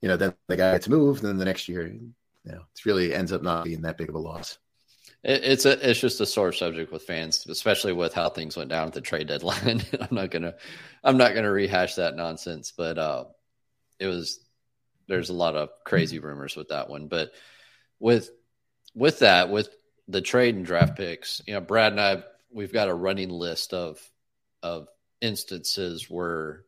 you 0.00 0.08
know, 0.08 0.16
then 0.16 0.34
the 0.46 0.56
guy 0.56 0.72
gets 0.72 0.88
moved, 0.88 1.20
and 1.22 1.28
then 1.28 1.38
the 1.38 1.44
next 1.44 1.68
year, 1.68 1.86
you 1.86 2.12
know, 2.44 2.60
it 2.60 2.86
really 2.86 3.12
ends 3.12 3.32
up 3.32 3.42
not 3.42 3.64
being 3.64 3.82
that 3.82 3.98
big 3.98 4.08
of 4.08 4.14
a 4.14 4.18
loss. 4.18 4.58
It's 5.24 5.64
a 5.64 5.90
it's 5.90 6.00
just 6.00 6.20
a 6.20 6.26
sore 6.26 6.52
subject 6.52 6.92
with 6.92 7.02
fans, 7.02 7.46
especially 7.48 7.92
with 7.92 8.14
how 8.14 8.28
things 8.28 8.56
went 8.56 8.70
down 8.70 8.88
at 8.88 8.94
the 8.94 9.00
trade 9.00 9.26
deadline. 9.26 9.82
I'm 10.00 10.14
not 10.14 10.30
gonna 10.30 10.54
I'm 11.02 11.16
not 11.16 11.34
gonna 11.34 11.50
rehash 11.50 11.96
that 11.96 12.16
nonsense, 12.16 12.72
but 12.76 12.98
uh, 12.98 13.24
it 13.98 14.06
was 14.06 14.40
there's 15.08 15.30
a 15.30 15.34
lot 15.34 15.56
of 15.56 15.70
crazy 15.84 16.18
rumors 16.18 16.54
with 16.54 16.68
that 16.68 16.88
one. 16.88 17.08
But 17.08 17.32
with 17.98 18.30
with 18.94 19.20
that, 19.20 19.50
with 19.50 19.68
the 20.06 20.20
trade 20.20 20.54
and 20.54 20.64
draft 20.64 20.96
picks, 20.96 21.42
you 21.46 21.54
know, 21.54 21.60
Brad 21.60 21.92
and 21.92 22.00
I, 22.00 22.22
we've 22.52 22.72
got 22.72 22.88
a 22.88 22.94
running 22.94 23.30
list 23.30 23.74
of 23.74 24.00
of 24.62 24.86
instances 25.20 26.08
where 26.08 26.64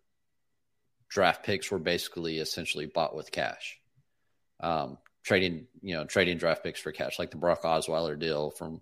draft 1.09 1.45
picks 1.45 1.71
were 1.71 1.79
basically 1.79 2.39
essentially 2.39 2.87
bought 2.87 3.15
with 3.15 3.31
cash. 3.31 3.79
Um, 4.61 4.99
trading, 5.23 5.67
you 5.83 5.95
know, 5.95 6.05
trading 6.05 6.39
draft 6.39 6.63
picks 6.63 6.81
for 6.81 6.93
cash, 6.93 7.19
like 7.19 7.31
the 7.31 7.37
Brock 7.37 7.63
Osweiler 7.63 8.19
deal 8.19 8.51
from 8.51 8.81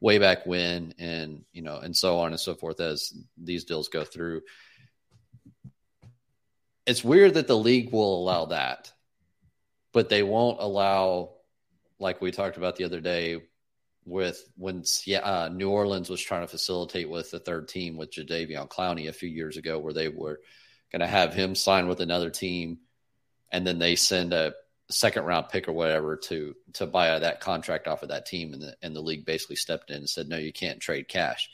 way 0.00 0.18
back 0.18 0.46
when, 0.46 0.94
and 0.98 1.44
you 1.52 1.62
know, 1.62 1.76
and 1.76 1.96
so 1.96 2.18
on 2.18 2.32
and 2.32 2.40
so 2.40 2.54
forth 2.54 2.80
as 2.80 3.12
these 3.36 3.64
deals 3.64 3.88
go 3.88 4.04
through. 4.04 4.42
It's 6.86 7.04
weird 7.04 7.34
that 7.34 7.46
the 7.46 7.56
league 7.56 7.92
will 7.92 8.22
allow 8.22 8.46
that, 8.46 8.92
but 9.92 10.08
they 10.08 10.22
won't 10.22 10.60
allow 10.60 11.34
like 11.98 12.20
we 12.20 12.30
talked 12.30 12.56
about 12.56 12.76
the 12.76 12.84
other 12.84 13.00
day 13.00 13.42
with 14.06 14.42
when 14.56 14.82
uh, 15.22 15.50
New 15.52 15.70
Orleans 15.70 16.08
was 16.08 16.20
trying 16.20 16.40
to 16.40 16.48
facilitate 16.48 17.08
with 17.08 17.30
the 17.30 17.38
third 17.38 17.68
team 17.68 17.96
with 17.96 18.10
Jadeveon 18.10 18.68
Clowney 18.68 19.08
a 19.08 19.12
few 19.12 19.28
years 19.28 19.56
ago, 19.56 19.78
where 19.78 19.92
they 19.92 20.08
were 20.08 20.40
going 20.90 21.00
to 21.00 21.06
have 21.06 21.34
him 21.34 21.54
sign 21.54 21.86
with 21.86 22.00
another 22.00 22.30
team, 22.30 22.78
and 23.52 23.66
then 23.66 23.78
they 23.78 23.96
send 23.96 24.32
a 24.32 24.54
second 24.92 25.24
round 25.24 25.48
pick 25.48 25.68
or 25.68 25.72
whatever 25.72 26.16
to 26.16 26.54
to 26.74 26.86
buy 26.86 27.18
that 27.18 27.40
contract 27.40 27.86
off 27.88 28.02
of 28.02 28.10
that 28.10 28.26
team, 28.26 28.52
and 28.52 28.62
the 28.62 28.76
and 28.82 28.94
the 28.94 29.00
league 29.00 29.24
basically 29.24 29.56
stepped 29.56 29.90
in 29.90 29.96
and 29.96 30.08
said, 30.08 30.28
no, 30.28 30.36
you 30.36 30.52
can't 30.52 30.80
trade 30.80 31.08
cash 31.08 31.50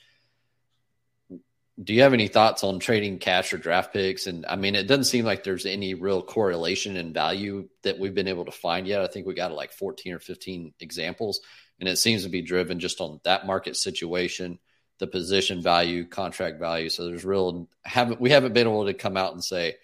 do 1.83 1.93
you 1.93 2.03
have 2.03 2.15
any 2.15 2.29
thoughts 2.29 2.65
on 2.65 2.79
trading 2.79 3.19
cash 3.19 3.53
or 3.53 3.59
draft 3.59 3.93
picks? 3.93 4.27
And 4.27 4.47
I 4.47 4.57
mean, 4.57 4.75
it 4.75 4.87
doesn't 4.87 5.05
seem 5.05 5.27
like 5.27 5.45
there's 5.45 5.67
any 5.67 5.93
real 5.93 6.23
correlation 6.23 6.97
in 6.97 7.13
value 7.13 7.69
that 7.83 7.99
we've 7.99 8.15
been 8.15 8.29
able 8.29 8.47
to 8.47 8.53
find 8.53 8.87
yet. 8.87 9.03
I 9.03 9.09
think 9.09 9.27
we 9.27 9.35
got 9.35 9.53
like 9.53 9.73
14 9.73 10.15
or 10.15 10.19
15 10.19 10.73
examples, 10.81 11.41
and 11.79 11.89
it 11.89 11.99
seems 11.99 12.23
to 12.23 12.31
be 12.31 12.41
driven 12.41 12.81
just 12.81 13.01
on 13.03 13.21
that 13.25 13.47
market 13.47 13.77
situation, 13.77 14.59
the 14.99 15.07
position 15.07 15.63
value, 15.63 16.07
contract 16.07 16.59
value. 16.59 16.89
So 16.89 17.05
there's 17.05 17.27
real 17.27 17.69
haven't 17.85 18.21
we 18.21 18.31
haven't 18.31 18.55
been 18.55 18.67
able 18.67 18.87
to 18.87 18.95
come 18.95 19.19
out 19.19 19.35
and 19.35 19.45
say 19.45 19.77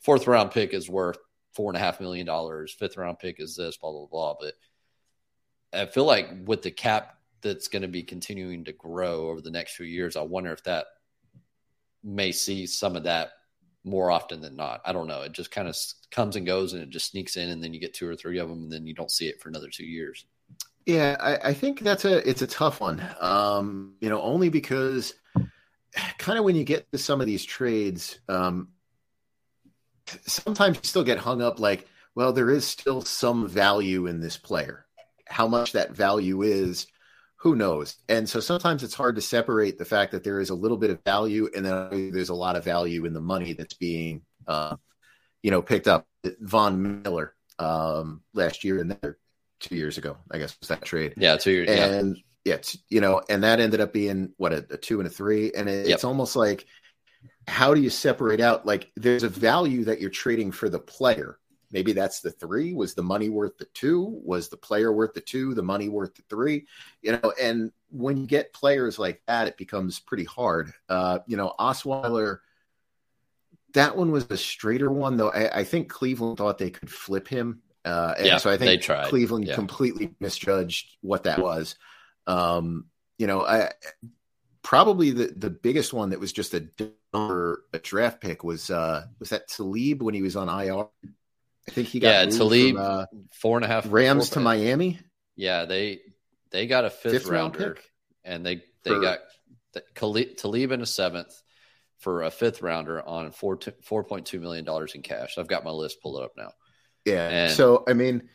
fourth 0.00 0.26
round 0.26 0.50
pick 0.50 0.74
is 0.74 0.88
worth 0.88 1.18
four 1.52 1.70
and 1.70 1.76
a 1.76 1.80
half 1.80 2.00
million 2.00 2.26
dollars. 2.26 2.72
Fifth 2.72 2.96
round 2.96 3.18
pick 3.18 3.40
is 3.40 3.56
this, 3.56 3.76
blah 3.76 3.92
blah 3.92 4.06
blah. 4.06 4.34
But 4.40 4.54
I 5.72 5.86
feel 5.86 6.04
like 6.04 6.28
with 6.44 6.62
the 6.62 6.70
cap 6.70 7.18
that's 7.40 7.68
going 7.68 7.82
to 7.82 7.88
be 7.88 8.02
continuing 8.02 8.64
to 8.64 8.72
grow 8.72 9.28
over 9.28 9.40
the 9.40 9.50
next 9.50 9.76
few 9.76 9.86
years, 9.86 10.16
I 10.16 10.22
wonder 10.22 10.52
if 10.52 10.64
that 10.64 10.86
may 12.02 12.32
see 12.32 12.66
some 12.66 12.96
of 12.96 13.04
that 13.04 13.30
more 13.84 14.10
often 14.10 14.40
than 14.40 14.56
not. 14.56 14.80
I 14.84 14.92
don't 14.92 15.06
know. 15.06 15.22
It 15.22 15.32
just 15.32 15.50
kind 15.50 15.68
of 15.68 15.76
comes 16.10 16.36
and 16.36 16.46
goes, 16.46 16.72
and 16.72 16.82
it 16.82 16.90
just 16.90 17.10
sneaks 17.10 17.36
in, 17.36 17.50
and 17.50 17.62
then 17.62 17.72
you 17.72 17.80
get 17.80 17.94
two 17.94 18.08
or 18.08 18.16
three 18.16 18.38
of 18.38 18.48
them, 18.48 18.64
and 18.64 18.72
then 18.72 18.86
you 18.86 18.94
don't 18.94 19.10
see 19.10 19.28
it 19.28 19.40
for 19.40 19.48
another 19.48 19.68
two 19.68 19.86
years. 19.86 20.26
Yeah, 20.86 21.16
I, 21.20 21.50
I 21.50 21.54
think 21.54 21.80
that's 21.80 22.04
a 22.04 22.28
it's 22.28 22.42
a 22.42 22.46
tough 22.46 22.80
one. 22.80 23.02
Um, 23.20 23.94
you 24.00 24.08
know, 24.08 24.22
only 24.22 24.48
because 24.48 25.14
kind 26.18 26.38
of 26.38 26.44
when 26.44 26.56
you 26.56 26.64
get 26.64 26.90
to 26.92 26.98
some 26.98 27.20
of 27.20 27.26
these 27.26 27.44
trades, 27.44 28.20
um, 28.28 28.68
sometimes 30.26 30.76
you 30.76 30.82
still 30.84 31.04
get 31.04 31.18
hung 31.18 31.42
up 31.42 31.60
like, 31.60 31.86
well, 32.14 32.32
there 32.32 32.50
is 32.50 32.66
still 32.66 33.02
some 33.02 33.48
value 33.48 34.06
in 34.06 34.20
this 34.20 34.36
player. 34.36 34.86
How 35.26 35.46
much 35.46 35.72
that 35.72 35.92
value 35.92 36.42
is, 36.42 36.86
who 37.36 37.54
knows? 37.54 37.96
And 38.08 38.28
so 38.28 38.40
sometimes 38.40 38.82
it's 38.82 38.94
hard 38.94 39.16
to 39.16 39.22
separate 39.22 39.78
the 39.78 39.84
fact 39.84 40.12
that 40.12 40.24
there 40.24 40.40
is 40.40 40.50
a 40.50 40.54
little 40.54 40.78
bit 40.78 40.90
of 40.90 41.02
value 41.04 41.48
and 41.54 41.64
then 41.64 42.10
there's 42.10 42.30
a 42.30 42.34
lot 42.34 42.56
of 42.56 42.64
value 42.64 43.04
in 43.04 43.12
the 43.12 43.20
money 43.20 43.52
that's 43.52 43.74
being, 43.74 44.22
uh, 44.46 44.76
you 45.42 45.50
know, 45.50 45.62
picked 45.62 45.86
up. 45.86 46.06
Von 46.40 47.02
Miller 47.02 47.34
um, 47.58 48.22
last 48.34 48.64
year 48.64 48.80
and 48.80 48.90
then 48.90 49.14
two 49.60 49.76
years 49.76 49.98
ago, 49.98 50.16
I 50.30 50.38
guess 50.38 50.56
was 50.60 50.68
that 50.68 50.84
trade. 50.84 51.14
Yeah, 51.16 51.36
two 51.36 51.52
years. 51.52 51.68
And 51.68 52.16
yeah, 52.44 52.56
yeah 52.56 52.80
you 52.88 53.00
know, 53.00 53.22
and 53.28 53.42
that 53.44 53.60
ended 53.60 53.80
up 53.80 53.92
being 53.92 54.32
what 54.36 54.52
a, 54.52 54.66
a 54.70 54.76
two 54.76 55.00
and 55.00 55.06
a 55.06 55.10
three, 55.10 55.52
and 55.54 55.68
it, 55.68 55.86
yep. 55.86 55.96
it's 55.96 56.04
almost 56.04 56.36
like 56.36 56.66
how 57.48 57.74
do 57.74 57.80
you 57.80 57.90
separate 57.90 58.40
out? 58.40 58.66
Like, 58.66 58.92
there's 58.96 59.22
a 59.22 59.28
value 59.28 59.84
that 59.84 60.00
you're 60.00 60.10
trading 60.10 60.52
for 60.52 60.68
the 60.68 60.78
player. 60.78 61.38
Maybe 61.70 61.92
that's 61.92 62.20
the 62.20 62.30
three. 62.30 62.72
Was 62.72 62.94
the 62.94 63.02
money 63.02 63.28
worth 63.28 63.58
the 63.58 63.66
two? 63.74 64.20
Was 64.24 64.48
the 64.48 64.56
player 64.56 64.92
worth 64.92 65.14
the 65.14 65.20
two? 65.20 65.54
The 65.54 65.62
money 65.62 65.88
worth 65.88 66.14
the 66.14 66.22
three? 66.30 66.66
You 67.02 67.12
know, 67.12 67.32
and 67.40 67.72
when 67.90 68.16
you 68.16 68.26
get 68.26 68.52
players 68.52 68.98
like 68.98 69.22
that, 69.26 69.48
it 69.48 69.56
becomes 69.56 69.98
pretty 69.98 70.24
hard. 70.24 70.72
Uh, 70.88 71.18
you 71.26 71.36
know, 71.36 71.54
Osweiler 71.58 72.38
that 73.74 73.96
one 73.96 74.10
was 74.10 74.26
the 74.26 74.36
straighter 74.36 74.90
one, 74.90 75.16
though. 75.16 75.30
I, 75.30 75.60
I, 75.60 75.64
think 75.64 75.90
Cleveland 75.90 76.38
thought 76.38 76.58
they 76.58 76.70
could 76.70 76.90
flip 76.90 77.28
him, 77.28 77.60
uh, 77.84 78.14
and 78.16 78.26
yeah, 78.26 78.38
so 78.38 78.50
I 78.50 78.56
think 78.56 78.82
Cleveland 78.82 79.46
yeah. 79.46 79.54
completely 79.54 80.14
misjudged 80.20 80.96
what 81.00 81.24
that 81.24 81.38
was. 81.38 81.76
Um, 82.26 82.86
you 83.18 83.26
know, 83.26 83.44
I 83.44 83.72
probably 84.62 85.10
the 85.10 85.32
the 85.36 85.50
biggest 85.50 85.92
one 85.92 86.10
that 86.10 86.20
was 86.20 86.32
just 86.32 86.54
a 86.54 86.60
dumber 87.12 87.64
a 87.72 87.78
draft 87.78 88.20
pick 88.20 88.44
was 88.44 88.70
uh 88.70 89.04
was 89.18 89.30
that 89.30 89.48
Talib 89.48 90.02
when 90.02 90.14
he 90.14 90.22
was 90.22 90.36
on 90.36 90.48
IR. 90.48 90.86
I 91.66 91.70
think 91.70 91.88
he 91.88 92.00
got 92.00 92.08
yeah 92.08 92.36
Talib 92.36 92.76
from, 92.76 92.84
uh, 92.84 93.04
four 93.32 93.56
and 93.56 93.64
a 93.64 93.68
half 93.68 93.86
Rams 93.90 94.30
to 94.30 94.40
Miami. 94.40 94.98
Yeah, 95.36 95.64
they 95.64 96.00
they 96.50 96.66
got 96.66 96.84
a 96.84 96.90
fifth, 96.90 97.12
fifth 97.12 97.26
rounder, 97.26 97.74
pick? 97.74 97.90
and 98.24 98.44
they 98.44 98.62
they 98.82 98.90
for, 98.90 99.00
got 99.00 99.18
Talib 100.36 100.72
in 100.72 100.80
a 100.80 100.86
seventh 100.86 101.42
for 101.98 102.22
a 102.22 102.30
fifth 102.30 102.62
rounder 102.62 103.06
on 103.06 103.30
four 103.32 103.58
four 103.82 104.04
point 104.04 104.26
two 104.26 104.40
million 104.40 104.64
dollars 104.64 104.94
in 104.94 105.02
cash. 105.02 105.38
I've 105.38 105.48
got 105.48 105.64
my 105.64 105.70
list 105.70 106.02
pulled 106.02 106.22
up 106.22 106.32
now. 106.36 106.52
Yeah. 107.04 107.28
And, 107.28 107.52
so 107.52 107.84
I 107.86 107.92
mean, 107.92 108.28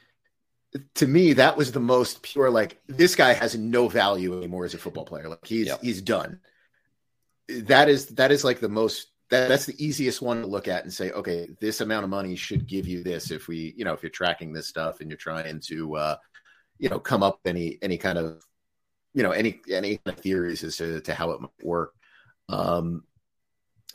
to 0.95 1.07
me, 1.07 1.34
that 1.34 1.57
was 1.57 1.71
the 1.71 1.80
most 1.80 2.24
pure. 2.24 2.49
Like 2.49 2.80
this 2.88 3.15
guy 3.15 3.34
has 3.34 3.55
no 3.55 3.88
value 3.88 4.38
anymore 4.38 4.65
as 4.65 4.74
a 4.74 4.78
football 4.78 5.05
player. 5.05 5.30
Like 5.30 5.45
he's 5.45 5.67
yep. 5.67 5.82
he's 5.82 6.01
done. 6.01 6.39
That 7.49 7.89
is 7.89 8.07
that 8.07 8.31
is 8.31 8.43
like 8.43 8.59
the 8.59 8.69
most. 8.69 9.07
That, 9.29 9.49
that's 9.49 9.65
the 9.65 9.83
easiest 9.83 10.21
one 10.21 10.41
to 10.41 10.47
look 10.47 10.67
at 10.67 10.83
and 10.83 10.93
say, 10.93 11.09
okay, 11.11 11.47
this 11.59 11.81
amount 11.81 12.03
of 12.03 12.09
money 12.09 12.35
should 12.35 12.67
give 12.67 12.87
you 12.87 13.03
this. 13.03 13.31
If 13.31 13.47
we, 13.47 13.73
you 13.75 13.83
know, 13.83 13.93
if 13.93 14.03
you're 14.03 14.11
tracking 14.11 14.53
this 14.53 14.67
stuff 14.67 14.99
and 14.99 15.09
you're 15.09 15.17
trying 15.17 15.59
to, 15.61 15.95
uh, 15.95 16.15
you 16.77 16.89
know, 16.89 16.99
come 16.99 17.23
up 17.23 17.39
any 17.45 17.79
any 17.81 17.97
kind 17.97 18.19
of, 18.19 18.43
you 19.13 19.23
know, 19.23 19.31
any 19.31 19.59
any 19.71 19.97
kind 19.97 20.15
of 20.17 20.23
theories 20.23 20.63
as 20.63 20.77
to, 20.77 21.01
to 21.01 21.15
how 21.15 21.31
it 21.31 21.41
might 21.41 21.49
work. 21.63 21.93
Um, 22.47 23.05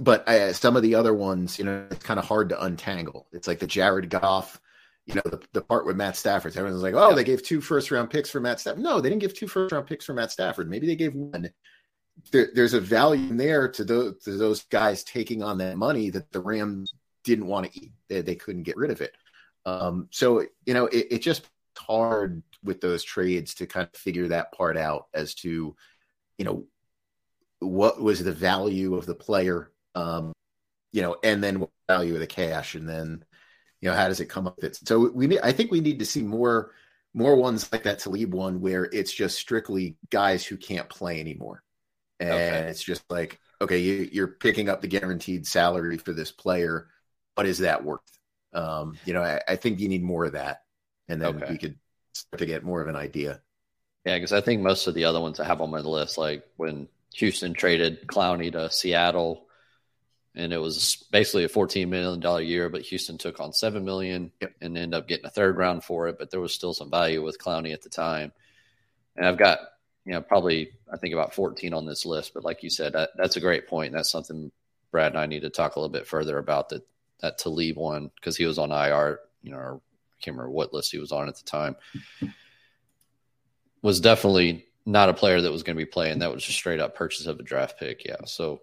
but 0.00 0.26
uh, 0.28 0.52
some 0.52 0.76
of 0.76 0.82
the 0.82 0.96
other 0.96 1.14
ones, 1.14 1.58
you 1.58 1.64
know, 1.64 1.86
it's 1.90 2.04
kind 2.04 2.18
of 2.18 2.26
hard 2.26 2.48
to 2.48 2.64
untangle. 2.64 3.28
It's 3.32 3.46
like 3.46 3.60
the 3.60 3.66
Jared 3.66 4.10
Goff, 4.10 4.60
you 5.06 5.14
know, 5.14 5.22
the, 5.24 5.40
the 5.52 5.62
part 5.62 5.86
with 5.86 5.96
Matt 5.96 6.16
Stafford. 6.16 6.56
Everyone's 6.56 6.82
like, 6.82 6.94
oh, 6.94 7.14
they 7.14 7.24
gave 7.24 7.42
two 7.42 7.60
first 7.60 7.90
round 7.90 8.10
picks 8.10 8.30
for 8.30 8.40
Matt 8.40 8.58
Stafford. 8.58 8.82
No, 8.82 9.00
they 9.00 9.08
didn't 9.08 9.22
give 9.22 9.34
two 9.34 9.48
first 9.48 9.72
round 9.72 9.86
picks 9.86 10.04
for 10.04 10.14
Matt 10.14 10.32
Stafford. 10.32 10.68
Maybe 10.68 10.86
they 10.86 10.96
gave 10.96 11.14
one. 11.14 11.50
There, 12.32 12.48
there's 12.54 12.74
a 12.74 12.80
value 12.80 13.36
there 13.36 13.68
to 13.68 13.84
those, 13.84 14.22
to 14.24 14.32
those 14.32 14.64
guys 14.64 15.04
taking 15.04 15.42
on 15.42 15.58
that 15.58 15.76
money 15.76 16.10
that 16.10 16.30
the 16.32 16.40
Rams 16.40 16.92
didn't 17.24 17.46
want 17.46 17.72
to 17.72 17.80
eat. 17.80 17.92
They, 18.08 18.20
they 18.20 18.34
couldn't 18.34 18.64
get 18.64 18.76
rid 18.76 18.90
of 18.90 19.00
it. 19.00 19.14
Um, 19.66 20.08
so, 20.10 20.44
you 20.66 20.74
know, 20.74 20.86
it, 20.86 21.06
it 21.10 21.18
just 21.18 21.48
hard 21.76 22.42
with 22.64 22.80
those 22.80 23.04
trades 23.04 23.54
to 23.54 23.66
kind 23.66 23.88
of 23.92 23.98
figure 23.98 24.28
that 24.28 24.52
part 24.52 24.76
out 24.76 25.06
as 25.14 25.34
to, 25.36 25.76
you 26.38 26.44
know, 26.44 26.64
what 27.60 28.00
was 28.00 28.22
the 28.22 28.32
value 28.32 28.94
of 28.94 29.06
the 29.06 29.14
player 29.14 29.70
um, 29.94 30.32
you 30.92 31.02
know, 31.02 31.16
and 31.22 31.42
then 31.42 31.60
what 31.60 31.70
value 31.88 32.14
of 32.14 32.20
the 32.20 32.26
cash, 32.26 32.74
and 32.74 32.88
then 32.88 33.24
you 33.80 33.88
know 33.88 33.96
how 33.96 34.08
does 34.08 34.20
it 34.20 34.26
come 34.26 34.46
up? 34.46 34.62
It 34.62 34.76
so 34.76 35.10
we 35.10 35.26
need. 35.26 35.40
I 35.42 35.52
think 35.52 35.70
we 35.70 35.80
need 35.80 35.98
to 35.98 36.06
see 36.06 36.22
more 36.22 36.72
more 37.14 37.36
ones 37.36 37.70
like 37.72 37.82
that 37.84 37.98
Talib 37.98 38.32
one 38.32 38.60
where 38.60 38.84
it's 38.84 39.12
just 39.12 39.38
strictly 39.38 39.96
guys 40.10 40.44
who 40.44 40.56
can't 40.56 40.88
play 40.88 41.20
anymore, 41.20 41.62
and 42.20 42.30
okay. 42.30 42.68
it's 42.68 42.82
just 42.82 43.02
like 43.10 43.40
okay, 43.60 43.78
you, 43.78 44.08
you're 44.12 44.28
picking 44.28 44.68
up 44.68 44.80
the 44.80 44.88
guaranteed 44.88 45.46
salary 45.46 45.98
for 45.98 46.12
this 46.12 46.30
player. 46.30 46.88
What 47.34 47.46
is 47.46 47.58
that 47.58 47.84
worth? 47.84 48.00
Um, 48.52 48.96
you 49.04 49.14
know, 49.14 49.22
I, 49.22 49.40
I, 49.46 49.56
think 49.56 49.80
you 49.80 49.88
need 49.88 50.02
more 50.02 50.24
of 50.24 50.32
that, 50.32 50.62
and 51.08 51.20
then 51.20 51.36
okay. 51.36 51.52
we 51.52 51.58
could 51.58 51.76
start 52.12 52.38
to 52.38 52.46
get 52.46 52.64
more 52.64 52.80
of 52.80 52.88
an 52.88 52.96
idea. 52.96 53.40
Yeah, 54.04 54.16
because 54.16 54.32
I 54.32 54.40
think 54.40 54.62
most 54.62 54.86
of 54.86 54.94
the 54.94 55.04
other 55.04 55.20
ones 55.20 55.38
I 55.38 55.44
have 55.44 55.60
on 55.60 55.70
my 55.70 55.80
list, 55.80 56.16
like 56.16 56.44
when 56.56 56.88
Houston 57.14 57.52
traded 57.52 58.06
Clowney 58.06 58.50
to 58.52 58.70
Seattle, 58.70 59.46
and 60.34 60.52
it 60.52 60.58
was 60.58 61.04
basically 61.10 61.44
a 61.44 61.48
$14 61.48 61.88
million 61.88 62.46
year, 62.46 62.68
but 62.68 62.82
Houston 62.82 63.18
took 63.18 63.40
on 63.40 63.52
7 63.52 63.84
million 63.84 64.30
yep. 64.40 64.54
and 64.60 64.78
ended 64.78 64.98
up 64.98 65.08
getting 65.08 65.26
a 65.26 65.30
third 65.30 65.56
round 65.56 65.84
for 65.84 66.08
it. 66.08 66.16
But 66.18 66.30
there 66.30 66.40
was 66.40 66.54
still 66.54 66.72
some 66.72 66.90
value 66.90 67.22
with 67.22 67.38
Clowney 67.38 67.74
at 67.74 67.82
the 67.82 67.88
time. 67.88 68.32
And 69.16 69.26
I've 69.26 69.36
got, 69.36 69.58
you 70.08 70.14
know, 70.14 70.22
probably, 70.22 70.70
I 70.90 70.96
think 70.96 71.12
about 71.12 71.34
14 71.34 71.74
on 71.74 71.84
this 71.84 72.06
list. 72.06 72.32
But 72.32 72.42
like 72.42 72.62
you 72.62 72.70
said, 72.70 72.94
that, 72.94 73.10
that's 73.18 73.36
a 73.36 73.40
great 73.40 73.68
point. 73.68 73.92
That's 73.92 74.10
something 74.10 74.50
Brad 74.90 75.12
and 75.12 75.20
I 75.20 75.26
need 75.26 75.42
to 75.42 75.50
talk 75.50 75.76
a 75.76 75.80
little 75.80 75.92
bit 75.92 76.06
further 76.06 76.38
about 76.38 76.70
that, 76.70 76.82
that 77.20 77.36
Talib 77.36 77.76
one, 77.76 78.10
because 78.14 78.34
he 78.34 78.46
was 78.46 78.58
on 78.58 78.72
IR, 78.72 79.20
you 79.42 79.50
know, 79.50 79.58
I 79.58 80.16
can't 80.22 80.34
remember 80.34 80.50
what 80.50 80.72
list 80.72 80.92
he 80.92 80.98
was 80.98 81.12
on 81.12 81.28
at 81.28 81.36
the 81.36 81.44
time. 81.44 81.76
Was 83.82 84.00
definitely 84.00 84.66
not 84.86 85.10
a 85.10 85.14
player 85.14 85.42
that 85.42 85.52
was 85.52 85.62
going 85.62 85.76
to 85.76 85.84
be 85.84 85.90
playing. 85.90 86.20
That 86.20 86.32
was 86.32 86.42
just 86.42 86.56
straight 86.56 86.80
up 86.80 86.94
purchase 86.94 87.26
of 87.26 87.38
a 87.38 87.42
draft 87.42 87.78
pick. 87.78 88.06
Yeah. 88.06 88.24
So 88.24 88.62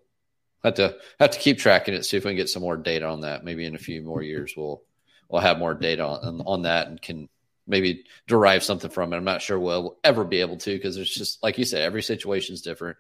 have 0.63 0.73
to 0.73 0.97
have 1.19 1.29
to 1.29 1.39
keep 1.39 1.59
tracking 1.59 1.93
it. 1.93 2.05
See 2.05 2.17
if 2.17 2.25
we 2.25 2.31
can 2.31 2.37
get 2.37 2.49
some 2.49 2.63
more 2.63 2.75
data 2.75 3.05
on 3.05 3.21
that. 3.21 3.45
Maybe 3.45 3.65
in 3.65 3.75
a 3.75 3.79
few 3.79 4.01
more 4.01 4.23
years, 4.23 4.55
we'll 4.57 4.81
we'll 5.29 5.43
have 5.43 5.59
more 5.59 5.75
data 5.75 6.03
on 6.03 6.41
on 6.41 6.63
that 6.63 6.87
and 6.87 6.99
can 6.99 7.29
maybe 7.68 8.05
derive 8.28 8.63
something 8.63 8.89
from 8.89 9.13
it. 9.13 9.18
I'm 9.18 9.24
not 9.24 9.41
sure 9.41 9.59
we'll 9.59 9.97
ever 10.03 10.24
be 10.24 10.41
able 10.41 10.57
to 10.57 10.76
because 10.76 10.97
it's 10.97 11.13
just 11.13 11.41
like 11.43 11.57
you 11.57 11.66
said, 11.66 11.82
every 11.82 12.03
situation 12.03 12.53
is 12.53 12.61
different. 12.61 12.97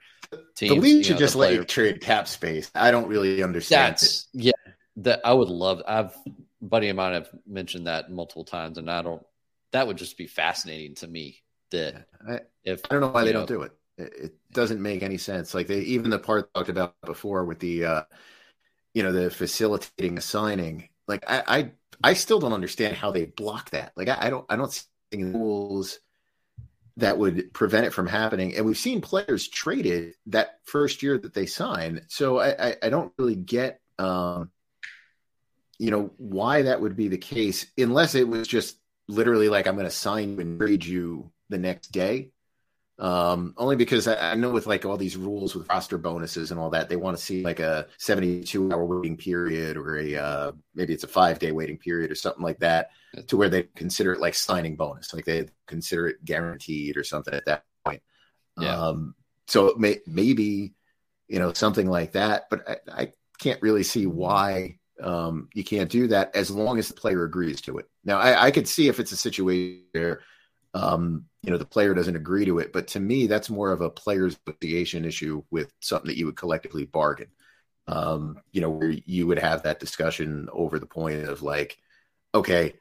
Teams, 0.55 0.73
the 0.73 0.79
league 0.79 1.05
should 1.05 1.13
know, 1.13 1.19
just 1.19 1.35
let 1.35 1.53
you 1.53 1.63
trade 1.63 2.01
cap 2.01 2.27
space. 2.27 2.71
I 2.73 2.91
don't 2.91 3.07
really 3.07 3.43
understand. 3.43 3.93
That's 3.93 4.27
it. 4.33 4.41
yeah. 4.41 4.51
That 4.97 5.21
I 5.25 5.33
would 5.33 5.49
love. 5.49 5.81
I've 5.87 6.15
buddy 6.61 6.89
of 6.89 6.95
mine 6.95 7.13
have 7.13 7.29
mentioned 7.45 7.87
that 7.87 8.11
multiple 8.11 8.45
times, 8.45 8.77
and 8.77 8.89
I 8.89 9.01
don't. 9.01 9.23
That 9.71 9.87
would 9.87 9.97
just 9.97 10.17
be 10.17 10.27
fascinating 10.27 10.95
to 10.95 11.07
me. 11.07 11.41
That 11.71 12.07
I, 12.27 12.39
if 12.63 12.81
I 12.85 12.93
don't 12.93 13.01
know 13.01 13.09
why 13.09 13.23
they 13.23 13.33
know, 13.33 13.39
don't 13.39 13.47
do 13.47 13.61
it. 13.63 13.71
It 13.97 14.35
doesn't 14.51 14.81
make 14.81 15.03
any 15.03 15.17
sense. 15.17 15.53
Like 15.53 15.67
they, 15.67 15.79
even 15.81 16.09
the 16.09 16.19
part 16.19 16.53
talked 16.53 16.69
about 16.69 16.95
before 17.05 17.45
with 17.45 17.59
the, 17.59 17.85
uh, 17.85 18.01
you 18.93 19.03
know, 19.03 19.11
the 19.11 19.29
facilitating 19.29 20.17
a 20.17 20.21
signing. 20.21 20.89
Like 21.07 21.23
I, 21.27 21.43
I, 21.47 21.71
I 22.03 22.13
still 22.13 22.39
don't 22.39 22.53
understand 22.53 22.95
how 22.95 23.11
they 23.11 23.25
block 23.25 23.71
that. 23.71 23.93
Like 23.95 24.09
I, 24.09 24.17
I 24.21 24.29
don't, 24.29 24.45
I 24.49 24.55
don't 24.55 24.71
see 24.71 25.23
rules 25.23 25.99
that 26.97 27.17
would 27.17 27.53
prevent 27.53 27.85
it 27.85 27.93
from 27.93 28.07
happening. 28.07 28.55
And 28.55 28.65
we've 28.65 28.77
seen 28.77 29.01
players 29.01 29.47
traded 29.47 30.13
that 30.27 30.59
first 30.63 31.03
year 31.03 31.17
that 31.17 31.33
they 31.33 31.45
sign. 31.45 32.01
So 32.07 32.39
I, 32.39 32.69
I, 32.69 32.75
I 32.83 32.89
don't 32.89 33.11
really 33.17 33.35
get, 33.35 33.81
um, 33.99 34.51
you 35.77 35.91
know, 35.91 36.11
why 36.17 36.63
that 36.63 36.79
would 36.79 36.95
be 36.95 37.09
the 37.09 37.17
case 37.17 37.65
unless 37.77 38.15
it 38.15 38.27
was 38.27 38.47
just 38.47 38.77
literally 39.07 39.49
like 39.49 39.67
I'm 39.67 39.75
going 39.75 39.85
to 39.85 39.91
sign 39.91 40.35
you 40.35 40.39
and 40.39 40.59
trade 40.59 40.85
you 40.85 41.31
the 41.49 41.57
next 41.57 41.87
day 41.87 42.31
um, 42.97 43.53
only 43.57 43.75
because 43.75 44.07
I, 44.07 44.31
I, 44.31 44.35
know 44.35 44.51
with 44.51 44.67
like 44.67 44.85
all 44.85 44.95
these 44.95 45.17
rules 45.17 45.53
with 45.53 45.67
roster 45.67 45.97
bonuses 45.97 46.51
and 46.51 46.59
all 46.59 46.69
that, 46.69 46.87
they 46.87 46.95
want 46.95 47.17
to 47.17 47.23
see 47.23 47.43
like 47.43 47.59
a 47.59 47.87
72 47.97 48.71
hour 48.71 48.85
waiting 48.85 49.17
period 49.17 49.75
or 49.75 49.97
a 49.97 50.15
uh, 50.15 50.51
maybe 50.75 50.93
it's 50.93 51.03
a 51.03 51.07
five 51.07 51.37
day 51.37 51.51
waiting 51.51 51.77
period 51.77 52.09
or 52.09 52.15
something 52.15 52.43
like 52.43 52.59
that 52.59 52.91
to 53.27 53.35
where 53.35 53.49
they 53.49 53.63
consider 53.75 54.13
it 54.13 54.21
like 54.21 54.33
signing 54.33 54.77
bonus, 54.77 55.13
like 55.13 55.25
they 55.25 55.49
consider 55.67 56.07
it 56.07 56.23
guaranteed 56.23 56.95
or 56.95 57.03
something 57.03 57.33
at 57.33 57.45
that 57.45 57.63
point. 57.85 58.01
Yeah. 58.57 58.79
Um, 58.79 59.15
so 59.47 59.75
may, 59.77 59.99
maybe 60.07 60.73
you 61.27 61.39
know 61.39 61.51
something 61.51 61.89
like 61.89 62.13
that, 62.13 62.45
but 62.49 62.67
I, 62.69 63.01
I 63.01 63.13
can't 63.39 63.61
really 63.61 63.83
see 63.83 64.05
why 64.05 64.79
Um, 65.01 65.49
you 65.53 65.65
can't 65.65 65.91
do 65.91 66.07
that 66.07 66.33
as 66.33 66.49
long 66.49 66.79
as 66.79 66.87
the 66.87 66.93
player 66.93 67.25
agrees 67.25 67.59
to 67.61 67.79
it. 67.79 67.89
Now, 68.05 68.17
I, 68.19 68.45
I 68.45 68.51
could 68.51 68.65
see 68.65 68.87
if 68.87 69.01
it's 69.01 69.11
a 69.11 69.17
situation 69.17 69.83
where, 69.91 70.21
um, 70.73 71.25
you 71.45 71.51
know, 71.51 71.57
the 71.57 71.65
player 71.65 71.93
doesn't 71.93 72.15
agree 72.15 72.45
to 72.45 72.59
it, 72.59 72.73
but 72.73 72.87
to 72.89 72.99
me, 72.99 73.27
that's 73.27 73.49
more 73.49 73.71
of 73.71 73.81
a 73.81 73.89
player's 73.89 74.37
association 74.47 75.05
issue 75.05 75.43
with 75.51 75.71
something 75.79 76.07
that 76.07 76.17
you 76.17 76.25
would 76.25 76.35
collectively 76.35 76.85
bargain. 76.85 77.27
Um, 77.87 78.39
you 78.51 78.61
know, 78.61 78.71
where 78.71 78.89
you 78.89 79.27
would 79.27 79.37
have 79.37 79.63
that 79.63 79.79
discussion 79.79 80.49
over 80.51 80.79
the 80.79 80.87
point 80.87 81.25
of 81.25 81.43
like, 81.43 81.77
okay, 82.33 82.73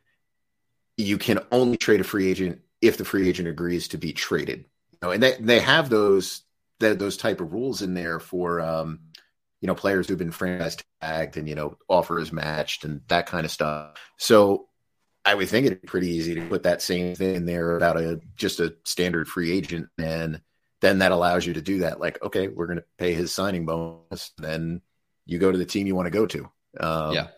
you 0.97 1.19
can 1.19 1.41
only 1.53 1.77
trade 1.77 2.01
a 2.01 2.05
free 2.05 2.31
agent 2.31 2.61
if 2.81 2.97
the 2.97 3.05
free 3.05 3.29
agent 3.29 3.49
agrees 3.49 3.89
to 3.89 3.99
be 3.99 4.15
traded. 4.15 4.65
You 4.93 4.99
know, 5.03 5.11
and 5.11 5.23
they 5.23 5.37
they 5.39 5.61
have 5.61 5.91
those 5.91 6.43
that 6.81 6.99
those 6.99 7.19
type 7.19 7.43
of 7.43 7.53
rules 7.53 7.83
in 7.83 7.93
there 7.93 8.19
for 8.19 8.63
um, 8.63 9.01
you 9.61 9.67
know 9.67 9.75
players 9.75 10.09
who've 10.09 10.19
been 10.19 10.31
franchise 10.31 10.79
tagged 11.03 11.37
and 11.37 11.47
you 11.47 11.55
know 11.55 11.77
offers 11.87 12.33
matched 12.33 12.85
and 12.85 13.03
that 13.09 13.27
kind 13.27 13.45
of 13.45 13.51
stuff. 13.51 13.99
So 14.17 14.69
I 15.25 15.35
would 15.35 15.49
think 15.49 15.67
it'd 15.67 15.81
be 15.81 15.87
pretty 15.87 16.11
easy 16.11 16.35
to 16.35 16.47
put 16.49 16.65
that 16.65 16.83
same 16.83 17.15
thing 17.15 17.35
in 17.35 17.47
there 17.47 17.77
about 17.77 17.97
a 17.97 18.21
just 18.37 18.61
a 18.61 18.75
standard 18.85 19.27
free 19.29 19.53
agent, 19.53 19.89
and 19.99 20.41
then 20.81 20.99
that 20.99 21.13
allows 21.13 21.47
you 21.47 21.55
to 21.55 21.63
do 21.63 21.79
that. 21.81 21.99
Like, 21.99 22.23
okay, 22.23 22.49
we're 22.49 22.67
going 22.67 22.79
to 22.79 22.85
pay 22.99 23.15
his 23.15 23.33
signing 23.33 23.65
bonus, 23.65 24.33
then 24.39 24.83
you 25.27 25.39
go 25.39 25.51
to 25.51 25.59
the 25.59 25.65
team 25.65 25.87
you 25.87 25.95
want 25.95 26.07
to 26.07 26.11
go 26.11 26.27
to. 26.27 26.51
Um, 26.79 27.15
yeah. 27.15 27.29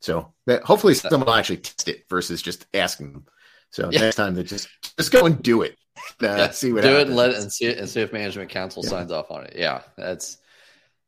So 0.00 0.32
hopefully 0.64 0.94
someone 0.94 1.26
will 1.26 1.34
actually 1.34 1.58
test 1.58 1.88
it 1.88 2.04
versus 2.08 2.42
just 2.42 2.66
asking 2.74 3.12
them. 3.12 3.26
So 3.70 3.90
yeah. 3.90 4.00
next 4.00 4.16
time 4.16 4.34
they 4.34 4.42
just 4.42 4.68
just 4.96 5.12
go 5.12 5.26
and 5.26 5.42
do 5.42 5.62
it. 5.62 5.76
Uh, 6.22 6.26
yeah. 6.26 6.50
See 6.50 6.72
what 6.72 6.82
do 6.82 6.88
happens. 6.88 7.02
it 7.02 7.06
and 7.08 7.16
let 7.16 7.30
it 7.30 7.36
and 7.36 7.52
see 7.52 7.66
it 7.66 7.78
and 7.78 7.88
see 7.88 8.00
if 8.00 8.12
management 8.12 8.48
council 8.50 8.82
yeah. 8.82 8.90
signs 8.90 9.12
off 9.12 9.30
on 9.30 9.44
it. 9.44 9.54
Yeah, 9.56 9.82
that's 9.96 10.38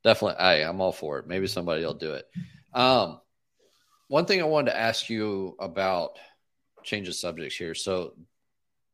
definitely. 0.05 0.38
I 0.38 0.68
I'm 0.68 0.80
all 0.80 0.93
for 0.93 1.18
it. 1.18 1.26
Maybe 1.26 1.47
somebody 1.47 1.82
will 1.84 1.95
do 1.95 2.12
it. 2.12 2.26
Um, 2.74 3.20
one 4.12 4.26
thing 4.26 4.42
I 4.42 4.44
wanted 4.44 4.72
to 4.72 4.78
ask 4.78 5.08
you 5.08 5.56
about 5.58 6.18
change 6.82 7.08
of 7.08 7.14
subjects 7.14 7.56
here. 7.56 7.74
So 7.74 8.12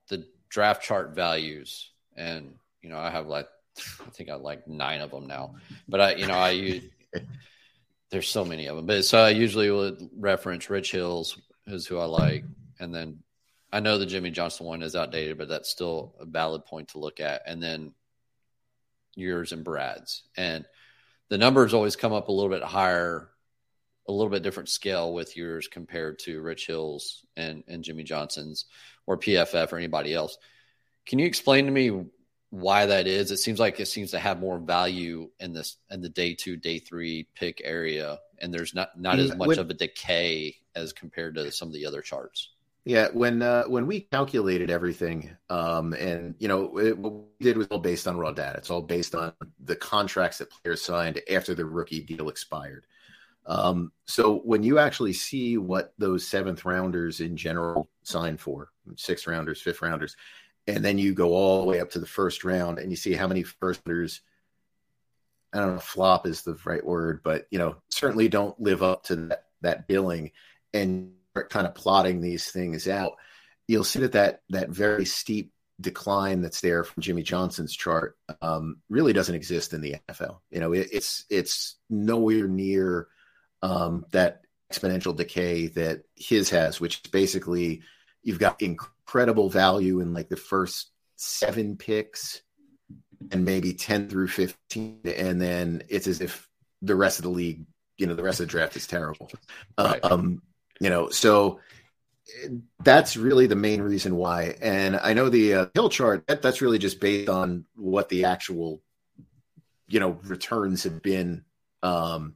the 0.06 0.24
draft 0.48 0.84
chart 0.84 1.16
values, 1.16 1.90
and 2.16 2.54
you 2.82 2.88
know, 2.88 2.98
I 2.98 3.10
have 3.10 3.26
like 3.26 3.48
I 3.76 4.10
think 4.10 4.30
I 4.30 4.36
like 4.36 4.68
nine 4.68 5.00
of 5.00 5.10
them 5.10 5.26
now, 5.26 5.56
but 5.88 6.00
I 6.00 6.14
you 6.14 6.28
know 6.28 6.34
I 6.34 6.50
use. 6.50 6.84
There's 8.10 8.28
so 8.28 8.44
many 8.44 8.68
of 8.68 8.76
them, 8.76 8.86
but 8.86 9.04
so 9.04 9.18
I 9.18 9.30
usually 9.30 9.72
would 9.72 10.08
reference 10.16 10.70
Rich 10.70 10.92
Hills, 10.92 11.36
who's 11.66 11.84
who 11.84 11.98
I 11.98 12.04
like, 12.04 12.44
and 12.78 12.94
then 12.94 13.18
I 13.72 13.80
know 13.80 13.98
the 13.98 14.06
Jimmy 14.06 14.30
Johnson 14.30 14.66
one 14.66 14.84
is 14.84 14.94
outdated, 14.94 15.36
but 15.36 15.48
that's 15.48 15.68
still 15.68 16.14
a 16.20 16.26
valid 16.26 16.64
point 16.64 16.90
to 16.90 17.00
look 17.00 17.18
at. 17.18 17.42
And 17.44 17.60
then 17.60 17.92
yours 19.16 19.50
and 19.50 19.64
Brad's. 19.64 20.22
And 20.36 20.64
the 21.28 21.38
numbers 21.38 21.74
always 21.74 21.96
come 21.96 22.12
up 22.12 22.28
a 22.28 22.32
little 22.32 22.50
bit 22.50 22.62
higher, 22.62 23.28
a 24.08 24.12
little 24.12 24.30
bit 24.30 24.42
different 24.42 24.68
scale 24.68 25.12
with 25.12 25.36
yours 25.36 25.68
compared 25.68 26.18
to 26.20 26.40
Rich 26.40 26.66
Hills 26.66 27.24
and, 27.36 27.62
and 27.68 27.84
Jimmy 27.84 28.02
Johnson's 28.02 28.64
or 29.06 29.18
PFF 29.18 29.72
or 29.72 29.76
anybody 29.76 30.14
else. 30.14 30.38
Can 31.06 31.18
you 31.18 31.26
explain 31.26 31.66
to 31.66 31.70
me 31.70 32.06
why 32.50 32.86
that 32.86 33.06
is? 33.06 33.30
It 33.30 33.36
seems 33.36 33.60
like 33.60 33.78
it 33.80 33.86
seems 33.86 34.10
to 34.12 34.18
have 34.18 34.40
more 34.40 34.58
value 34.58 35.30
in 35.38 35.52
this 35.52 35.76
in 35.90 36.00
the 36.00 36.08
day 36.08 36.34
two, 36.34 36.56
day 36.56 36.78
three 36.78 37.28
pick 37.34 37.60
area, 37.64 38.18
and 38.38 38.52
there's 38.52 38.74
not 38.74 38.98
not 38.98 39.18
as 39.18 39.34
much 39.36 39.58
of 39.58 39.70
a 39.70 39.74
decay 39.74 40.56
as 40.74 40.92
compared 40.92 41.34
to 41.34 41.50
some 41.52 41.68
of 41.68 41.74
the 41.74 41.86
other 41.86 42.02
charts. 42.02 42.50
Yeah, 42.84 43.08
when 43.12 43.42
uh, 43.42 43.64
when 43.64 43.86
we 43.86 44.00
calculated 44.00 44.70
everything, 44.70 45.36
um, 45.50 45.92
and 45.92 46.34
you 46.38 46.48
know, 46.48 46.78
it, 46.78 46.96
what 46.96 47.12
we 47.12 47.44
did 47.44 47.58
was 47.58 47.66
all 47.66 47.80
based 47.80 48.08
on 48.08 48.16
raw 48.16 48.32
data. 48.32 48.56
It's 48.56 48.70
all 48.70 48.80
based 48.80 49.14
on 49.14 49.34
the 49.62 49.76
contracts 49.76 50.38
that 50.38 50.50
players 50.50 50.82
signed 50.82 51.20
after 51.30 51.54
the 51.54 51.66
rookie 51.66 52.00
deal 52.00 52.30
expired. 52.30 52.86
Um, 53.48 53.92
so 54.04 54.36
when 54.38 54.62
you 54.62 54.78
actually 54.78 55.14
see 55.14 55.56
what 55.56 55.94
those 55.98 56.26
seventh 56.26 56.64
rounders 56.64 57.20
in 57.20 57.36
general 57.36 57.88
sign 58.02 58.36
for, 58.36 58.68
sixth 58.96 59.26
rounders, 59.26 59.60
fifth 59.60 59.82
rounders, 59.82 60.16
and 60.66 60.84
then 60.84 60.98
you 60.98 61.14
go 61.14 61.30
all 61.30 61.62
the 61.62 61.66
way 61.66 61.80
up 61.80 61.90
to 61.92 61.98
the 61.98 62.06
first 62.06 62.44
round, 62.44 62.78
and 62.78 62.90
you 62.90 62.96
see 62.96 63.14
how 63.14 63.26
many 63.26 63.42
first 63.42 63.80
rounders. 63.86 64.20
I 65.54 65.60
don't 65.60 65.74
know, 65.74 65.80
flop 65.80 66.26
is 66.26 66.42
the 66.42 66.58
right 66.66 66.84
word, 66.84 67.22
but 67.24 67.46
you 67.50 67.58
know, 67.58 67.76
certainly 67.88 68.28
don't 68.28 68.60
live 68.60 68.82
up 68.82 69.04
to 69.04 69.16
that 69.16 69.44
that 69.62 69.88
billing, 69.88 70.32
and 70.74 71.12
kind 71.48 71.66
of 71.66 71.74
plotting 71.74 72.20
these 72.20 72.50
things 72.50 72.86
out, 72.86 73.12
you'll 73.66 73.84
see 73.84 74.00
that 74.00 74.12
that, 74.12 74.42
that 74.50 74.68
very 74.68 75.04
steep 75.04 75.52
decline 75.80 76.42
that's 76.42 76.60
there 76.60 76.84
from 76.84 77.02
Jimmy 77.02 77.22
Johnson's 77.22 77.74
chart 77.74 78.16
um, 78.42 78.78
really 78.88 79.12
doesn't 79.12 79.34
exist 79.34 79.72
in 79.72 79.80
the 79.80 79.96
NFL. 80.08 80.38
You 80.50 80.60
know, 80.60 80.72
it, 80.72 80.88
it's 80.92 81.24
it's 81.30 81.76
nowhere 81.88 82.46
near 82.48 83.08
um, 83.62 84.06
that 84.10 84.42
exponential 84.72 85.16
decay 85.16 85.68
that 85.68 86.02
his 86.14 86.50
has, 86.50 86.80
which 86.80 87.10
basically 87.10 87.82
you've 88.22 88.38
got 88.38 88.60
incredible 88.60 89.48
value 89.48 90.00
in 90.00 90.12
like 90.12 90.28
the 90.28 90.36
first 90.36 90.90
seven 91.16 91.76
picks 91.76 92.42
and 93.32 93.44
maybe 93.44 93.72
10 93.72 94.08
through 94.08 94.28
15 94.28 95.00
and 95.04 95.40
then 95.40 95.82
it's 95.88 96.06
as 96.06 96.20
if 96.20 96.48
the 96.82 96.94
rest 96.94 97.18
of 97.18 97.24
the 97.24 97.30
league 97.30 97.64
you 97.96 98.06
know 98.06 98.14
the 98.14 98.22
rest 98.22 98.40
of 98.40 98.46
the 98.46 98.50
draft 98.50 98.76
is 98.76 98.86
terrible 98.86 99.28
right. 99.76 99.98
um 100.04 100.40
you 100.80 100.88
know 100.88 101.08
so 101.08 101.58
that's 102.84 103.16
really 103.16 103.46
the 103.46 103.56
main 103.56 103.82
reason 103.82 104.14
why 104.14 104.54
and 104.60 104.96
i 105.02 105.12
know 105.12 105.28
the 105.28 105.54
uh, 105.54 105.66
hill 105.74 105.88
chart 105.88 106.24
that, 106.28 106.40
that's 106.40 106.62
really 106.62 106.78
just 106.78 107.00
based 107.00 107.28
on 107.28 107.64
what 107.74 108.08
the 108.08 108.24
actual 108.24 108.80
you 109.88 109.98
know 109.98 110.20
returns 110.24 110.84
have 110.84 111.02
been 111.02 111.44
um 111.82 112.34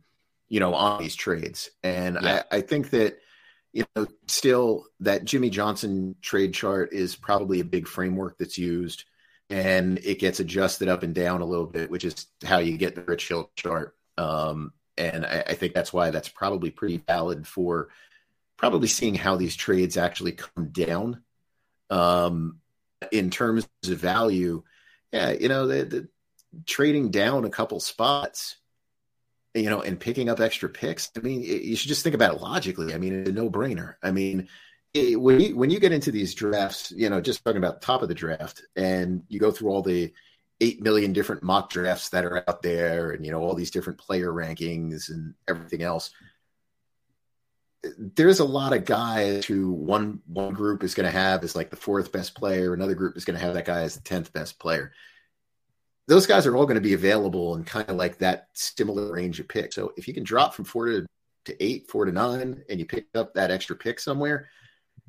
you 0.52 0.60
know 0.60 0.74
on 0.74 1.00
these 1.00 1.16
trades 1.16 1.70
and 1.82 2.18
yeah. 2.20 2.42
I, 2.52 2.58
I 2.58 2.60
think 2.60 2.90
that 2.90 3.18
you 3.72 3.84
know 3.96 4.06
still 4.26 4.84
that 5.00 5.24
jimmy 5.24 5.48
johnson 5.48 6.14
trade 6.20 6.52
chart 6.52 6.92
is 6.92 7.16
probably 7.16 7.60
a 7.60 7.64
big 7.64 7.88
framework 7.88 8.36
that's 8.36 8.58
used 8.58 9.04
and 9.48 9.98
it 10.04 10.18
gets 10.18 10.40
adjusted 10.40 10.88
up 10.88 11.02
and 11.02 11.14
down 11.14 11.40
a 11.40 11.46
little 11.46 11.66
bit 11.66 11.90
which 11.90 12.04
is 12.04 12.26
how 12.44 12.58
you 12.58 12.76
get 12.76 12.94
the 12.94 13.02
rich 13.02 13.28
hill 13.28 13.50
chart 13.56 13.96
um 14.18 14.72
and 14.98 15.24
I, 15.24 15.44
I 15.48 15.54
think 15.54 15.74
that's 15.74 15.92
why 15.92 16.10
that's 16.10 16.28
probably 16.28 16.70
pretty 16.70 16.98
valid 16.98 17.46
for 17.46 17.88
probably 18.56 18.88
seeing 18.88 19.14
how 19.14 19.36
these 19.36 19.56
trades 19.56 19.96
actually 19.96 20.32
come 20.32 20.68
down 20.68 21.22
um, 21.90 22.58
in 23.10 23.30
terms 23.30 23.68
of 23.86 23.98
value. 23.98 24.62
Yeah, 25.12 25.30
you 25.32 25.48
know, 25.48 25.66
the, 25.66 25.84
the 25.84 26.08
trading 26.66 27.10
down 27.10 27.44
a 27.44 27.50
couple 27.50 27.80
spots, 27.80 28.56
you 29.54 29.68
know, 29.68 29.82
and 29.82 29.98
picking 30.00 30.28
up 30.28 30.40
extra 30.40 30.68
picks. 30.68 31.10
I 31.16 31.20
mean, 31.20 31.42
it, 31.42 31.62
you 31.62 31.76
should 31.76 31.88
just 31.88 32.02
think 32.02 32.14
about 32.14 32.34
it 32.34 32.40
logically. 32.40 32.94
I 32.94 32.98
mean, 32.98 33.20
it's 33.20 33.30
a 33.30 33.32
no 33.32 33.50
brainer. 33.50 33.94
I 34.02 34.10
mean, 34.10 34.48
it, 34.94 35.20
when 35.20 35.40
you 35.40 35.56
when 35.56 35.70
you 35.70 35.80
get 35.80 35.92
into 35.92 36.10
these 36.10 36.34
drafts, 36.34 36.90
you 36.90 37.10
know, 37.10 37.20
just 37.20 37.44
talking 37.44 37.58
about 37.58 37.82
top 37.82 38.02
of 38.02 38.08
the 38.08 38.14
draft, 38.14 38.62
and 38.76 39.22
you 39.28 39.38
go 39.38 39.50
through 39.50 39.70
all 39.70 39.82
the 39.82 40.12
eight 40.60 40.82
million 40.82 41.12
different 41.12 41.42
mock 41.42 41.70
drafts 41.70 42.10
that 42.10 42.24
are 42.24 42.48
out 42.48 42.62
there, 42.62 43.10
and 43.10 43.24
you 43.24 43.32
know 43.32 43.40
all 43.40 43.54
these 43.54 43.70
different 43.70 43.98
player 43.98 44.32
rankings 44.32 45.10
and 45.10 45.34
everything 45.48 45.82
else 45.82 46.10
there's 47.98 48.40
a 48.40 48.44
lot 48.44 48.72
of 48.72 48.84
guys 48.84 49.44
who 49.44 49.72
one 49.72 50.20
one 50.26 50.54
group 50.54 50.84
is 50.84 50.94
going 50.94 51.10
to 51.10 51.18
have 51.18 51.42
as 51.42 51.56
like 51.56 51.70
the 51.70 51.76
fourth 51.76 52.12
best 52.12 52.34
player, 52.34 52.74
another 52.74 52.94
group 52.94 53.16
is 53.16 53.24
going 53.24 53.38
to 53.38 53.44
have 53.44 53.54
that 53.54 53.64
guy 53.64 53.82
as 53.82 53.94
the 53.94 54.02
tenth 54.02 54.32
best 54.32 54.58
player. 54.58 54.92
Those 56.08 56.26
guys 56.26 56.46
are 56.46 56.56
all 56.56 56.64
going 56.64 56.76
to 56.76 56.80
be 56.80 56.94
available 56.94 57.54
in 57.54 57.64
kind 57.64 57.88
of 57.88 57.96
like 57.96 58.18
that 58.18 58.48
similar 58.54 59.12
range 59.12 59.38
of 59.40 59.48
picks. 59.48 59.76
So 59.76 59.92
if 59.96 60.08
you 60.08 60.14
can 60.14 60.24
drop 60.24 60.54
from 60.54 60.64
four 60.64 60.86
to, 60.86 61.06
to 61.44 61.64
eight, 61.64 61.88
four 61.88 62.04
to 62.04 62.12
nine, 62.12 62.62
and 62.68 62.80
you 62.80 62.86
pick 62.86 63.06
up 63.14 63.34
that 63.34 63.50
extra 63.50 63.76
pick 63.76 64.00
somewhere, 64.00 64.48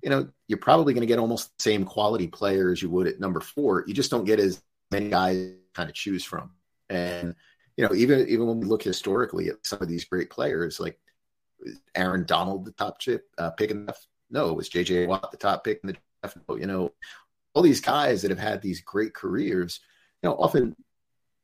you 0.03 0.09
know 0.09 0.27
you're 0.47 0.59
probably 0.59 0.93
going 0.93 1.01
to 1.01 1.07
get 1.07 1.17
almost 1.17 1.57
the 1.57 1.63
same 1.63 1.85
quality 1.85 2.27
player 2.27 2.71
as 2.71 2.81
you 2.81 2.89
would 2.89 3.07
at 3.07 3.19
number 3.19 3.39
four. 3.39 3.85
You 3.87 3.93
just 3.93 4.11
don't 4.11 4.25
get 4.25 4.39
as 4.39 4.61
many 4.91 5.09
guys 5.09 5.53
kind 5.73 5.89
of 5.89 5.95
choose 5.95 6.23
from. 6.23 6.51
And 6.89 7.35
you 7.77 7.87
know 7.87 7.95
even 7.95 8.27
even 8.27 8.45
when 8.45 8.59
we 8.59 8.65
look 8.65 8.83
historically 8.83 9.47
at 9.47 9.65
some 9.65 9.81
of 9.81 9.87
these 9.87 10.05
great 10.05 10.29
players, 10.29 10.79
like 10.79 10.99
Aaron 11.95 12.25
Donald 12.25 12.65
the 12.65 12.71
top 12.71 12.99
chip 12.99 13.27
uh, 13.37 13.51
pick 13.51 13.71
in 13.71 13.85
the 13.85 13.95
no, 14.29 14.49
it 14.49 14.55
was 14.55 14.69
JJ 14.69 15.07
Watt 15.07 15.31
the 15.31 15.37
top 15.37 15.63
pick 15.63 15.79
in 15.83 15.87
the 15.87 15.97
draft. 16.21 16.37
You 16.49 16.67
know, 16.67 16.91
all 17.53 17.61
these 17.61 17.81
guys 17.81 18.21
that 18.21 18.31
have 18.31 18.39
had 18.39 18.61
these 18.61 18.81
great 18.81 19.13
careers, 19.13 19.79
you 20.23 20.29
know, 20.29 20.35
often, 20.35 20.75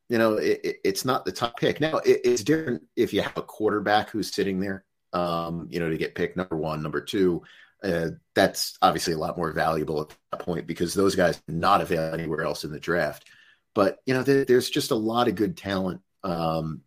you 0.08 0.18
know, 0.18 0.34
it, 0.34 0.60
it, 0.64 0.76
it's 0.84 1.04
not 1.04 1.24
the 1.24 1.32
top 1.32 1.58
pick. 1.58 1.80
Now 1.80 1.98
it, 1.98 2.22
it's 2.24 2.42
different 2.42 2.82
if 2.96 3.12
you 3.12 3.22
have 3.22 3.36
a 3.36 3.42
quarterback 3.42 4.10
who's 4.10 4.32
sitting 4.32 4.60
there, 4.60 4.84
um, 5.12 5.68
you 5.70 5.78
know, 5.78 5.90
to 5.90 5.98
get 5.98 6.14
picked 6.14 6.36
number 6.36 6.56
one, 6.56 6.82
number 6.82 7.00
two. 7.00 7.42
Uh, 7.82 8.10
that's 8.34 8.76
obviously 8.82 9.14
a 9.14 9.18
lot 9.18 9.38
more 9.38 9.52
valuable 9.52 10.02
at 10.02 10.16
that 10.32 10.40
point 10.40 10.66
because 10.66 10.92
those 10.92 11.14
guys 11.14 11.40
not 11.48 11.80
available 11.80 12.18
anywhere 12.18 12.42
else 12.42 12.64
in 12.64 12.72
the 12.72 12.80
draft. 12.80 13.26
But 13.74 13.98
you 14.06 14.14
know, 14.14 14.22
there, 14.22 14.44
there's 14.44 14.68
just 14.68 14.90
a 14.90 14.96
lot 14.96 15.28
of 15.28 15.34
good 15.34 15.56
talent 15.56 16.00
um, 16.24 16.82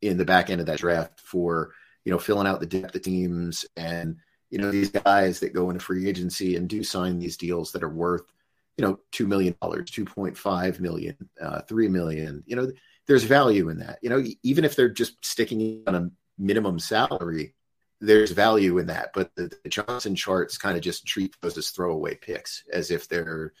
in 0.00 0.16
the 0.16 0.24
back 0.24 0.50
end 0.50 0.60
of 0.60 0.66
that 0.66 0.78
draft 0.78 1.20
for 1.20 1.72
you 2.04 2.12
know, 2.12 2.18
filling 2.18 2.46
out 2.46 2.60
the 2.60 2.66
depth 2.66 2.94
of 2.94 3.02
teams 3.02 3.64
and, 3.76 4.16
you 4.50 4.58
know, 4.58 4.70
these 4.70 4.90
guys 4.90 5.40
that 5.40 5.52
go 5.52 5.70
into 5.70 5.80
free 5.80 6.08
agency 6.08 6.56
and 6.56 6.68
do 6.68 6.82
sign 6.82 7.18
these 7.18 7.36
deals 7.36 7.72
that 7.72 7.82
are 7.82 7.88
worth, 7.88 8.24
you 8.76 8.84
know, 8.84 8.98
$2 9.12 9.26
million, 9.26 9.54
2.5 9.62 10.80
million, 10.80 11.16
uh, 11.40 11.60
3 11.62 11.88
million, 11.88 12.42
you 12.46 12.56
know, 12.56 12.70
there's 13.06 13.24
value 13.24 13.68
in 13.68 13.78
that, 13.78 13.98
you 14.02 14.08
know, 14.08 14.22
even 14.42 14.64
if 14.64 14.76
they're 14.76 14.88
just 14.88 15.24
sticking 15.24 15.82
on 15.86 15.94
a 15.94 16.10
minimum 16.38 16.78
salary, 16.78 17.54
there's 18.00 18.32
value 18.32 18.78
in 18.78 18.86
that. 18.86 19.10
But 19.14 19.30
the, 19.34 19.52
the 19.62 19.68
Johnson 19.68 20.14
charts 20.14 20.58
kind 20.58 20.76
of 20.76 20.82
just 20.82 21.06
treat 21.06 21.36
those 21.40 21.56
as 21.58 21.70
throwaway 21.70 22.16
picks, 22.16 22.64
as 22.72 22.90
if 22.90 23.08
there 23.08 23.52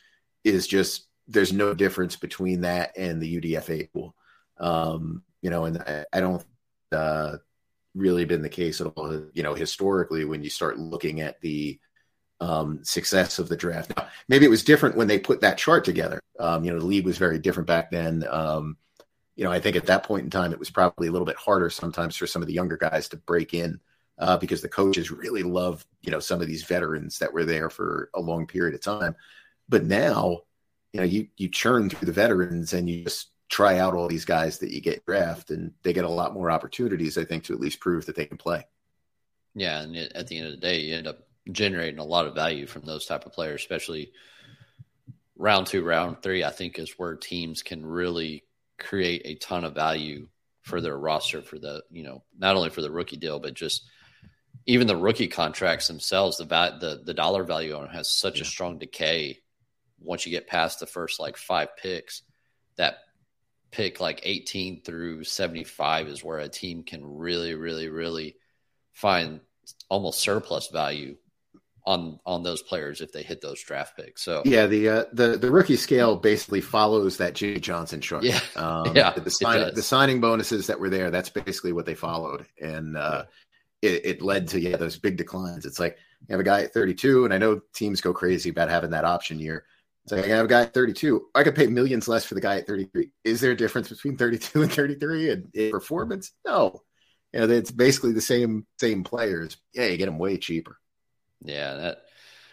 is 0.44 0.66
just 0.66 1.08
there's 1.28 1.52
no 1.52 1.72
difference 1.72 2.16
between 2.16 2.62
that 2.62 2.96
and 2.96 3.22
the 3.22 3.40
UDFA 3.40 3.90
pool. 3.92 4.14
Um, 4.58 5.22
you 5.40 5.50
know, 5.50 5.64
and 5.64 5.78
I, 5.78 6.04
I 6.12 6.20
don't 6.20 6.44
uh, 6.90 7.36
really 7.94 8.24
been 8.24 8.42
the 8.42 8.48
case 8.48 8.80
at 8.80 8.88
all. 8.88 9.22
You 9.32 9.42
know, 9.42 9.54
historically, 9.54 10.24
when 10.24 10.42
you 10.42 10.50
start 10.50 10.78
looking 10.78 11.20
at 11.20 11.40
the 11.40 11.78
um, 12.42 12.82
success 12.82 13.38
of 13.38 13.48
the 13.48 13.56
draft. 13.56 13.96
Now, 13.96 14.08
maybe 14.28 14.44
it 14.44 14.50
was 14.50 14.64
different 14.64 14.96
when 14.96 15.06
they 15.06 15.18
put 15.18 15.40
that 15.42 15.58
chart 15.58 15.84
together. 15.84 16.20
Um, 16.40 16.64
you 16.64 16.72
know, 16.72 16.80
the 16.80 16.86
league 16.86 17.06
was 17.06 17.16
very 17.16 17.38
different 17.38 17.68
back 17.68 17.90
then. 17.92 18.26
Um, 18.28 18.76
you 19.36 19.44
know, 19.44 19.52
I 19.52 19.60
think 19.60 19.76
at 19.76 19.86
that 19.86 20.02
point 20.02 20.24
in 20.24 20.30
time, 20.30 20.52
it 20.52 20.58
was 20.58 20.70
probably 20.70 21.06
a 21.06 21.12
little 21.12 21.26
bit 21.26 21.36
harder 21.36 21.70
sometimes 21.70 22.16
for 22.16 22.26
some 22.26 22.42
of 22.42 22.48
the 22.48 22.54
younger 22.54 22.76
guys 22.76 23.08
to 23.10 23.16
break 23.16 23.54
in 23.54 23.80
uh, 24.18 24.36
because 24.38 24.60
the 24.60 24.68
coaches 24.68 25.10
really 25.10 25.44
love, 25.44 25.86
you 26.02 26.10
know, 26.10 26.18
some 26.18 26.40
of 26.40 26.48
these 26.48 26.64
veterans 26.64 27.18
that 27.20 27.32
were 27.32 27.44
there 27.44 27.70
for 27.70 28.10
a 28.12 28.20
long 28.20 28.46
period 28.46 28.74
of 28.74 28.80
time. 28.80 29.14
But 29.68 29.84
now, 29.84 30.40
you 30.92 31.00
know, 31.00 31.06
you 31.06 31.28
you 31.36 31.48
churn 31.48 31.88
through 31.88 32.06
the 32.06 32.12
veterans 32.12 32.72
and 32.72 32.90
you 32.90 33.04
just 33.04 33.30
try 33.48 33.78
out 33.78 33.94
all 33.94 34.08
these 34.08 34.24
guys 34.24 34.58
that 34.58 34.70
you 34.70 34.80
get 34.80 35.06
draft, 35.06 35.50
and 35.50 35.72
they 35.82 35.92
get 35.92 36.04
a 36.04 36.10
lot 36.10 36.34
more 36.34 36.50
opportunities, 36.50 37.16
I 37.16 37.24
think, 37.24 37.44
to 37.44 37.52
at 37.52 37.60
least 37.60 37.80
prove 37.80 38.06
that 38.06 38.16
they 38.16 38.26
can 38.26 38.38
play. 38.38 38.66
Yeah, 39.54 39.82
and 39.82 39.96
at 39.96 40.26
the 40.26 40.38
end 40.38 40.46
of 40.48 40.52
the 40.52 40.58
day, 40.58 40.80
you 40.80 40.96
end 40.96 41.06
up 41.06 41.20
generating 41.50 41.98
a 41.98 42.04
lot 42.04 42.26
of 42.26 42.34
value 42.34 42.66
from 42.66 42.82
those 42.82 43.06
type 43.06 43.26
of 43.26 43.32
players, 43.32 43.60
especially 43.60 44.12
round 45.36 45.66
two, 45.66 45.84
round 45.84 46.22
three. 46.22 46.44
I 46.44 46.50
think 46.50 46.78
is 46.78 46.94
where 46.96 47.16
teams 47.16 47.62
can 47.62 47.84
really 47.84 48.44
create 48.78 49.22
a 49.24 49.34
ton 49.36 49.64
of 49.64 49.74
value 49.74 50.28
for 50.62 50.80
their 50.80 50.96
roster 50.96 51.42
for 51.42 51.58
the 51.58 51.82
you 51.90 52.02
know 52.02 52.22
not 52.38 52.56
only 52.56 52.70
for 52.70 52.82
the 52.82 52.90
rookie 52.90 53.16
deal 53.16 53.38
but 53.38 53.54
just 53.54 53.84
even 54.66 54.86
the 54.86 54.96
rookie 54.96 55.28
contracts 55.28 55.88
themselves 55.88 56.38
the 56.38 56.44
the 56.44 57.02
the 57.04 57.14
dollar 57.14 57.42
value 57.44 57.74
on 57.74 57.88
has 57.88 58.10
such 58.10 58.36
yeah. 58.36 58.42
a 58.42 58.46
strong 58.46 58.78
decay 58.78 59.38
once 60.00 60.24
you 60.24 60.30
get 60.30 60.46
past 60.46 60.80
the 60.80 60.86
first 60.86 61.20
like 61.20 61.36
five 61.36 61.76
picks 61.76 62.22
that 62.76 62.98
pick 63.70 64.00
like 64.00 64.20
18 64.22 64.82
through 64.82 65.24
75 65.24 66.08
is 66.08 66.24
where 66.24 66.38
a 66.38 66.48
team 66.48 66.84
can 66.84 67.04
really 67.04 67.54
really 67.54 67.88
really 67.88 68.36
find 68.92 69.40
almost 69.88 70.20
surplus 70.20 70.68
value 70.68 71.16
on 71.84 72.18
on 72.24 72.42
those 72.42 72.62
players 72.62 73.00
if 73.00 73.12
they 73.12 73.22
hit 73.22 73.40
those 73.40 73.60
draft 73.60 73.96
picks. 73.96 74.22
So 74.22 74.42
yeah, 74.44 74.66
the 74.66 74.88
uh, 74.88 75.04
the 75.12 75.36
the 75.36 75.50
rookie 75.50 75.76
scale 75.76 76.16
basically 76.16 76.60
follows 76.60 77.16
that 77.16 77.34
Jimmy 77.34 77.60
Johnson 77.60 78.00
chart. 78.00 78.22
Yeah, 78.22 78.40
um, 78.56 78.92
yeah. 78.96 79.12
The, 79.12 79.30
sign, 79.30 79.74
the 79.74 79.82
signing 79.82 80.20
bonuses 80.20 80.66
that 80.68 80.78
were 80.78 80.90
there, 80.90 81.10
that's 81.10 81.28
basically 81.28 81.72
what 81.72 81.86
they 81.86 81.94
followed, 81.94 82.46
and 82.60 82.96
uh, 82.96 83.24
it, 83.80 84.04
it 84.04 84.22
led 84.22 84.48
to 84.48 84.60
yeah 84.60 84.76
those 84.76 84.98
big 84.98 85.16
declines. 85.16 85.66
It's 85.66 85.80
like 85.80 85.98
you 86.28 86.32
have 86.32 86.40
a 86.40 86.44
guy 86.44 86.62
at 86.62 86.72
32, 86.72 87.24
and 87.24 87.34
I 87.34 87.38
know 87.38 87.60
teams 87.74 88.00
go 88.00 88.12
crazy 88.12 88.50
about 88.50 88.68
having 88.68 88.90
that 88.90 89.04
option 89.04 89.40
year. 89.40 89.64
It's 90.04 90.12
like 90.12 90.24
I 90.24 90.28
have 90.28 90.46
a 90.46 90.48
guy 90.48 90.62
at 90.62 90.74
32. 90.74 91.28
I 91.34 91.44
could 91.44 91.54
pay 91.54 91.66
millions 91.66 92.08
less 92.08 92.24
for 92.24 92.34
the 92.34 92.40
guy 92.40 92.58
at 92.58 92.66
33. 92.66 93.10
Is 93.24 93.40
there 93.40 93.52
a 93.52 93.56
difference 93.56 93.88
between 93.88 94.16
32 94.16 94.62
and 94.62 94.72
33 94.72 95.30
in, 95.30 95.50
in 95.54 95.70
performance? 95.70 96.32
No. 96.44 96.82
You 97.32 97.40
know, 97.40 97.48
it's 97.48 97.70
basically 97.70 98.12
the 98.12 98.20
same 98.20 98.66
same 98.78 99.04
players. 99.04 99.56
Yeah, 99.72 99.86
you 99.86 99.96
get 99.96 100.06
them 100.06 100.18
way 100.18 100.36
cheaper. 100.38 100.76
Yeah, 101.44 101.74
that 101.74 101.98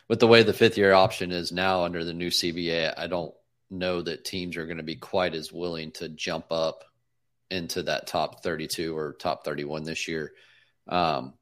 with 0.07 0.19
the 0.19 0.27
way 0.27 0.43
the 0.43 0.53
fifth 0.53 0.77
year 0.77 0.93
option 0.93 1.31
is 1.31 1.51
now 1.51 1.83
under 1.83 2.03
the 2.03 2.13
new 2.13 2.29
CBA, 2.29 2.93
I 2.97 3.07
don't 3.07 3.33
know 3.69 4.01
that 4.01 4.25
teams 4.25 4.57
are 4.57 4.65
going 4.65 4.77
to 4.77 4.83
be 4.83 4.95
quite 4.95 5.35
as 5.35 5.51
willing 5.51 5.91
to 5.91 6.09
jump 6.09 6.51
up 6.51 6.83
into 7.51 7.83
that 7.83 8.07
top 8.07 8.43
32 8.43 8.97
or 8.97 9.13
top 9.13 9.45
31 9.45 9.83
this 9.83 10.07
year 10.07 10.33
um, 10.87 11.33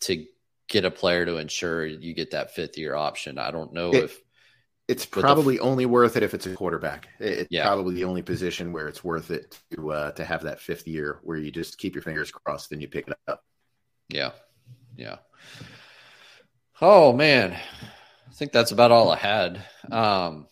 to 0.00 0.26
get 0.68 0.84
a 0.84 0.90
player 0.90 1.24
to 1.24 1.36
ensure 1.36 1.86
you 1.86 2.14
get 2.14 2.32
that 2.32 2.54
fifth 2.54 2.76
year 2.76 2.94
option. 2.94 3.38
I 3.38 3.50
don't 3.50 3.72
know 3.72 3.90
it, 3.92 4.04
if 4.04 4.20
it's 4.88 5.06
probably 5.06 5.58
only 5.58 5.86
worth 5.86 6.16
it 6.16 6.22
if 6.22 6.34
it's 6.34 6.46
a 6.46 6.54
quarterback. 6.54 7.08
It's 7.18 7.48
yeah. 7.50 7.64
probably 7.64 7.94
the 7.94 8.04
only 8.04 8.22
position 8.22 8.72
where 8.72 8.88
it's 8.88 9.02
worth 9.02 9.30
it 9.30 9.58
to 9.72 9.92
uh, 9.92 10.10
to 10.12 10.24
have 10.24 10.42
that 10.42 10.60
fifth 10.60 10.86
year 10.86 11.18
where 11.22 11.36
you 11.36 11.50
just 11.50 11.78
keep 11.78 11.94
your 11.94 12.02
fingers 12.02 12.30
crossed 12.30 12.72
and 12.72 12.80
you 12.80 12.88
pick 12.88 13.08
it 13.08 13.16
up. 13.26 13.44
Yeah, 14.08 14.32
yeah. 14.96 15.16
Oh 16.80 17.12
man, 17.12 17.52
I 17.52 18.32
think 18.34 18.52
that's 18.52 18.70
about 18.70 18.90
all 18.90 19.10
I 19.10 19.16
had. 19.16 19.64
Um, 19.90 20.46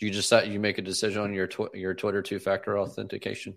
you 0.00 0.10
just 0.10 0.32
you 0.46 0.58
make 0.58 0.78
a 0.78 0.82
decision 0.82 1.22
on 1.22 1.32
your 1.32 1.46
tw- 1.46 1.74
your 1.74 1.94
Twitter 1.94 2.22
two 2.22 2.38
factor 2.38 2.78
authentication. 2.78 3.56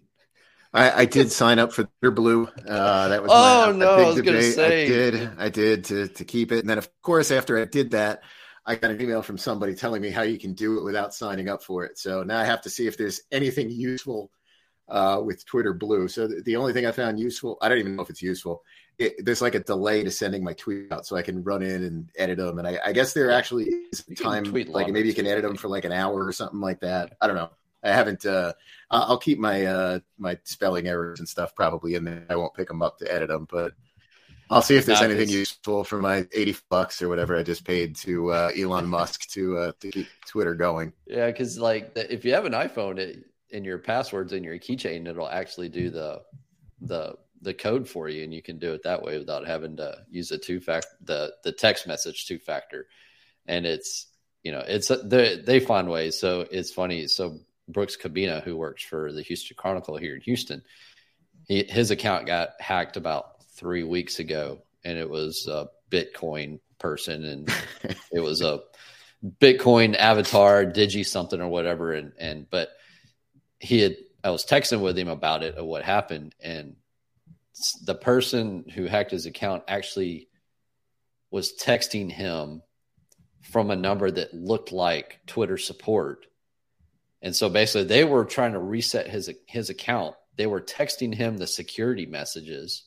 I, 0.74 1.02
I, 1.02 1.06
did 1.06 1.32
sign 1.32 1.60
up 1.60 1.74
for 1.74 1.84
Twitter 1.84 2.12
Blue. 2.12 2.48
Uh, 2.66 3.10
that 3.10 3.22
was 3.22 3.32
oh 3.34 3.74
my, 3.74 3.78
no, 3.78 3.92
I 3.92 4.08
was 4.08 4.22
going 4.22 4.38
to 4.38 4.52
say 4.52 4.86
I 4.86 4.88
did, 4.88 5.30
I 5.38 5.50
did 5.50 5.84
to 5.86 6.08
to 6.08 6.24
keep 6.24 6.52
it, 6.52 6.60
and 6.60 6.70
then 6.70 6.78
of 6.78 6.90
course 7.02 7.32
after 7.32 7.60
I 7.60 7.66
did 7.66 7.92
that, 7.92 8.22
I 8.66 8.76
got 8.76 8.92
an 8.92 9.02
email 9.02 9.22
from 9.22 9.38
somebody 9.38 9.74
telling 9.74 10.02
me 10.02 10.12
how 10.12 10.22
you 10.22 10.38
can 10.38 10.54
do 10.54 10.78
it 10.78 10.84
without 10.84 11.14
signing 11.14 11.50
up 11.50 11.64
for 11.64 11.84
it. 11.84 11.98
So 11.98 12.24
now 12.24 12.40
I 12.40 12.46
have 12.46 12.62
to 12.62 12.70
see 12.70 12.88
if 12.88 12.96
there's 12.96 13.22
anything 13.32 13.70
useful 13.70 14.32
uh, 14.92 15.22
with 15.24 15.46
Twitter 15.46 15.74
Blue. 15.74 16.08
So 16.08 16.28
the, 16.28 16.42
the 16.42 16.58
only 16.58 16.74
thing 16.74 16.86
I 16.86 16.92
found 16.92 17.20
useful, 17.20 17.58
I 17.62 17.70
don't 17.70 17.80
even 17.80 17.96
know 17.96 18.04
if 18.04 18.10
it's 18.10 18.22
useful, 18.22 18.64
it, 19.00 19.26
there's 19.26 19.42
like 19.42 19.56
a 19.56 19.60
delay 19.60 20.04
to 20.04 20.12
sending 20.12 20.44
my 20.44 20.54
tweet 20.54 20.92
out, 20.92 21.06
so 21.06 21.16
I 21.16 21.22
can 21.22 21.44
run 21.44 21.64
in 21.64 21.84
and 21.84 22.10
edit 22.18 22.38
them. 22.38 22.60
And 22.60 22.68
I, 22.68 22.78
I 22.86 22.92
guess 22.92 23.14
there 23.14 23.32
actually 23.32 23.66
is 23.92 24.06
time, 24.22 24.44
like 24.44 24.90
maybe 24.90 25.08
you 25.08 25.16
can 25.16 25.26
edit 25.26 25.44
them 25.44 25.56
for 25.56 25.70
like 25.70 25.86
an 25.86 25.94
hour 25.94 26.24
or 26.24 26.34
something 26.34 26.60
like 26.60 26.82
that. 26.82 27.14
I 27.22 27.28
don't 27.28 27.38
know. 27.38 27.50
I 27.84 27.94
haven't. 27.94 28.26
Uh, 28.26 28.54
I'll 28.92 29.18
keep 29.18 29.40
my 29.40 29.66
uh, 29.66 30.00
my 30.20 30.38
spelling 30.44 30.88
errors 30.88 31.20
and 31.20 31.28
stuff 31.28 31.56
probably 31.56 31.96
in 31.96 32.04
there. 32.04 32.28
I 32.30 32.36
won't 32.36 32.54
pick 32.54 32.68
them 32.68 32.84
up 32.84 33.00
to 33.00 33.12
edit 33.12 33.30
them, 33.30 33.48
but 33.50 33.74
I'll 34.52 34.62
see 34.62 34.76
if 34.76 34.86
there's 34.86 35.02
anything 35.02 35.30
useful 35.30 35.84
for 35.84 36.00
my 36.00 36.28
80 36.32 36.58
bucks 36.70 37.02
or 37.02 37.08
whatever 37.08 37.36
I 37.36 37.42
just 37.42 37.64
paid 37.64 37.96
to 37.98 38.32
uh, 38.32 38.52
Elon 38.56 38.86
Musk 38.86 39.30
to 39.30 39.58
uh, 39.58 39.72
to 39.80 39.90
keep 39.90 40.08
Twitter 40.28 40.54
going. 40.54 40.94
Yeah, 41.08 41.28
because 41.28 41.58
like 41.58 41.94
if 41.96 42.24
you 42.24 42.34
have 42.34 42.46
an 42.46 42.52
iPhone, 42.52 43.00
it, 43.00 43.31
in 43.52 43.64
your 43.64 43.78
passwords 43.78 44.34
in 44.34 44.44
your 44.44 44.58
keychain, 44.58 45.08
it'll 45.08 45.30
actually 45.30 45.70
do 45.70 45.90
the 45.90 46.22
the 46.82 47.16
the 47.42 47.54
code 47.54 47.88
for 47.88 48.08
you, 48.08 48.24
and 48.24 48.34
you 48.34 48.42
can 48.42 48.60
do 48.60 48.74
it 48.74 48.84
that 48.84 49.02
way 49.02 49.18
without 49.18 49.48
having 49.48 49.78
to 49.78 49.98
use 50.10 50.30
the 50.30 50.38
two 50.38 50.60
factor 50.60 50.88
the 51.04 51.34
the 51.44 51.52
text 51.52 51.88
message 51.88 52.26
two 52.26 52.40
factor. 52.40 52.88
And 53.48 53.66
it's 53.66 54.08
you 54.44 54.52
know 54.52 54.64
it's 54.66 54.92
they 55.04 55.38
they 55.38 55.60
find 55.60 55.90
ways. 55.90 56.20
So 56.20 56.46
it's 56.50 56.72
funny. 56.72 57.08
So 57.08 57.40
Brooks 57.68 57.98
Kubena, 57.98 58.44
who 58.44 58.58
works 58.58 58.84
for 58.84 59.12
the 59.12 59.22
Houston 59.24 59.56
Chronicle 59.58 59.98
here 59.98 60.16
in 60.16 60.22
Houston, 60.22 60.62
he, 61.48 61.64
his 61.64 61.92
account 61.92 62.28
got 62.28 62.50
hacked 62.60 62.98
about 62.98 63.44
three 63.56 63.84
weeks 63.84 64.20
ago, 64.20 64.60
and 64.84 64.98
it 64.98 65.10
was 65.10 65.48
a 65.48 65.68
Bitcoin 65.90 66.60
person, 66.80 67.24
and 67.26 67.54
it 68.12 68.20
was 68.20 68.42
a 68.42 68.62
Bitcoin 69.40 69.96
avatar, 69.96 70.66
Digi 70.66 71.06
something 71.06 71.42
or 71.42 71.48
whatever, 71.48 71.94
and 71.94 72.14
and 72.18 72.50
but 72.50 72.70
he 73.62 73.80
had 73.82 73.96
I 74.24 74.30
was 74.30 74.46
texting 74.46 74.82
with 74.82 74.98
him 74.98 75.08
about 75.08 75.44
it 75.44 75.56
of 75.56 75.66
what 75.66 75.84
happened, 75.84 76.36
and 76.42 76.76
the 77.84 77.96
person 77.96 78.66
who 78.74 78.86
hacked 78.86 79.12
his 79.12 79.26
account 79.26 79.64
actually 79.68 80.28
was 81.32 81.54
texting 81.54 82.12
him 82.12 82.62
from 83.42 83.72
a 83.72 83.76
number 83.76 84.10
that 84.10 84.34
looked 84.34 84.72
like 84.72 85.20
Twitter 85.28 85.58
support. 85.58 86.26
And 87.22 87.36
so 87.36 87.50
basically 87.50 87.86
they 87.86 88.04
were 88.04 88.26
trying 88.26 88.54
to 88.54 88.60
reset 88.60 89.08
his 89.08 89.30
his 89.48 89.70
account. 89.70 90.16
They 90.38 90.48
were 90.48 90.62
texting 90.62 91.14
him 91.14 91.38
the 91.38 91.48
security 91.48 92.06
messages 92.06 92.84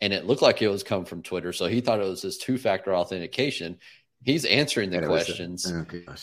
and 0.00 0.12
it 0.12 0.26
looked 0.26 0.42
like 0.42 0.62
it 0.62 0.68
was 0.68 0.82
coming 0.82 1.06
from 1.06 1.22
Twitter. 1.22 1.52
So 1.52 1.66
he 1.66 1.80
thought 1.80 2.00
it 2.00 2.08
was 2.08 2.22
his 2.22 2.38
two-factor 2.38 2.94
authentication. 2.94 3.78
He's 4.24 4.44
answering 4.44 4.90
the 4.90 5.02
questions. 5.02 5.70
A, 5.70 5.86
oh 6.08 6.14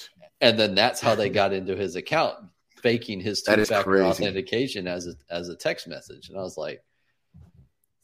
and 0.41 0.59
then 0.59 0.75
that's 0.75 1.01
how 1.01 1.15
they 1.15 1.29
got 1.29 1.53
into 1.53 1.75
his 1.75 1.95
account, 1.95 2.35
faking 2.85 3.19
his 3.19 3.41
two-factor 3.41 4.03
authentication 4.03 4.87
as 4.87 5.07
a 5.07 5.13
as 5.31 5.49
a 5.49 5.55
text 5.55 5.87
message. 5.87 6.29
And 6.29 6.37
I 6.37 6.41
was 6.43 6.55
like, 6.55 6.83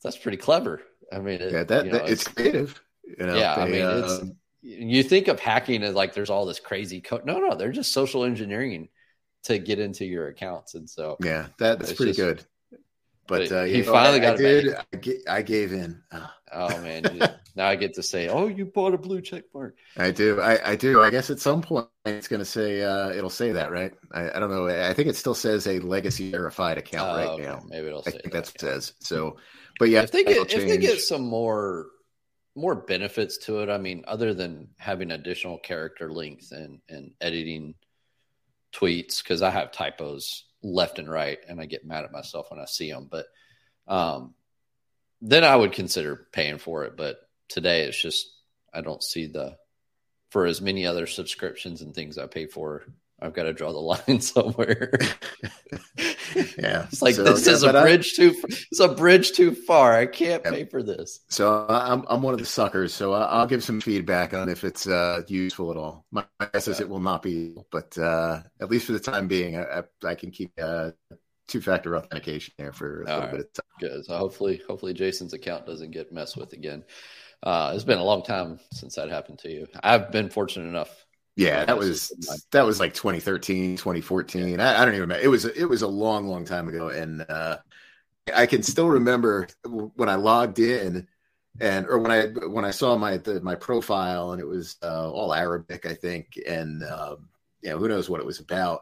that's 0.04 0.18
pretty 0.18 0.38
clever. 0.38 0.82
I 1.14 1.20
mean, 1.20 1.40
it, 1.40 1.52
yeah, 1.52 1.64
that, 1.66 1.86
you 1.86 1.92
know, 1.92 1.98
it's, 2.00 2.26
it's, 2.26 2.28
creative. 2.28 2.82
You 3.04 3.28
know, 3.28 3.36
yeah, 3.36 3.56
they, 3.56 3.62
I 3.62 3.66
mean, 3.66 3.82
uh, 3.84 4.20
it's 4.22 4.32
you 4.62 5.04
think 5.04 5.28
of 5.28 5.40
hacking 5.40 5.84
as 5.84 5.94
like 5.94 6.16
there's 6.16 6.32
all 6.32 6.48
this 6.48 6.60
crazy 6.60 7.00
code. 7.00 7.26
No, 7.26 7.38
no, 7.38 7.54
they're 7.54 7.72
just 7.72 7.94
social 7.94 8.24
engineering 8.24 8.90
to 9.44 9.60
get 9.60 9.78
into 9.78 10.04
your 10.06 10.28
accounts, 10.30 10.74
and 10.74 10.90
so 10.90 11.18
yeah, 11.24 11.48
that's 11.60 11.94
pretty 11.94 12.14
just, 12.14 12.20
good. 12.20 12.46
But, 13.32 13.50
but 13.50 13.56
uh, 13.56 13.64
he 13.64 13.82
finally 13.82 14.20
know, 14.20 14.28
got. 14.28 14.34
I 14.34 14.38
did. 14.38 14.76
I, 15.28 15.38
I, 15.38 15.42
gave 15.42 15.72
in. 15.72 16.04
Oh, 16.12 16.32
oh 16.52 16.82
man, 16.82 17.04
now 17.56 17.68
I 17.68 17.78
get 17.78 17.94
to 17.94 18.04
say, 18.04 18.28
"Oh, 18.28 18.48
you 18.48 18.66
bought 18.66 18.94
a 18.94 18.98
blue 18.98 19.22
check 19.22 19.46
mark." 19.54 19.78
I 19.98 20.12
do. 20.12 20.42
I, 20.42 20.72
I 20.72 20.76
do. 20.76 21.02
I 21.02 21.10
guess 21.10 21.30
at 21.30 21.40
some 21.40 21.62
point 21.62 21.88
it's 22.06 22.28
going 22.28 22.42
to 22.42 22.46
say 22.46 22.82
uh, 22.82 23.10
it'll 23.12 23.30
say 23.30 23.54
that, 23.54 23.72
right? 23.72 23.94
I, 24.12 24.32
I, 24.32 24.40
don't 24.40 24.52
know. 24.52 24.68
I 24.68 24.94
think 24.94 25.08
it 25.08 25.16
still 25.16 25.34
says 25.34 25.66
a 25.66 25.80
legacy 25.80 26.30
verified 26.30 26.78
account 26.78 27.10
oh, 27.10 27.16
right 27.16 27.30
okay. 27.30 27.44
now. 27.44 27.64
Maybe 27.68 27.88
it'll. 27.88 28.04
I 28.06 28.12
think 28.12 28.24
that, 28.24 28.34
that's 28.34 28.50
what 28.50 28.56
it 28.56 28.60
says. 28.60 28.94
So 29.00 29.38
but 29.82 29.90
yeah, 29.90 30.02
if 30.02 30.12
they 30.12 30.24
get 30.24 30.54
if 30.54 30.68
they 30.68 30.78
get 30.78 31.02
some 31.02 31.24
more 31.24 31.88
more 32.56 32.76
benefits 32.76 33.38
to 33.38 33.62
it, 33.62 33.70
I 33.70 33.78
mean, 33.78 34.04
other 34.08 34.34
than 34.34 34.68
having 34.78 35.10
additional 35.10 35.58
character 35.58 36.12
length 36.12 36.52
and 36.52 36.82
and 36.88 37.12
editing 37.20 37.76
tweets, 38.74 39.24
because 39.24 39.42
I 39.42 39.50
have 39.50 39.72
typos 39.72 40.46
left 40.64 41.00
and 41.00 41.10
right, 41.10 41.40
and 41.48 41.60
I 41.60 41.66
get 41.66 41.86
mad 41.86 42.06
at 42.06 42.12
myself 42.12 42.52
when 42.52 42.60
I 42.60 42.66
see 42.66 42.92
them. 42.92 43.08
But 43.10 43.26
um, 43.88 44.34
then 45.22 45.44
I 45.44 45.56
would 45.56 45.72
consider 45.72 46.28
paying 46.32 46.58
for 46.58 46.86
it. 46.86 46.98
But 46.98 47.18
today 47.48 47.84
it's 47.84 48.02
just 48.02 48.28
I 48.74 48.82
don't 48.82 49.04
see 49.04 49.28
the 49.28 49.58
for 50.30 50.46
as 50.46 50.62
many 50.62 50.86
other 50.86 51.08
subscriptions 51.08 51.82
and 51.82 51.94
things 51.94 52.18
I 52.18 52.26
pay 52.28 52.46
for. 52.46 52.86
I've 53.22 53.34
got 53.34 53.44
to 53.44 53.54
draw 53.54 53.72
the 53.72 53.80
line 54.08 54.22
somewhere. 54.22 54.92
yeah, 56.58 56.88
it's 56.92 57.02
like 57.02 57.16
so, 57.16 57.24
this 57.24 57.46
yeah, 57.46 57.54
is 57.54 57.64
a 57.64 57.72
bridge 57.72 58.14
I, 58.18 58.24
too. 58.24 58.36
It's 58.48 58.80
a 58.80 58.88
bridge 58.88 59.32
too 59.34 59.54
far. 59.54 59.96
I 59.96 60.06
can't 60.06 60.42
yeah. 60.44 60.52
pay 60.52 60.66
for 60.66 60.82
this. 60.82 61.22
So 61.30 61.66
I'm 61.70 62.04
I'm 62.08 62.22
one 62.22 62.34
of 62.34 62.40
the 62.40 62.46
suckers. 62.46 62.94
So 62.94 63.14
I'll 63.14 63.48
give 63.48 63.64
some 63.64 63.82
feedback 63.82 64.34
on 64.34 64.50
if 64.50 64.64
it's 64.64 64.88
uh, 64.88 65.22
useful 65.28 65.72
at 65.72 65.78
all. 65.78 66.06
My 66.12 66.26
guess 66.54 66.68
is 66.68 66.80
it 66.80 66.90
will 66.90 67.00
not 67.00 67.22
be, 67.22 67.56
but 67.72 67.98
uh, 67.98 68.42
at 68.60 68.70
least 68.70 68.88
for 68.88 68.94
the 68.94 69.00
time 69.00 69.28
being, 69.28 69.58
I, 69.58 69.84
I 70.04 70.16
can 70.16 70.32
keep 70.32 70.52
uh, 70.62 70.92
two 71.48 71.62
factor 71.62 71.98
authentication 71.98 72.54
there 72.58 72.72
for 72.72 73.02
a 73.02 73.06
little 73.06 73.20
right. 73.22 73.32
bit 73.32 73.40
of 73.42 73.54
time. 73.54 73.66
Good. 73.80 74.06
So 74.06 74.18
hopefully, 74.18 74.62
hopefully 74.68 74.94
Jason's 74.94 75.34
account 75.34 75.66
doesn't 75.66 75.92
get 75.92 76.12
messed 76.12 76.38
with 76.38 76.54
again. 76.54 76.84
Uh, 77.44 77.72
it's 77.74 77.84
been 77.84 77.98
a 77.98 78.04
long 78.04 78.24
time 78.24 78.60
since 78.72 78.96
that 78.96 79.10
happened 79.10 79.40
to 79.40 79.50
you. 79.50 79.68
I've 79.84 80.12
been 80.12 80.30
fortunate 80.30 80.68
enough. 80.68 81.06
Yeah, 81.36 81.64
that 81.66 81.78
was 81.78 82.12
that 82.52 82.66
was 82.66 82.80
like 82.80 82.94
2013, 82.94 83.78
2014. 83.78 84.60
I, 84.60 84.76
I, 84.76 84.86
don't 84.86 84.90
even 84.90 85.02
remember. 85.02 85.24
It 85.24 85.30
was 85.30 85.46
it 85.46 85.66
was 85.66 85.82
a 85.82 85.88
long, 85.88 86.28
long 86.28 86.44
time 86.44 86.68
ago, 86.68 86.90
and 86.90 87.26
uh, 87.28 87.58
I 88.36 88.46
can 88.46 88.64
still 88.64 88.90
remember 88.90 89.48
when 89.64 90.10
I 90.10 90.16
logged 90.16 90.60
in 90.60 91.08
and 91.60 91.88
or 91.88 92.00
when 92.00 92.12
I 92.12 92.28
when 92.48 92.66
I 92.66 92.72
saw 92.72 92.98
my 92.98 93.18
the, 93.18 93.40
my 93.42 93.56
profile 93.56 94.32
and 94.32 94.42
it 94.42 94.48
was 94.48 94.76
uh, 94.84 95.10
all 95.10 95.34
Arabic, 95.34 95.86
I 95.86 95.94
think, 95.94 96.38
and 96.48 96.84
um, 96.84 97.30
yeah, 97.62 97.74
who 97.74 97.88
knows 97.88 98.10
what 98.10 98.20
it 98.20 98.26
was 98.26 98.40
about. 98.40 98.82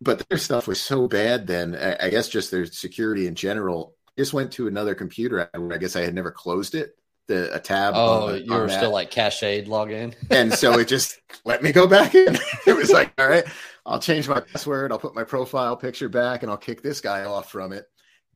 But 0.00 0.28
their 0.28 0.38
stuff 0.38 0.68
was 0.68 0.80
so 0.80 1.08
bad 1.08 1.48
then. 1.48 1.74
I 1.74 2.08
guess 2.08 2.28
just 2.28 2.52
their 2.52 2.66
security 2.66 3.26
in 3.26 3.34
general. 3.34 3.94
Just 4.16 4.32
went 4.32 4.52
to 4.52 4.68
another 4.68 4.94
computer. 4.94 5.50
I 5.52 5.78
guess 5.78 5.96
i 5.96 6.02
had 6.02 6.14
never 6.14 6.30
closed 6.30 6.76
it 6.76 6.96
the 7.28 7.54
a 7.54 7.60
tab 7.60 7.94
oh 7.96 8.32
the, 8.32 8.42
you 8.42 8.52
were 8.52 8.68
still 8.68 8.90
like 8.90 9.10
cached 9.10 9.42
login? 9.42 10.14
And 10.30 10.52
so 10.52 10.78
it 10.78 10.88
just 10.88 11.18
let 11.44 11.62
me 11.62 11.72
go 11.72 11.86
back 11.86 12.14
in. 12.14 12.36
It 12.66 12.76
was 12.76 12.90
like 12.90 13.12
all 13.18 13.28
right 13.28 13.44
i'll 13.86 13.98
change 13.98 14.28
my 14.28 14.40
password 14.40 14.92
i'll 14.92 14.98
put 14.98 15.14
my 15.14 15.24
profile 15.24 15.74
picture 15.74 16.10
back 16.10 16.42
and 16.42 16.50
i'll 16.50 16.58
kick 16.58 16.82
this 16.82 17.00
guy 17.00 17.24
off 17.24 17.50
from 17.50 17.72
it. 17.72 17.86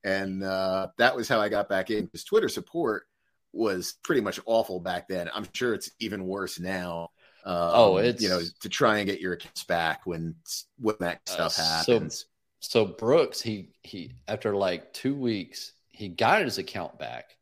And 0.05 0.43
uh, 0.43 0.89
that 0.99 1.15
was 1.15 1.29
how 1.29 1.41
i 1.41 1.49
got 1.49 1.69
back 1.69 1.91
in 1.91 2.07
because 2.07 2.25
twitter 2.25 2.49
support 2.49 3.05
was 3.53 3.95
pretty 4.03 4.23
much 4.23 4.41
awful 4.47 4.81
back 4.81 5.09
then. 5.09 5.29
I'm 5.35 5.47
sure 5.53 5.75
it's 5.75 5.91
even 6.01 6.27
worse 6.27 6.59
now 6.59 7.11
um, 7.45 7.71
oh, 7.75 7.97
it's 7.97 8.23
you 8.23 8.29
know 8.29 8.41
to 8.61 8.69
try 8.69 8.99
and 8.99 9.07
get 9.07 9.21
your 9.21 9.33
accounts 9.33 9.65
back 9.65 10.07
when 10.07 10.37
when 10.79 10.95
that 11.01 11.21
uh, 11.29 11.49
stuff 11.49 11.59
uh, 11.59 11.63
happens. 11.63 12.27
So, 12.61 12.85
so 12.85 12.93
Brooks, 12.93 13.41
he 13.41 13.71
he 13.83 14.13
after 14.29 14.55
like 14.55 14.93
two 14.93 15.17
weeks, 15.17 15.73
he 15.91 16.09
got 16.09 16.43
his 16.43 16.59
account 16.59 16.99
back, 17.01 17.37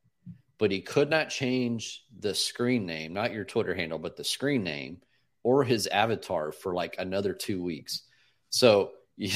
but 0.60 0.70
he 0.70 0.82
could 0.82 1.08
not 1.08 1.30
change 1.30 2.04
the 2.20 2.34
screen 2.34 2.84
name, 2.84 3.14
not 3.14 3.32
your 3.32 3.44
Twitter 3.46 3.74
handle, 3.74 3.98
but 3.98 4.16
the 4.16 4.22
screen 4.22 4.62
name 4.62 4.98
or 5.42 5.64
his 5.64 5.86
avatar 5.86 6.52
for 6.52 6.74
like 6.74 6.96
another 6.98 7.32
two 7.32 7.62
weeks. 7.62 8.02
So 8.50 8.90
you, 9.16 9.32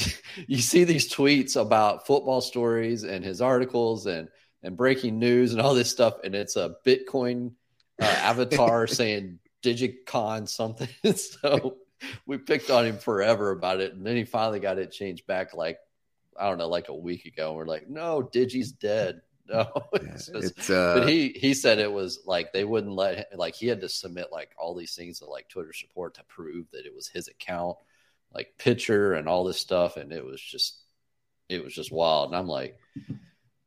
you 0.47 0.59
see 0.59 0.83
these 0.83 1.13
tweets 1.13 1.59
about 1.59 2.05
football 2.05 2.41
stories 2.41 3.03
and 3.03 3.25
his 3.25 3.41
articles 3.41 4.05
and 4.05 4.29
and 4.63 4.77
breaking 4.77 5.19
news 5.19 5.51
and 5.51 5.61
all 5.61 5.75
this 5.75 5.91
stuff, 5.91 6.15
and 6.23 6.33
it's 6.33 6.55
a 6.55 6.75
Bitcoin 6.85 7.51
uh, 8.01 8.05
avatar 8.21 8.87
saying 8.87 9.37
Digicon 9.63 10.47
something. 10.47 10.87
so 11.15 11.77
we 12.25 12.37
picked 12.39 12.71
on 12.71 12.85
him 12.85 12.97
forever 12.97 13.51
about 13.51 13.79
it. 13.79 13.93
And 13.93 14.05
then 14.05 14.15
he 14.15 14.25
finally 14.25 14.59
got 14.59 14.79
it 14.79 14.91
changed 14.91 15.27
back 15.27 15.53
like, 15.53 15.77
I 16.39 16.49
don't 16.49 16.57
know, 16.57 16.67
like 16.67 16.89
a 16.89 16.95
week 16.95 17.25
ago. 17.25 17.49
And 17.49 17.57
we're 17.57 17.67
like, 17.67 17.87
no, 17.87 18.23
Digi's 18.23 18.71
dead. 18.71 19.21
No, 19.53 19.69
it's, 19.93 20.25
just, 20.27 20.57
it's 20.57 20.69
uh, 20.71 20.95
but 20.99 21.09
he 21.09 21.29
he 21.29 21.53
said 21.53 21.77
it 21.77 21.91
was 21.91 22.21
like 22.25 22.51
they 22.51 22.63
wouldn't 22.63 22.95
let 22.95 23.17
him, 23.17 23.25
like 23.35 23.53
he 23.53 23.67
had 23.67 23.81
to 23.81 23.89
submit 23.89 24.29
like 24.31 24.49
all 24.57 24.73
these 24.73 24.95
things 24.95 25.19
to 25.19 25.25
like 25.25 25.49
Twitter 25.49 25.71
support 25.71 26.15
to 26.15 26.23
prove 26.23 26.65
that 26.71 26.87
it 26.87 26.95
was 26.95 27.07
his 27.07 27.27
account, 27.27 27.77
like 28.33 28.57
picture 28.57 29.13
and 29.13 29.29
all 29.29 29.43
this 29.43 29.59
stuff, 29.59 29.97
and 29.97 30.11
it 30.11 30.25
was 30.25 30.41
just 30.41 30.81
it 31.47 31.63
was 31.63 31.75
just 31.75 31.91
wild. 31.91 32.29
And 32.29 32.37
I'm 32.37 32.47
like, 32.47 32.79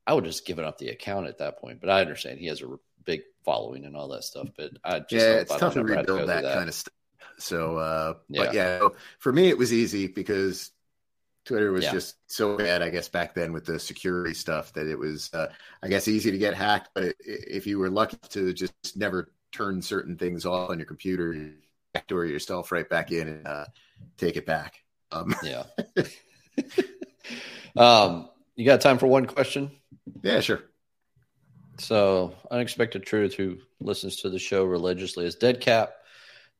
I 0.05 0.15
would 0.15 0.25
just 0.25 0.47
given 0.47 0.65
up 0.65 0.79
the 0.79 0.89
account 0.89 1.29
at 1.29 1.39
that 1.39 1.61
point. 1.61 1.81
But 1.81 1.91
I 1.91 2.01
understand 2.01 2.41
he 2.41 2.47
has 2.47 2.63
a 2.63 2.79
big 3.05 3.21
following 3.45 3.85
and 3.85 3.97
all 3.97 4.09
that 4.09 4.25
stuff. 4.25 4.49
But 4.57 4.73
I 4.85 4.99
just 4.99 5.13
yeah, 5.13 5.35
it's 5.35 5.55
tough 5.55 5.75
to 5.75 5.85
rebuild 5.85 6.07
to 6.07 6.27
that, 6.27 6.43
that, 6.43 6.55
kind 6.55 6.69
of 6.69 6.75
stuff. 6.75 6.95
So, 7.39 7.77
uh, 7.77 8.15
yeah. 8.29 8.45
but 8.45 8.55
yeah, 8.55 8.89
for 9.19 9.33
me 9.33 9.49
it 9.49 9.59
was 9.59 9.73
easy 9.73 10.09
because 10.09 10.73
Twitter 11.49 11.73
was 11.73 11.85
yeah. 11.85 11.93
just 11.93 12.17
so 12.31 12.59
bad, 12.59 12.83
I 12.83 12.91
guess, 12.91 13.09
back 13.09 13.33
then 13.33 13.55
with 13.55 13.65
the 13.65 13.79
security 13.79 14.35
stuff 14.35 14.71
that 14.75 14.87
it 14.87 14.99
was, 14.99 15.33
uh, 15.33 15.47
I 15.83 15.89
guess, 15.89 16.07
easy 16.07 16.31
to 16.31 16.37
get 16.37 16.53
hacked. 16.53 16.91
But 16.95 17.05
it, 17.05 17.17
if 17.21 17.67
you 17.67 17.79
were 17.79 17.89
lucky 17.89 18.19
to 18.31 18.53
just 18.53 18.75
never 18.97 19.33
turn 19.51 19.81
certain 19.81 20.19
things 20.19 20.45
off 20.45 20.69
on 20.69 20.79
your 20.79 20.85
computer, 20.85 21.33
you 21.33 21.55
backdoor 21.95 22.27
yourself 22.27 22.71
right 22.71 22.87
back 22.87 23.13
in 23.13 23.29
and 23.29 23.47
uh, 23.47 23.65
take 24.19 24.37
it 24.37 24.45
back. 24.45 24.83
Um, 25.11 25.35
yeah. 25.43 25.63
um, 27.79 28.29
you 28.55 28.67
got 28.67 28.83
time 28.83 28.99
for 28.99 29.07
one 29.07 29.25
question? 29.25 29.71
Yeah, 30.23 30.41
sure. 30.41 30.61
So, 31.79 32.35
Unexpected 32.51 33.07
Truth, 33.07 33.33
who 33.33 33.57
listens 33.81 34.17
to 34.17 34.29
the 34.29 34.39
show 34.39 34.65
religiously, 34.65 35.25
is 35.25 35.35
dead 35.35 35.63
cap 35.63 35.95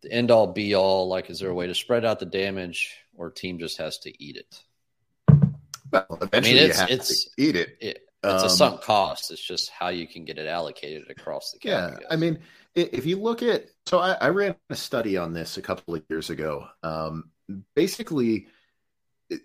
the 0.01 0.11
end 0.11 0.31
all 0.31 0.47
be 0.47 0.75
all? 0.75 1.09
Like, 1.09 1.29
is 1.29 1.41
there 1.41 1.51
a 1.51 1.55
way 1.55 1.67
to 1.67 1.75
spread 1.75 2.07
out 2.07 2.21
the 2.21 2.27
damage, 2.27 2.97
or 3.15 3.31
team 3.31 3.59
just 3.59 3.77
has 3.77 3.99
to 3.99 4.25
eat 4.25 4.37
it? 4.37 4.63
Well, 5.91 6.19
eventually, 6.23 6.61
I 6.61 6.63
mean, 6.63 6.71
it's, 6.71 6.81
it's 6.91 7.29
eat 7.37 7.57
it. 7.57 7.77
it 7.81 8.09
it's 8.23 8.43
um, 8.43 8.47
a 8.47 8.51
sunk 8.51 8.83
cost. 8.83 9.31
It's 9.31 9.43
just 9.43 9.71
how 9.71 9.89
you 9.89 10.07
can 10.07 10.25
get 10.25 10.39
it 10.39 10.47
allocated 10.47 11.11
across 11.11 11.53
the 11.53 11.59
cap. 11.59 11.99
Yeah, 12.01 12.07
I, 12.11 12.15
I 12.15 12.17
mean, 12.17 12.41
if 12.75 13.07
you 13.07 13.17
look 13.17 13.43
at, 13.43 13.67
so 13.87 13.99
I, 13.99 14.13
I, 14.13 14.29
ran 14.29 14.57
a 14.71 14.77
study 14.77 15.17
on 15.17 15.33
this 15.33 15.57
a 15.57 15.63
couple 15.63 15.95
of 15.95 16.03
years 16.09 16.31
ago. 16.31 16.67
Um, 16.83 17.31
basically, 17.75 18.49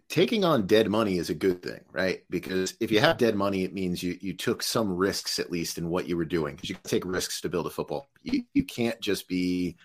taking 0.09 0.43
on 0.43 0.65
dead 0.65 0.89
money 0.89 1.17
is 1.17 1.29
a 1.29 1.35
good 1.35 1.61
thing, 1.61 1.81
right? 1.91 2.23
Because 2.29 2.75
if 2.79 2.91
you 2.91 2.99
have 2.99 3.17
dead 3.17 3.35
money, 3.35 3.63
it 3.63 3.73
means 3.73 4.01
you 4.01 4.17
you 4.21 4.33
took 4.33 4.63
some 4.63 4.95
risks 4.95 5.39
at 5.39 5.51
least 5.51 5.77
in 5.77 5.89
what 5.89 6.07
you 6.07 6.17
were 6.17 6.25
doing. 6.25 6.55
Because 6.55 6.69
you 6.69 6.75
can 6.75 6.89
take 6.89 7.05
risks 7.05 7.41
to 7.41 7.49
build 7.49 7.67
a 7.67 7.69
football. 7.69 8.09
You 8.23 8.43
you 8.53 8.63
can't 8.63 8.99
just 9.01 9.27
be 9.27 9.77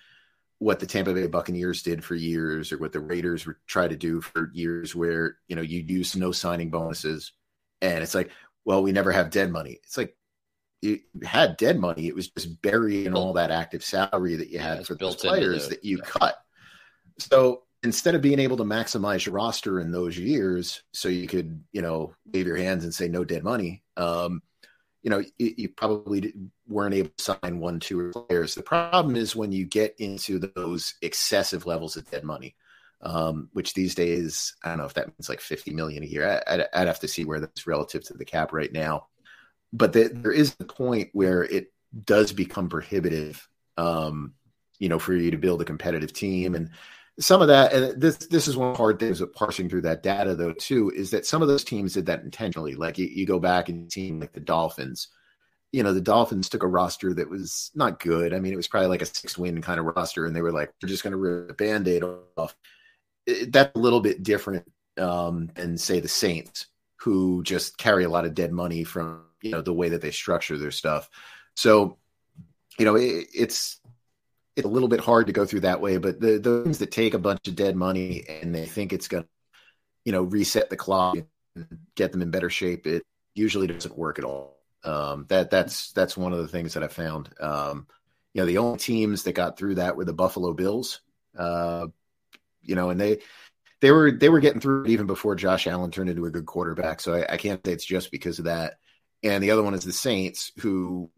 what 0.59 0.81
the 0.81 0.87
Tampa 0.87 1.15
Bay 1.15 1.27
Buccaneers 1.27 1.83
did 1.83 2.05
for 2.05 2.15
years, 2.15 2.73
or 2.73 2.79
what 2.79 2.93
the 2.93 3.01
Raiders 3.01 3.47
were 3.47 3.59
try 3.67 3.87
to 3.87 3.97
do 3.97 4.21
for 4.21 4.51
years, 4.53 4.95
where 4.95 5.37
you 5.49 5.57
know 5.57 5.63
you 5.63 5.81
use 5.81 6.17
no 6.17 6.33
signing 6.33 6.71
bonuses, 6.71 7.33
and 7.81 8.03
it's 8.03 8.15
like, 8.15 8.31
well, 8.65 8.83
we 8.83 8.93
never 8.93 9.13
have 9.13 9.31
dead 9.31 9.51
money. 9.51 9.79
It's 9.85 9.97
like 9.97 10.17
you 10.83 11.01
had 11.23 11.57
dead 11.57 11.79
money; 11.79 12.09
it 12.09 12.15
was 12.15 12.29
just 12.31 12.61
burying 12.61 13.15
all 13.15 13.33
that 13.35 13.51
active 13.51 13.85
salary 13.85 14.37
that 14.37 14.51
you 14.51 14.59
had 14.59 14.79
yeah, 14.79 14.85
for 14.85 14.95
those 14.95 15.17
players 15.17 15.65
the, 15.65 15.71
that 15.71 15.85
you 15.85 15.99
yeah. 15.99 16.05
cut. 16.05 16.37
So 17.19 17.63
instead 17.83 18.15
of 18.15 18.23
being 18.23 18.41
able 18.41 18.57
to 18.57 18.65
maximize 18.65 19.25
your 19.25 19.35
roster 19.35 19.81
in 19.81 19.93
those 19.93 20.19
years, 20.19 20.83
so 20.93 21.09
you 21.09 21.29
could, 21.29 21.63
you 21.73 21.83
know, 21.83 22.15
wave 22.33 22.47
your 22.47 22.57
hands 22.57 22.85
and 22.85 22.95
say 22.95 23.09
no 23.09 23.25
dead 23.25 23.45
money, 23.45 23.83
um, 23.97 24.43
you 25.03 25.11
know, 25.11 25.23
you, 25.39 25.69
probably 25.69 26.35
weren't 26.67 26.95
able 26.95 27.11
to 27.17 27.39
sign 27.43 27.61
one, 27.61 27.79
two 27.79 28.11
players. 28.11 28.55
The 28.55 28.63
problem 28.63 29.17
is 29.17 29.37
when 29.37 29.53
you 29.53 29.65
get 29.65 29.95
into 29.99 30.39
those 30.39 30.95
excessive 31.03 31.67
levels 31.67 31.97
of 31.97 32.11
dead 32.11 32.25
money, 32.25 32.57
um, 33.03 33.49
which 33.53 33.75
these 33.75 33.95
days, 33.95 34.57
I 34.65 34.71
don't 34.71 34.79
know 34.79 34.85
if 34.85 34.95
that 34.95 35.07
means 35.07 35.29
like 35.29 35.41
50 35.41 35.73
million 35.73 36.03
a 36.03 36.07
year. 36.07 36.43
I, 36.47 36.57
would 36.57 36.89
have 36.89 37.01
to 37.01 37.09
see 37.09 37.25
where 37.25 37.39
that's 37.41 37.67
relative 37.67 38.03
to 38.05 38.15
the 38.15 38.25
cap 38.25 38.53
right 38.53 38.73
now. 38.73 39.07
But 39.73 39.93
the, 39.93 40.11
there 40.13 40.33
is 40.33 40.57
a 40.59 40.65
point 40.65 41.11
where 41.13 41.45
it 41.45 41.73
does 42.05 42.33
become 42.33 42.69
prohibitive, 42.69 43.47
um, 43.77 44.35
you 44.79 44.89
know, 44.89 44.99
for 44.99 45.15
you 45.15 45.31
to 45.31 45.39
build 45.39 45.63
a 45.63 45.67
competitive 45.67 46.13
team. 46.13 46.55
And, 46.55 46.71
some 47.21 47.43
of 47.43 47.49
that, 47.49 47.73
and 47.73 48.01
this 48.01 48.17
this 48.17 48.47
is 48.47 48.57
one 48.57 48.75
hard 48.75 48.99
things 48.99 49.21
of 49.21 49.33
parsing 49.33 49.69
through 49.69 49.83
that 49.83 50.03
data 50.03 50.35
though 50.35 50.53
too, 50.53 50.93
is 50.95 51.11
that 51.11 51.27
some 51.27 51.43
of 51.43 51.49
those 51.49 51.65
teams 51.65 51.95
did 51.95 52.07
that 52.07 52.23
intentionally. 52.23 52.75
Like 52.75 52.99
you, 52.99 53.07
you 53.07 53.27
go 53.27 53.39
back 53.39 53.69
and 53.69 53.91
team 53.91 54.21
like 54.21 54.33
the 54.33 54.41
Dolphins, 54.41 55.09
you 55.73 55.83
know, 55.83 55.93
the 55.93 56.01
Dolphins 56.01 56.49
took 56.49 56.63
a 56.63 56.69
roster 56.69 57.13
that 57.15 57.29
was 57.29 57.71
not 57.75 58.01
good. 58.01 58.33
I 58.33 58.41
mean, 58.41 58.53
it 58.53 58.57
was 58.57 58.69
probably 58.69 58.89
like 58.89 59.03
a 59.03 59.07
six 59.07 59.37
win 59.37 59.61
kind 59.61 59.81
of 59.81 59.87
roster, 59.87 60.27
and 60.27 60.35
they 60.35 60.43
were 60.43 60.53
like, 60.53 60.73
we're 60.83 60.89
just 60.89 61.03
going 61.03 61.13
to 61.13 61.19
rip 61.19 61.49
the 61.49 61.55
band 61.55 61.89
aid 61.89 62.05
off. 62.37 62.57
It, 63.27 63.53
that's 63.53 63.75
a 63.75 63.79
little 63.79 64.01
bit 64.01 64.23
different 64.23 64.67
um, 64.97 65.51
than 65.55 65.77
say 65.77 66.01
the 66.01 66.09
Saints, 66.09 66.67
who 66.97 67.43
just 67.43 67.77
carry 67.79 68.05
a 68.05 68.09
lot 68.09 68.25
of 68.25 68.35
dead 68.35 68.53
money 68.53 68.85
from 68.85 69.25
you 69.43 69.51
know 69.51 69.61
the 69.61 69.75
way 69.75 69.91
that 69.91 70.01
they 70.01 70.11
structure 70.11 70.57
their 70.57 70.71
stuff. 70.71 71.11
So, 71.55 71.99
you 72.79 72.85
know, 72.85 72.97
it, 72.97 73.27
it's 73.35 73.81
it's 74.59 74.67
a 74.67 74.71
little 74.71 74.89
bit 74.89 75.01
hard 75.01 75.29
to 75.29 75.33
go 75.33 75.47
through 75.47 75.61
that 75.61 75.81
way. 75.81 75.99
But 75.99 76.21
the 76.21 76.39
the 76.39 76.63
things 76.65 76.79
that 76.79 76.91
take 76.91 77.15
a 77.15 77.19
bunch 77.19 77.47
of 77.49 77.57
dead 77.57 77.77
money 77.77 78.25
and 78.29 78.55
they 78.55 78.67
think 78.67 78.93
it's 78.93 79.09
going 79.09 79.23
to, 79.25 79.29
you 80.05 80.13
know, 80.13 80.23
reset 80.23 80.71
the 80.71 80.77
clock 80.77 81.17
and 81.17 81.79
get 81.95 82.13
them 82.13 82.23
in 82.23 82.31
better 82.31 82.51
shape, 82.51 82.87
it 82.87 83.05
usually 83.35 83.67
doesn't 83.67 83.97
work 83.97 84.19
at 84.19 84.25
all. 84.25 84.59
Um, 84.85 85.27
that 85.29 85.51
that's 85.51 85.93
that's 85.93 86.17
one 86.17 86.33
of 86.33 86.39
the 86.41 86.49
things 86.49 86.75
that 86.75 86.83
I 86.83 86.89
found. 86.89 87.31
Um, 87.41 87.87
you 88.35 88.43
know, 88.43 88.47
the 88.47 88.59
only 88.59 88.79
teams 88.79 89.23
that 89.25 89.33
got 89.33 89.59
through 89.59 89.77
that 89.77 89.97
were 89.97 90.05
the 90.05 90.13
Buffalo 90.13 90.53
Bills. 90.53 91.01
Uh, 91.37 91.87
you 92.63 92.75
know, 92.75 92.91
and 92.91 93.01
they 93.01 93.19
they 93.81 93.91
were 93.93 94.11
they 94.11 94.29
were 94.29 94.41
getting 94.41 94.61
through 94.61 94.85
it 94.85 94.91
even 94.91 95.07
before 95.07 95.37
Josh 95.37 95.67
Allen 95.67 95.91
turned 95.91 96.11
into 96.11 96.27
a 96.27 96.31
good 96.31 96.47
quarterback. 96.47 97.01
So 97.01 97.15
I, 97.15 97.35
I 97.35 97.37
can't 97.37 97.65
say 97.65 97.73
it's 97.73 97.85
just 97.85 98.11
because 98.11 98.39
of 98.39 98.47
that. 98.47 98.79
and 99.23 99.43
the 99.43 99.53
other 99.53 99.63
one 99.63 99.75
is 99.75 99.85
the 99.85 99.93
Saints, 99.93 100.53
who 100.59 101.11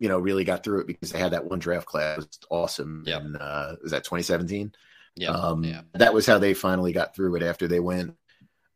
you 0.00 0.08
know 0.08 0.18
really 0.18 0.44
got 0.44 0.64
through 0.64 0.80
it 0.80 0.86
because 0.88 1.12
they 1.12 1.20
had 1.20 1.32
that 1.32 1.44
one 1.44 1.60
draft 1.60 1.86
class. 1.86 2.18
It 2.18 2.26
was 2.26 2.38
awesome. 2.50 3.04
Yeah, 3.06 3.18
uh, 3.18 3.76
was 3.82 3.92
that 3.92 4.02
2017? 4.02 4.72
Yeah, 5.14 5.30
um, 5.30 5.62
yeah. 5.62 5.82
That 5.92 6.14
was 6.14 6.26
how 6.26 6.38
they 6.38 6.54
finally 6.54 6.92
got 6.92 7.14
through 7.14 7.36
it 7.36 7.42
after 7.42 7.68
they 7.68 7.80
went. 7.80 8.16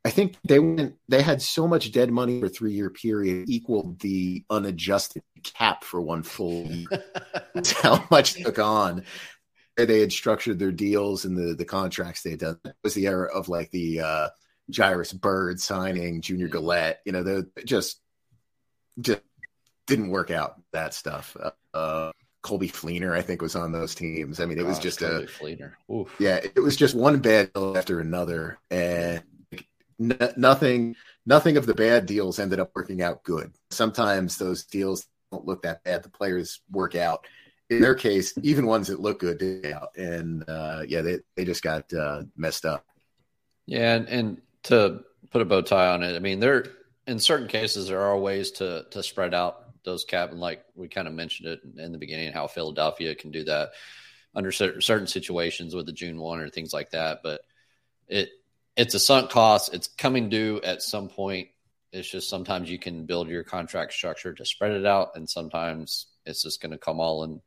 I 0.05 0.11
think 0.11 0.37
they 0.47 0.59
went. 0.59 0.97
They 1.09 1.23
had 1.23 1.41
so 1.41 1.67
much 1.67 1.91
dead 1.91 2.11
money 2.11 2.39
for 2.39 2.47
a 2.47 2.51
three 2.51 2.75
year 2.75 2.91
period 2.91 3.49
equaled 3.49 4.01
the 4.01 4.45
unadjusted 4.51 5.23
cap 5.43 5.83
for 5.83 6.01
one 6.01 6.23
full 6.23 6.67
year. 6.67 6.87
how 7.83 8.07
much 8.11 8.35
took 8.35 8.59
on. 8.59 9.05
They 9.77 10.01
had 10.01 10.13
structured 10.13 10.59
their 10.59 10.73
deals 10.73 11.25
and 11.25 11.37
the 11.37 11.55
the 11.55 11.65
contracts 11.65 12.23
they 12.23 12.31
had 12.31 12.41
done. 12.41 12.59
It 12.65 12.77
was 12.85 12.95
the 12.95 13.07
era 13.07 13.35
of 13.35 13.49
like 13.49 13.71
the 13.71 14.01
uh, 14.01 14.29
Jairus 14.75 15.15
Byrd 15.15 15.59
signing, 15.59 16.21
Junior 16.21 16.49
Galette. 16.49 17.01
You 17.07 17.13
know, 17.13 17.23
they 17.23 17.65
just 17.65 17.99
just 19.01 19.23
didn't 19.87 20.09
work 20.09 20.31
out 20.31 20.61
that 20.73 20.95
stuff. 20.95 21.37
Uh, 21.73 22.13
Coby 22.43 22.71
Fleener, 22.71 23.13
I 23.13 23.23
think, 23.23 23.41
was 23.41 23.57
on 23.57 23.73
those 23.73 23.95
teams. 23.95 24.39
I 24.39 24.47
mean, 24.47 24.59
it 24.59 24.67
was 24.67 24.79
just 24.79 25.01
Coby 25.01 25.25
a 25.25 25.27
Fleener. 25.27 25.73
Oof. 25.91 26.15
yeah, 26.19 26.37
it 26.37 26.61
was 26.61 26.77
just 26.77 26.95
one 26.95 27.19
bad 27.21 27.53
deal 27.53 27.77
after 27.77 28.01
another, 28.01 28.59
and 28.71 29.23
n- 29.99 30.33
nothing, 30.37 30.95
nothing 31.25 31.57
of 31.57 31.67
the 31.67 31.75
bad 31.75 32.07
deals 32.07 32.39
ended 32.39 32.61
up 32.61 32.71
working 32.75 33.03
out 33.03 33.23
good. 33.23 33.53
Sometimes 33.71 34.37
those 34.37 34.65
deals 34.65 35.07
don't 35.33 35.47
look 35.47 35.63
that 35.63 35.83
bad. 35.85 36.03
The 36.03 36.11
players 36.11 36.61
work 36.71 36.95
out. 36.95 37.27
In 37.71 37.81
their 37.81 37.95
case, 37.95 38.35
even 38.43 38.67
ones 38.67 38.89
that 38.89 39.01
look 39.01 39.21
good 39.21 39.39
did 39.39 39.73
out, 39.73 39.97
and 39.97 40.45
uh, 40.47 40.83
yeah, 40.87 41.01
they 41.01 41.21
they 41.35 41.47
just 41.47 41.63
got 41.63 41.93
uh, 41.95 42.25
messed 42.37 42.67
up. 42.67 42.85
Yeah, 43.65 43.95
and, 43.95 44.09
and 44.09 44.43
to 44.65 45.01
put 45.31 45.41
a 45.41 45.47
bow 45.47 45.63
tie 45.63 45.89
on 45.89 46.03
it, 46.03 46.15
I 46.15 46.19
mean, 46.19 46.41
there 46.41 46.67
in 47.07 47.19
certain 47.19 47.49
cases 47.49 47.89
there 47.89 48.03
are 48.03 48.19
ways 48.19 48.51
to 48.53 48.85
to 48.91 49.03
spread 49.03 49.33
out 49.33 49.64
those 49.85 50.05
cap, 50.05 50.31
and 50.31 50.41
like 50.41 50.65
we 50.75 50.89
kind 50.89 51.09
of 51.09 51.15
mentioned 51.15 51.49
it 51.49 51.61
in 51.79 51.93
the 51.93 51.99
beginning, 51.99 52.33
how 52.33 52.47
Philadelphia 52.47 53.15
can 53.15 53.31
do 53.31 53.45
that 53.45 53.71
under 54.35 54.51
certain 54.51 55.07
situations 55.07 55.75
with 55.75 55.87
the 55.87 55.93
June 55.93 56.19
one 56.19 56.41
or 56.41 56.49
things 56.49 56.73
like 56.73 56.91
that. 56.91 57.21
But 57.23 57.43
it 58.09 58.31
it's 58.77 58.95
a 58.95 59.01
sunk 59.01 59.31
cost. 59.31 59.73
It's 59.73 59.89
coming 59.89 60.29
due 60.29 60.61
at 60.65 60.83
some 60.83 61.09
point. 61.09 61.49
It's 61.93 62.11
just 62.11 62.29
sometimes 62.29 62.69
you 62.69 62.79
can 62.79 63.07
build 63.07 63.29
your 63.29 63.45
contract 63.45 63.93
structure 63.93 64.33
to 64.33 64.45
spread 64.45 64.73
it 64.73 64.87
out, 64.87 65.13
and 65.15 65.29
sometimes 65.29 66.07
it's 66.27 66.43
just 66.43 66.61
going 66.61 66.73
to 66.73 66.79
come 66.79 67.01
all 67.01 67.25
in 67.25 67.41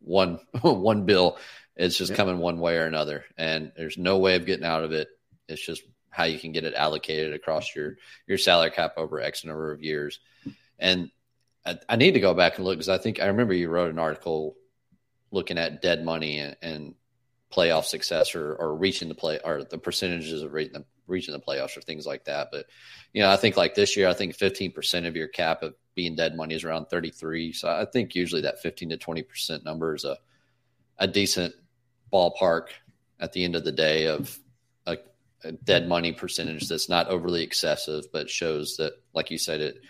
one 0.00 0.40
one 0.60 1.06
bill. 1.06 1.38
It's 1.74 1.98
just 1.98 2.14
coming 2.14 2.38
one 2.38 2.58
way 2.58 2.76
or 2.76 2.86
another, 2.86 3.24
and 3.36 3.72
there's 3.76 3.98
no 3.98 4.18
way 4.18 4.36
of 4.36 4.46
getting 4.46 4.64
out 4.64 4.84
of 4.84 4.92
it. 4.92 5.08
It's 5.48 5.64
just 5.64 5.82
how 6.10 6.24
you 6.24 6.38
can 6.38 6.52
get 6.52 6.64
it 6.64 6.74
allocated 6.74 7.34
across 7.34 7.74
your 7.74 7.96
your 8.26 8.38
salary 8.38 8.70
cap 8.70 8.94
over 8.96 9.20
X 9.20 9.44
number 9.44 9.72
of 9.72 9.82
years. 9.82 10.20
And 10.78 11.10
I, 11.66 11.78
I 11.88 11.96
need 11.96 12.12
to 12.12 12.20
go 12.20 12.34
back 12.34 12.56
and 12.56 12.64
look 12.64 12.76
because 12.76 12.88
I 12.88 12.98
think 12.98 13.20
I 13.20 13.26
remember 13.26 13.54
you 13.54 13.68
wrote 13.68 13.90
an 13.90 13.98
article 13.98 14.56
looking 15.30 15.58
at 15.58 15.82
dead 15.82 16.04
money 16.04 16.38
and, 16.38 16.56
and 16.62 16.94
playoff 17.52 17.84
success 17.84 18.34
or, 18.34 18.54
or 18.54 18.76
reaching 18.76 19.08
the 19.08 19.14
play 19.14 19.40
or 19.44 19.64
the 19.64 19.78
percentages 19.78 20.42
of 20.42 20.52
reaching 20.52 20.74
the, 20.74 20.84
reaching 21.06 21.34
the 21.34 21.40
playoffs 21.40 21.76
or 21.76 21.80
things 21.80 22.06
like 22.06 22.24
that. 22.24 22.48
But 22.52 22.66
you 23.12 23.22
know, 23.22 23.30
I 23.30 23.36
think 23.36 23.56
like 23.56 23.74
this 23.74 23.96
year, 23.96 24.08
I 24.08 24.14
think 24.14 24.36
15% 24.36 25.06
of 25.06 25.16
your 25.16 25.28
cap 25.28 25.62
of 25.62 25.74
being 25.94 26.14
dead 26.14 26.36
money 26.36 26.54
is 26.54 26.64
around 26.64 26.86
33. 26.86 27.52
So 27.52 27.68
I 27.68 27.84
think 27.84 28.14
usually 28.14 28.42
that 28.42 28.60
15 28.60 28.90
to 28.90 28.96
20% 28.96 29.64
number 29.64 29.94
is 29.94 30.04
a 30.04 30.18
a 30.98 31.06
decent 31.06 31.54
ballpark 32.12 32.68
at 33.20 33.32
the 33.32 33.44
end 33.44 33.56
of 33.56 33.64
the 33.64 33.72
day 33.72 34.06
of 34.06 34.38
a, 34.86 34.96
a 35.44 35.52
dead 35.52 35.88
money 35.88 36.12
percentage 36.12 36.68
that's 36.68 36.88
not 36.88 37.08
overly 37.08 37.42
excessive, 37.42 38.04
but 38.12 38.30
shows 38.30 38.76
that, 38.76 38.92
like 39.14 39.30
you 39.30 39.38
said, 39.38 39.60
it 39.60 39.80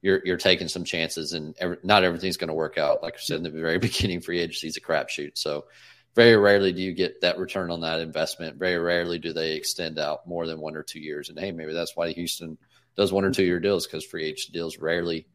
you're 0.00 0.20
you're 0.24 0.36
taking 0.36 0.68
some 0.68 0.84
chances, 0.84 1.32
and 1.32 1.54
every, 1.58 1.78
not 1.82 2.04
everything's 2.04 2.36
going 2.36 2.48
to 2.48 2.54
work 2.54 2.78
out. 2.78 3.02
Like 3.02 3.14
I 3.14 3.18
said 3.20 3.38
in 3.38 3.42
the 3.42 3.50
very 3.50 3.78
beginning, 3.88 4.20
free 4.20 4.40
agency 4.40 4.68
is 4.68 4.76
a 4.76 4.80
crapshoot. 4.80 5.32
So 5.34 5.66
very 6.14 6.36
rarely 6.36 6.72
do 6.72 6.82
you 6.82 6.94
get 6.94 7.20
that 7.20 7.38
return 7.38 7.70
on 7.70 7.82
that 7.82 8.00
investment. 8.00 8.56
Very 8.56 8.78
rarely 8.78 9.18
do 9.18 9.32
they 9.32 9.52
extend 9.52 9.98
out 9.98 10.26
more 10.26 10.46
than 10.46 10.60
one 10.60 10.76
or 10.76 10.82
two 10.82 11.00
years. 11.00 11.28
And 11.28 11.38
hey, 11.38 11.52
maybe 11.52 11.72
that's 11.72 11.96
why 11.96 12.10
Houston 12.10 12.58
does 12.96 13.12
one 13.12 13.24
or 13.24 13.30
two 13.30 13.44
year 13.44 13.60
deals 13.60 13.86
because 13.86 14.04
free 14.04 14.24
agency 14.24 14.52
deals 14.52 14.78
rarely 14.78 15.26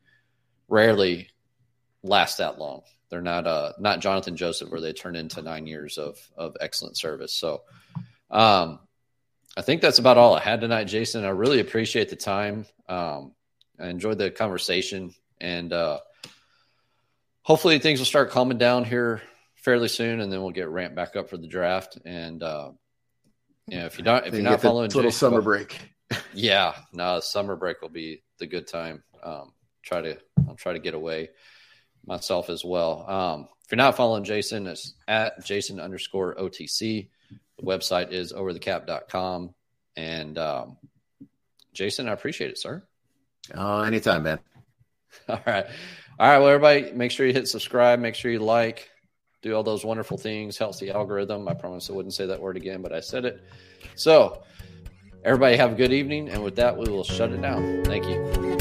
rarely 0.68 1.30
last 2.04 2.40
that 2.40 2.60
long. 2.60 2.82
They're 3.10 3.22
not 3.22 3.48
uh 3.48 3.74
not 3.80 4.02
Johnathan 4.02 4.36
Joseph 4.36 4.72
where 4.72 4.82
they 4.82 4.92
turn 4.92 5.16
into 5.16 5.42
nine 5.42 5.68
years 5.68 5.98
of 5.98 6.18
of 6.36 6.58
excellent 6.60 6.98
service. 6.98 7.34
So 7.34 7.62
um 8.30 8.80
I 9.56 9.62
think 9.62 9.82
that's 9.82 10.00
about 10.00 10.18
all 10.18 10.36
I 10.36 10.40
had 10.40 10.62
tonight, 10.62 10.86
Jason. 10.86 11.24
I 11.26 11.30
really 11.30 11.60
appreciate 11.60 12.10
the 12.10 12.16
time. 12.16 12.66
Um, 12.90 13.34
I 13.80 13.88
enjoyed 13.88 14.18
the 14.18 14.32
conversation, 14.32 15.14
and 15.40 15.72
uh, 15.74 16.00
hopefully 17.42 17.80
things 17.80 18.00
will 18.00 18.06
start 18.06 18.32
calming 18.32 18.58
down 18.58 18.84
here 18.84 19.22
fairly 19.56 19.88
soon, 19.88 20.20
and 20.20 20.32
then 20.32 20.42
we'll 20.42 20.52
get 20.52 20.70
ramped 20.70 20.96
back 20.96 21.16
up 21.16 21.30
for 21.30 21.38
the 21.38 21.48
draft. 21.48 21.98
And 22.06 22.42
uh, 22.44 22.72
you 23.68 23.80
know, 23.80 23.86
if 23.86 23.98
you're 23.98 24.06
not 24.06 24.28
if 24.28 24.34
you're 24.34 24.44
not 24.44 24.62
following 24.62 24.90
little 24.90 25.04
Jason, 25.04 25.32
summer 25.32 25.42
break, 25.42 25.78
yeah, 26.34 26.76
no, 26.92 27.20
summer 27.20 27.56
break 27.56 27.82
will 27.82 27.90
be 27.90 28.24
the 28.40 28.48
good 28.48 28.68
time. 28.68 29.04
Um, 29.22 29.54
try 29.82 30.02
to 30.02 30.18
I'll 30.48 30.56
try 30.56 30.74
to 30.74 30.80
get 30.80 30.94
away 30.94 31.30
myself 32.06 32.50
as 32.50 32.64
well. 32.64 33.10
Um, 33.10 33.48
if 33.64 33.72
you're 33.72 33.78
not 33.78 33.96
following 33.96 34.24
Jason, 34.24 34.68
it's 34.68 34.94
at 35.08 35.44
Jason 35.46 35.80
underscore 35.80 36.36
OTC. 36.36 37.10
The 37.58 37.64
website 37.64 38.12
is 38.12 38.34
overthecap.com. 38.34 39.54
And 39.96 40.38
um, 40.38 40.78
Jason, 41.74 42.10
I 42.10 42.14
appreciate 42.14 42.50
it, 42.50 42.60
sir. 42.60 42.84
Oh, 43.54 43.82
anytime, 43.82 44.24
man. 44.24 44.40
All 45.30 45.42
right. 45.46 45.66
All 46.20 46.30
right. 46.30 46.40
Well, 46.40 46.48
everybody, 46.48 46.92
make 46.92 47.12
sure 47.12 47.26
you 47.26 47.34
hit 47.34 47.48
subscribe. 47.48 48.00
Make 48.00 48.16
sure 48.16 48.32
you 48.32 48.40
like, 48.40 48.90
do 49.42 49.54
all 49.56 49.64
those 49.64 49.84
wonderful 49.84 50.18
things. 50.18 50.58
Helps 50.58 50.80
the 50.80 50.92
algorithm. 50.92 51.48
I 51.48 51.54
promise 51.54 51.90
I 51.90 51.94
wouldn't 51.94 52.14
say 52.14 52.26
that 52.28 52.40
word 52.40 52.56
again, 52.56 52.82
but 52.82 52.94
I 52.94 53.00
said 53.00 53.26
it. 53.26 53.44
So, 53.96 54.44
everybody 55.26 55.58
have 55.58 55.74
a 55.74 55.76
good 55.76 55.92
evening. 55.92 56.30
And 56.30 56.44
with 56.44 56.56
that, 56.58 56.78
we 56.78 56.90
will 56.90 57.04
shut 57.04 57.32
it 57.32 57.42
down. 57.42 57.84
Thank 57.84 58.06
you. 58.06 58.53